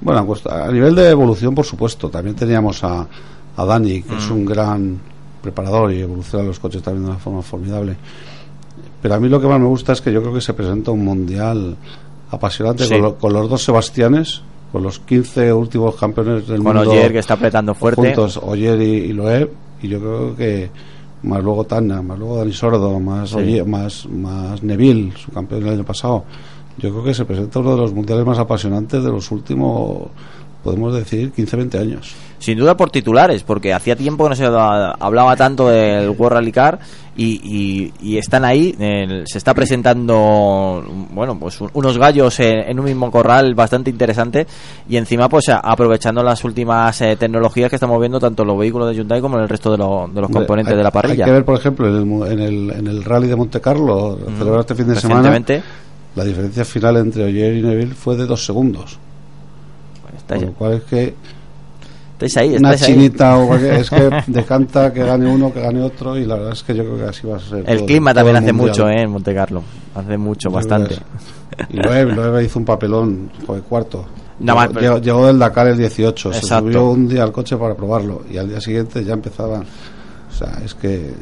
[0.00, 2.08] Bueno, a cuest- a nivel de evolución, por supuesto.
[2.08, 3.06] También teníamos a,
[3.56, 4.32] a Dani, que es Mm.
[4.32, 4.98] un gran
[5.42, 7.96] preparador y evoluciona los coches también de una forma formidable.
[9.00, 10.90] Pero a mí lo que más me gusta es que yo creo que se presenta
[10.92, 11.76] un mundial
[12.30, 12.90] apasionante Sí.
[12.94, 16.90] con, lo- con los dos Sebastianes, con los 15 últimos campeones del Con mundo.
[16.90, 18.00] Ogier, que está apretando fuerte.
[18.00, 19.50] Juntos, Oyer y, y Loeb,
[19.82, 20.70] y yo creo que
[21.24, 23.60] más luego Tana, más luego Dani Sordo, más, Sí.
[23.66, 26.24] Más, más Neville, su campeón del año pasado.
[26.78, 30.04] Yo creo que se presenta uno de los mundiales más apasionantes de los últimos,
[30.64, 32.14] podemos decir, 15-20 años.
[32.42, 36.50] Sin duda por titulares, porque hacía tiempo que no se hablaba tanto del World Rally
[36.50, 36.80] Car
[37.16, 38.74] y, y- y están ahí.
[39.26, 44.46] se está presentando, bueno, pues un- unos gallos en, en un mismo corral bastante interesante
[44.88, 48.88] y encima, pues aprovechando las últimas eh, tecnologías que estamos viendo tanto en los vehículos
[48.88, 51.24] de Hyundai como en el resto de, lo- de los componentes hay- de la parrilla.
[51.24, 54.14] Hay que ver, por ejemplo, en el, en el, en el rally de Monte Carlo,
[54.14, 54.30] Ujú.
[54.38, 55.40] celebrado este fin de semana,
[56.16, 58.98] la diferencia final entre Oyer y Neville fue de dos segundos.
[60.28, 61.14] Con lo cual es que
[62.24, 62.78] Estáis ahí, una ahí.
[62.78, 66.52] chinita o cualquier- es que decanta que gane uno, que gane otro y la verdad
[66.52, 67.64] es que yo creo que así va a ser.
[67.66, 69.02] El todo- clima todo también el hace mucho, ¿eh?
[69.02, 69.62] En Monte Carlo.
[69.94, 70.96] Hace mucho, Yo bastante.
[71.68, 74.06] Y Loeb, Loeb hizo un papelón, fue cuarto.
[74.40, 76.46] Más, llegó, pero- llegó- llegó del Dakar el 18, Exacto.
[76.46, 79.62] se subió un día al coche para probarlo y al día siguiente ya empezaban.
[79.62, 81.12] O sea, es que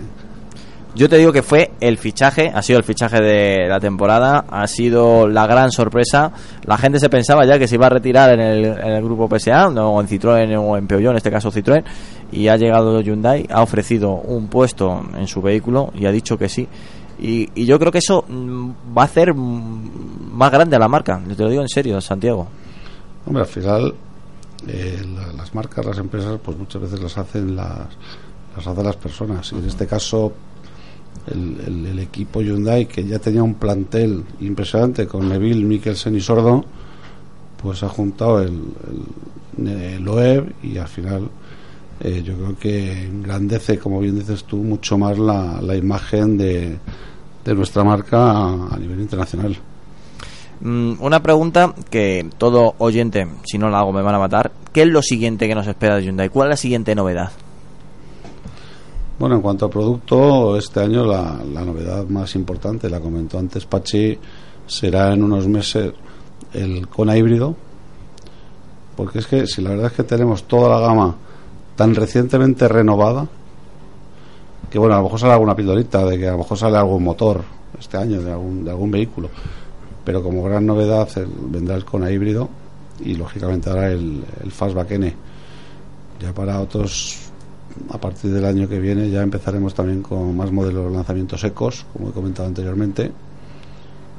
[0.95, 4.67] Yo te digo que fue el fichaje, ha sido el fichaje de la temporada, ha
[4.67, 6.33] sido la gran sorpresa.
[6.65, 9.29] La gente se pensaba ya que se iba a retirar en el, en el grupo
[9.29, 11.85] PSA, no, en Citroën o en Peugeot, en este caso Citroën,
[12.33, 16.49] y ha llegado Hyundai, ha ofrecido un puesto en su vehículo y ha dicho que
[16.49, 16.67] sí.
[17.21, 21.21] Y, yo creo que eso mm, va a hacer mm, más grande a la marca,
[21.37, 22.49] te lo digo en serio, Santiago.
[23.27, 23.95] Hombre, al final
[24.67, 27.79] eh, la- las marcas, las empresas, pues muchas veces las hacen las,
[28.57, 29.53] las hacen las personas.
[29.53, 30.33] Y en este caso,
[31.27, 36.65] el, el- equipo Hyundai, que ya tenía un plantel impresionante con Neville, Mikkelsen y Sordo,
[37.62, 38.59] pues ha juntado el,
[39.59, 41.28] el, Loeb y al final
[42.01, 46.78] eh, yo creo que engrandece, como bien dices tú, mucho más la, la imagen de,
[47.45, 49.57] de nuestra marca a, a nivel internacional.
[50.62, 54.51] Mm, una pregunta que todo oyente, si no la hago me van a matar.
[54.73, 56.28] ¿Qué es lo siguiente que nos espera de Hyundai?
[56.28, 57.31] ¿Cuál es la siguiente novedad?
[59.21, 63.67] Bueno, en cuanto a producto, este año la, la novedad más importante, la comentó antes
[63.67, 64.19] Pachi,
[64.67, 65.93] será en unos meses
[66.55, 67.55] el Kona híbrido.
[68.97, 71.15] Porque es que si la verdad es que tenemos toda la gama
[71.77, 73.29] tan recientemente renovada,
[74.71, 77.05] que bueno, a lo mejor sale alguna pildorita de que a lo mejor sale algún
[77.05, 77.43] motor
[77.79, 79.29] este año de algún, de algún vehículo.
[80.03, 82.49] Pero como gran novedad el- vendrá el Kona híbrido
[83.05, 85.15] y lógicamente ahora el, el Fastback N.
[86.21, 87.30] Ya para otros
[87.91, 91.87] a partir del año que viene ya empezaremos también con más modelos de lanzamientos secos,
[91.93, 93.11] como he comentado anteriormente.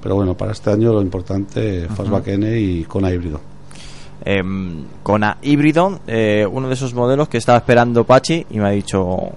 [0.02, 3.40] Pero bueno, para este año lo importante, Fastback N y Kona híbrido.
[4.23, 8.68] Em, con A híbrido, eh, uno de esos modelos que estaba esperando Pachi y me
[8.68, 9.32] ha dicho,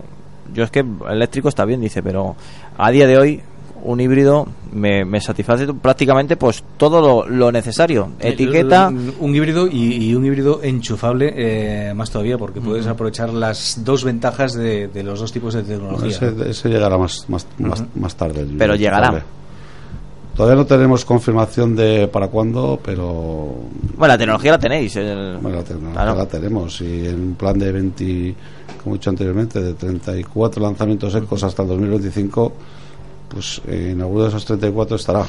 [0.53, 2.37] yo es que eléctrico está bien, dice, pero
[2.77, 3.43] a día de hoy
[3.85, 8.11] un híbrido me, me satisface prácticamente pues todo lo, lo necesario.
[8.19, 13.33] Etiqueta, Un, un híbrido y, y un híbrido enchufable eh, más todavía porque puedes aprovechar
[13.33, 16.09] las dos ventajas de, de los dos tipos de tecnología.
[16.09, 18.41] Ese, ese llegará más, más, más, más tarde.
[18.41, 19.23] el- Pero llegará.
[20.37, 23.55] Todavía no tenemos confirmación de para cuándo, pero
[23.97, 24.97] bueno, la tecnología la tenéis.
[24.97, 26.19] el- bueno, la tecnología claro.
[26.19, 26.81] la tenemos.
[26.81, 28.35] Y en un plan de 20,
[28.83, 32.53] como he dicho anteriormente, de 34 lanzamientos secos hasta el 2025,
[33.35, 35.27] pues eh, en alguno de esos 34 estará.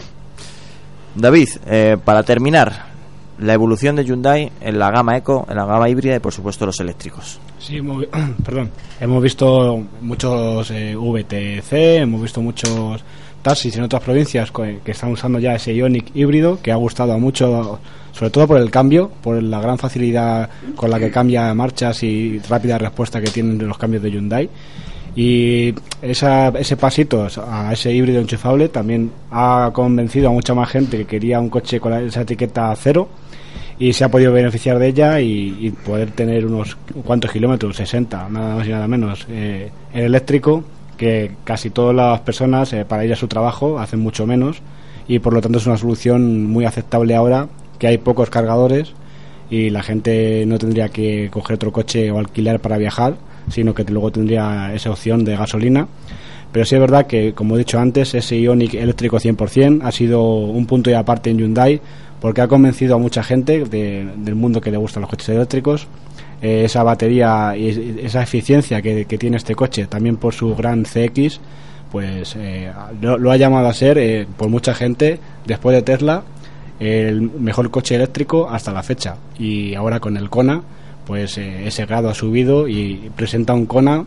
[1.15, 2.93] David, eh, para terminar,
[3.39, 6.65] la evolución de Hyundai en la gama eco, en la gama híbrida y por supuesto
[6.65, 7.39] los eléctricos.
[7.59, 8.05] Sí, hemos,
[8.45, 8.69] perdón.
[8.99, 13.03] Hemos visto muchos eh, VTC, hemos visto muchos
[13.41, 17.17] taxis en otras provincias que están usando ya ese Ionic híbrido que ha gustado a
[17.19, 17.79] mucho,
[18.11, 22.39] sobre todo por el cambio, por la gran facilidad con la que cambia marchas y
[22.39, 24.49] rápida respuesta que tienen los cambios de Hyundai.
[25.15, 30.97] Y esa, ese pasito a ese híbrido enchufable también ha convencido a mucha más gente
[30.97, 33.07] que quería un coche con esa etiqueta cero
[33.77, 38.55] y se ha podido beneficiar de ella y, poder tener unos cuantos kilómetros, 60, nada
[38.55, 40.63] más y nada menos, eh, en eléctrico,
[40.97, 44.61] que casi todas las personas eh, para ir a su trabajo hacen mucho menos
[45.07, 47.47] y por lo tanto es una solución muy aceptable ahora
[47.77, 48.93] que hay pocos cargadores
[49.49, 53.15] y la gente no tendría que coger otro coche o alquilar para viajar,
[53.49, 55.87] sino que luego tendría esa opción de gasolina.
[56.51, 60.23] Pero sí es verdad que, como he dicho antes, ese Ionic eléctrico 100% ha sido
[60.23, 61.81] un punto de aparte en Hyundai
[62.21, 65.87] porque ha convencido a mucha gente de- del mundo que le gustan los coches eléctricos.
[66.41, 70.85] Eh, esa batería y es- esa eficiencia que, tiene este coche, también por su gran
[70.85, 71.39] CX,
[71.91, 76.23] pues eh, lo, lo ha llamado a ser eh, por mucha gente, después de Tesla,
[76.79, 79.15] el mejor coche eléctrico hasta la fecha.
[79.37, 80.61] Y ahora con el Kona,
[81.05, 84.05] pues eh, ese grado ha subido y presenta un Kona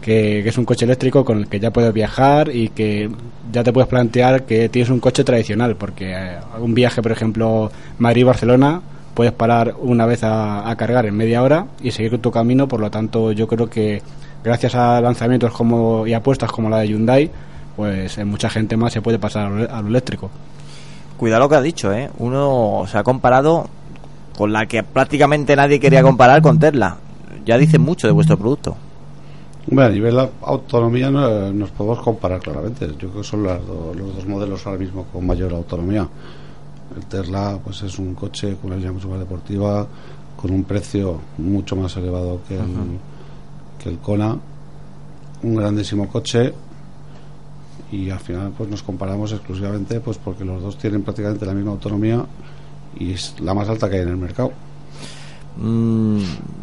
[0.00, 3.10] que, es un coche eléctrico con el que ya puedes viajar y que
[3.50, 7.70] ya te puedes plantear que tienes un coche tradicional, porque eh, un viaje, por ejemplo,
[7.98, 8.82] Madrid-Barcelona,
[9.14, 12.90] puedes parar una vez a, cargar en media hora y seguir tu camino, por lo
[12.90, 14.02] tanto yo creo que
[14.42, 17.30] gracias a lanzamientos como y apuestas como la de Hyundai,
[17.76, 20.30] pues mucha gente más se puede pasar a lo- a lo eléctrico.
[21.16, 22.10] Cuidado lo que ha dicho, ¿eh?
[22.18, 23.68] Uno se ha comparado
[24.36, 26.96] con la que prácticamente nadie quería comparar con Tesla.
[27.46, 28.76] Ya dice mucho de vuestro producto.
[29.70, 32.86] Hombre, a nivel de autonomía no, nos podemos comparar claramente.
[32.98, 36.06] Yo creo que son las do- los dos modelos ahora mismo con mayor autonomía.
[36.96, 39.86] El Tesla pues es un coche con una línea mucho más deportiva,
[40.36, 42.62] con un precio mucho más elevado que el,
[43.82, 44.36] que el Kona.
[45.42, 46.52] Un grandísimo coche
[47.92, 51.72] y al final pues nos comparamos exclusivamente pues porque los dos tienen prácticamente la misma
[51.72, 52.24] autonomía
[52.98, 54.52] y es la más alta que hay en el mercado.
[55.56, 56.18] Mm,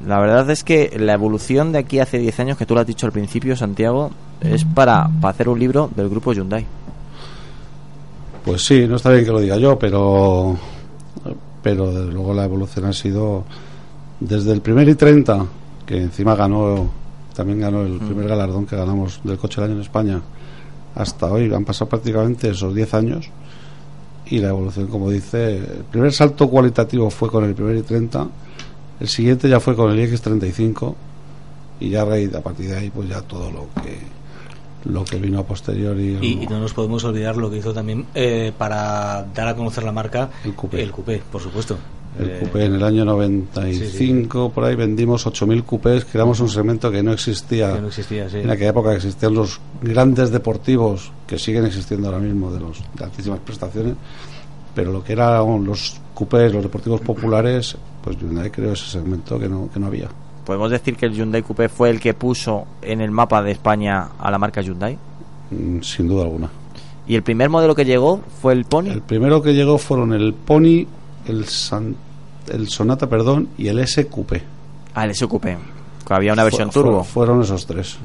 [0.07, 2.87] la verdad es que la evolución de aquí hace 10 años, que tú lo has
[2.87, 6.65] dicho al principio, Santiago, es para, para hacer un libro del grupo Hyundai.
[8.43, 10.57] Pues sí, no está bien que lo diga yo, pero
[11.61, 13.43] pero desde luego la evolución ha sido
[14.19, 15.45] desde el primer i30,
[15.85, 16.89] que encima ganó
[17.35, 20.21] también ganó el primer galardón que ganamos del coche del año en España,
[20.95, 23.29] hasta hoy han pasado prácticamente esos 10 años
[24.31, 28.29] y la evolución, como dice, el primer salto cualitativo fue con el primer i30,
[29.01, 30.95] el siguiente ya fue con el iX35
[31.81, 34.21] y ya a partir de ahí pues ya todo lo que
[34.85, 38.07] lo que vino a posteriori Y, y no nos podemos olvidar lo que hizo también
[38.15, 41.77] eh, para dar a conocer la marca el coupé, el coupé por supuesto.
[42.19, 46.49] El Eh, coupé en el año 95, por ahí vendimos 8.000 coupés, que éramos un
[46.49, 47.73] segmento que no existía.
[47.75, 48.39] Que no existía, sí.
[48.39, 53.03] En aquella época existían los grandes deportivos, que siguen existiendo ahora mismo, de, los, de
[53.03, 53.95] altísimas prestaciones,
[54.75, 59.47] pero lo que eran los coupés, los deportivos populares, pues Hyundai creo ese segmento que
[59.47, 60.09] no, que no había.
[60.45, 64.09] ¿Podemos decir que el Hyundai Coupé fue el que puso en el mapa de España
[64.19, 64.97] a la marca Hyundai?
[65.51, 66.49] Mm, Sin duda alguna.
[67.07, 68.87] ¿Y el primer modelo que llegó fue el Pony?
[68.87, 70.85] El primero que llegó fueron el Pony,
[71.27, 71.95] el, San-
[72.49, 74.43] el Sonata, perdón, y el S Coupé.
[74.93, 75.57] Ah, el S Coupé.
[76.07, 77.03] Que había una versión Fu- turbo.
[77.03, 77.97] Fueron esos tres.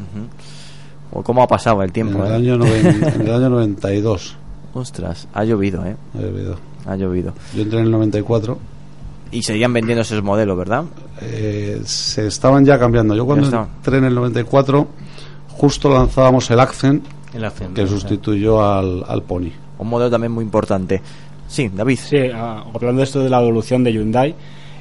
[1.12, 2.18] O ¿Cómo ha pasado el tiempo?
[2.24, 2.52] En el, eh?
[2.52, 4.36] año en el año 92.
[4.74, 5.97] Ostras, ha llovido, ¿eh?
[6.14, 6.56] Ha llovido.
[6.86, 7.32] Ha llovido.
[7.55, 8.59] Yo entré en el 94.
[9.32, 10.84] Y seguían vendiendo esos modelos, ¿verdad?
[11.20, 13.14] Eh, se estaban ya cambiando.
[13.14, 14.86] Yo cuando entré en el 94,
[15.48, 19.51] justo lanzábamos el Accent, El Accent, que sustituyó al, al Pony.
[19.78, 21.02] Un modelo también muy importante.
[21.48, 21.98] Sí, David.
[21.98, 24.35] Sí, ah, hablando de esto de la evolución de Hyundai,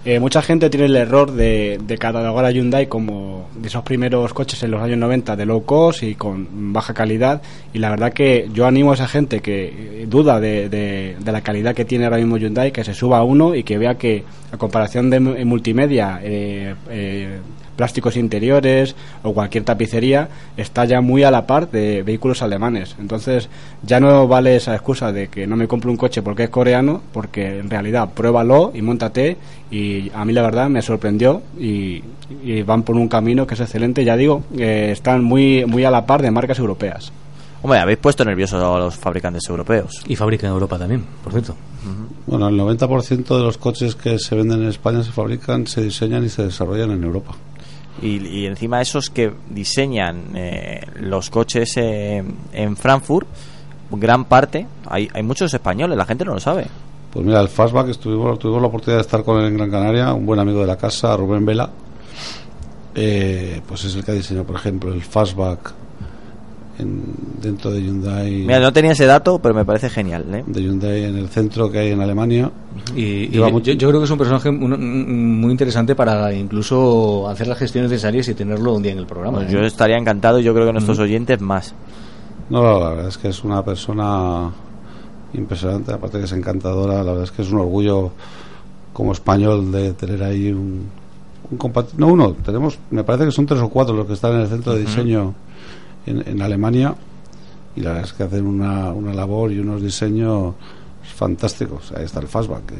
[0.03, 4.33] eh, mucha gente tiene el error de, de catalogar a Hyundai como de esos primeros
[4.33, 7.41] coches en los años 90 de low cost y con baja calidad.
[7.73, 11.41] Y la verdad que yo animo a esa gente que eh, duda de, de- la
[11.41, 14.23] calidad que tiene ahora mismo Hyundai, que se suba a uno y que vea que
[14.51, 17.39] a comparación de multimedia, eh, eh,
[17.75, 22.95] plásticos interiores o cualquier tapicería está ya muy a la par de vehículos alemanes.
[22.99, 23.49] Entonces
[23.83, 27.01] ya no vale esa excusa de que no me compro un coche porque es coreano,
[27.11, 29.37] porque en realidad pruébalo y montate
[29.71, 32.03] y a mí la verdad me sorprendió y,
[32.43, 34.03] y van por un camino que es excelente.
[34.03, 37.11] Ya digo, eh, están muy, muy a la par de marcas europeas.
[37.65, 40.03] Hombre, habéis puesto nerviosos a los fabricantes europeos.
[40.07, 41.55] Y fabrica en Europa también, por cierto.
[42.27, 46.23] Bueno, el 90% de los coches que se venden en España se fabrican, se diseñan
[46.23, 47.31] y se desarrollan en Europa.
[48.01, 53.27] Y, y encima esos que diseñan eh, los coches en Frankfurt,
[53.91, 56.67] gran parte, hay, hay muchos españoles, la gente no lo sabe.
[57.11, 60.13] Pues mira, el Fastback estuvimos, tuvimos la oportunidad de estar con él en Gran Canaria,
[60.13, 61.69] un buen amigo de la casa, Rubén Vela.
[62.93, 65.73] Eh, pues es el que ha diseñado, por ejemplo, el Fastback
[66.79, 67.03] en-
[67.41, 68.31] dentro de Hyundai.
[68.31, 70.25] Mira, no tenía ese dato, pero me parece genial.
[70.33, 70.43] ¿eh?
[70.45, 72.51] de Hyundai en el centro que hay en Alemania.
[72.95, 78.27] Y, yo, creo que es un personaje muy interesante para incluso hacer las gestiones necesarias
[78.27, 79.39] y tenerlo un día en el programa.
[79.39, 79.53] Pues ¿eh?
[79.53, 81.73] yo estaría encantado, y yo creo que nuestros oyentes más.
[82.49, 84.51] No, la verdad es que es una persona
[85.33, 88.11] impresionante, aparte que es encantadora, la verdad es que es un orgullo
[88.93, 90.87] como español de tener ahí un,
[91.51, 94.41] un no uno, tenemos, me parece que son tres o cuatro los que están en
[94.41, 95.33] el centro de diseño
[96.05, 96.95] en, en Alemania
[97.75, 100.55] y la verdad es que hacen una, una labor y unos diseños
[101.15, 101.91] fantásticos.
[101.91, 102.73] Ahí está el Fastback.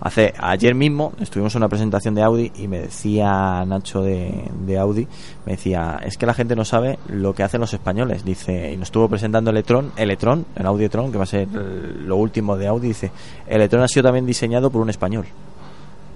[0.00, 4.78] Hace ayer mismo estuvimos en una presentación de Audi y me decía Nacho de, de
[4.78, 5.06] Audi,
[5.44, 8.24] me decía, es que la gente no sabe lo que hacen los españoles.
[8.24, 12.16] Dice, y nos estuvo presentando Electron, Electron, el Audi e-tron, que va a ser lo
[12.16, 13.10] último de Audi, dice,
[13.46, 15.26] Electron ha sido también diseñado por un español.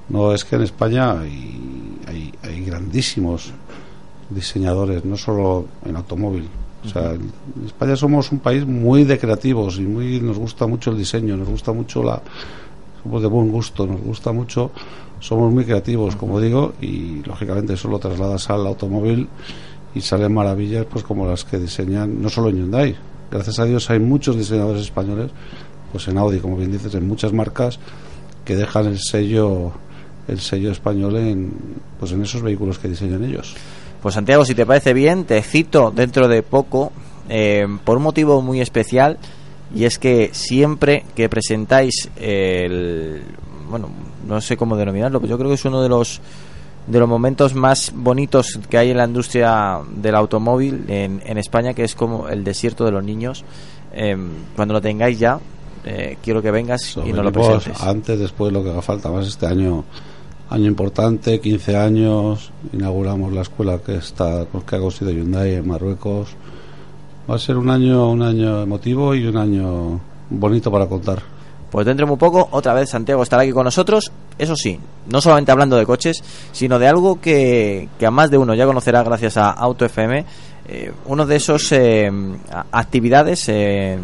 [0.09, 3.53] No, es que en España hay, hay, hay grandísimos
[4.31, 6.49] diseñadores, no solo en automóvil.
[6.85, 10.91] O sea, en España somos un país muy de creativos y muy nos gusta mucho
[10.93, 12.23] el diseño, nos gusta mucho la
[13.03, 14.71] somos de buen gusto, nos gusta mucho,
[15.21, 19.29] somos muy creativos, como digo, y lógicamente eso lo trasladas al automóvil
[19.95, 22.97] y salen maravillas pues como las que diseñan no solo en Hyundai.
[23.31, 25.31] Gracias a Dios hay muchos diseñadores españoles,
[25.93, 27.79] pues en Audi, como bien dices, en muchas marcas
[28.45, 29.73] que dejan el sello
[30.29, 31.53] el sello español en
[31.99, 33.55] pues en esos vehículos que diseñan ellos.
[34.03, 36.93] Pues Santiago, si te parece bien, te cito dentro de poco
[37.29, 39.19] eh, por un motivo muy especial
[39.75, 43.23] y es que siempre que presentáis el
[43.69, 43.89] bueno,
[44.27, 46.21] no sé cómo denominarlo, pero yo creo que es uno de los
[46.87, 51.73] de los momentos más bonitos que hay en la industria del automóvil en, en España,
[51.73, 53.45] que es como el desierto de los niños.
[53.93, 54.17] Eh,
[54.57, 55.39] cuando lo tengáis ya,
[55.85, 57.81] eh, quiero que vengas y nos lo presentes.
[57.81, 59.11] Antes, después, lo que haga falta.
[59.11, 59.85] Más este año,
[60.51, 62.53] año importante, 15 años.
[62.73, 66.35] Inauguramos la escuela que está que ha construido Hyundai en Marruecos.
[67.31, 71.23] Va a ser un año, un año emotivo y un año bonito para contar.
[71.71, 74.11] Pues dentro de muy poco, otra vez Santiago estará aquí con nosotros.
[74.37, 76.21] Eso sí, no solamente hablando de coches,
[76.51, 80.25] sino de algo que, que a más de uno ya conocerá gracias a Auto FM.
[80.67, 82.11] eh, uno de esos eh,
[82.73, 83.97] actividades eh,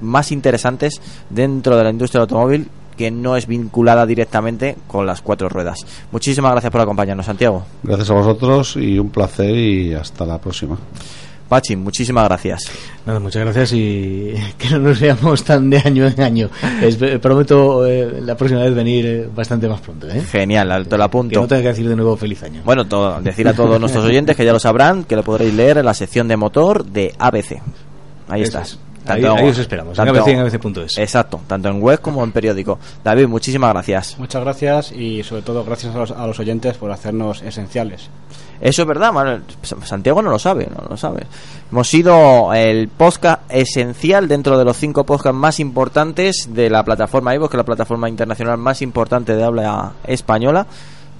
[0.00, 5.20] más interesantes dentro de la industria del automóvil que no es vinculada directamente con las
[5.22, 5.78] cuatro ruedas.
[6.12, 7.64] Muchísimas gracias por acompañarnos, Santiago.
[7.82, 10.78] Gracias a vosotros y un placer y hasta la próxima.
[11.48, 12.62] Pachi, muchísimas gracias.
[13.06, 16.50] Nada, muchas gracias y que no nos veamos tan de año en año.
[16.82, 20.08] Espe- prometo eh, la próxima vez venir eh, bastante más pronto.
[20.08, 20.20] ¿eh?
[20.22, 21.34] Genial, alto el apunto.
[21.34, 22.62] Que no tenga que decir de nuevo feliz año.
[22.64, 25.78] Bueno, todo, decir a todos nuestros oyentes que ya lo sabrán, que lo podréis leer
[25.78, 27.62] en la sección de motor de ABC.
[28.28, 28.72] Ahí Eso estás.
[28.72, 28.78] es.
[29.14, 30.98] Ahí- ahí os esperamos, en tanto- en ABC.es.
[30.98, 32.78] Exacto, tanto en web como en periódico.
[33.04, 34.18] David, muchísimas gracias.
[34.18, 38.08] Muchas gracias y sobre todo gracias a los, a los oyentes por hacernos esenciales.
[38.60, 39.42] Eso es verdad, Manuel.
[39.84, 41.26] Santiago no lo sabe, no lo sabe.
[41.70, 47.34] Hemos sido el podcast esencial dentro de los cinco podcasts más importantes de la plataforma
[47.34, 50.66] iVoox, que es la plataforma internacional más importante de habla española.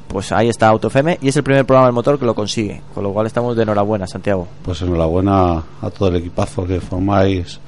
[0.09, 2.81] Pues ahí está AutoFM y es el primer programa del motor que lo consigue.
[2.95, 4.47] Con lo cual estamos de enhorabuena, Santiago.
[4.63, 7.61] Pues enhorabuena a todo el equipazo que formáis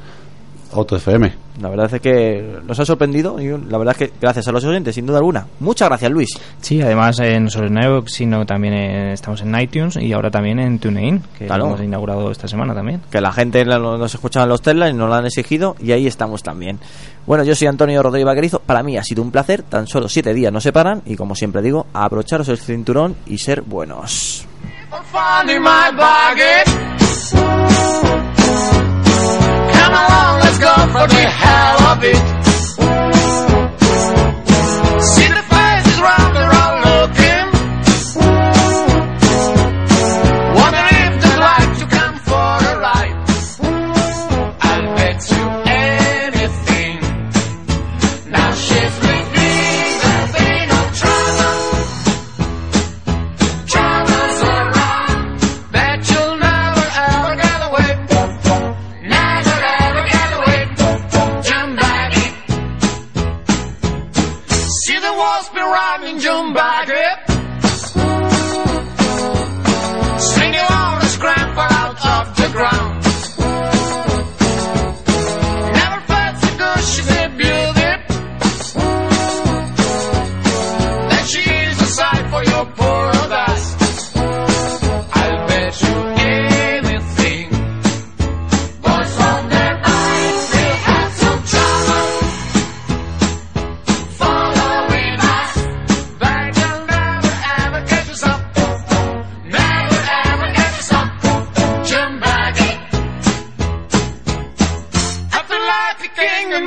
[0.73, 1.33] Auto FM.
[1.63, 4.63] La verdad es que nos ha sorprendido y la verdad es que gracias a los
[4.65, 5.47] oyentes, sin duda alguna.
[5.61, 6.29] Muchas gracias, Luis.
[6.61, 10.59] Sí, además eh, no solo en iVoox, sino también estamos en iTunes y ahora también
[10.61, 11.63] en TuneIn, que Claro.
[11.65, 13.01] lo hemos inaugurado esta semana también.
[13.11, 15.93] Que la gente lo- nos escuchaba en los Tesla y nos lo han exigido y
[15.93, 16.79] ahí estamos también.
[17.27, 18.61] Bueno, yo soy Antonio Rodríguez Vaquerizo.
[18.61, 19.63] Para mí ha sido un placer.
[19.63, 23.63] Tan solo siete días nos separan y como siempre digo, abrocharos el cinturón y ser
[23.63, 24.47] buenos.
[30.49, 32.38] Let's go for the hell of it.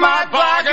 [0.02, 0.70] My pocket.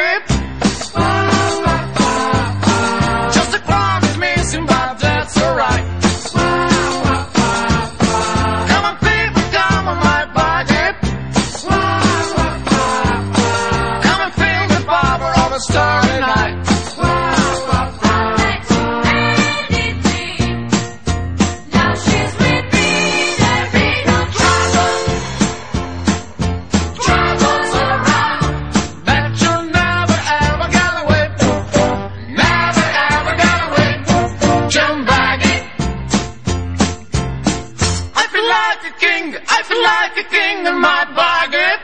[40.18, 41.77] the in my bargain.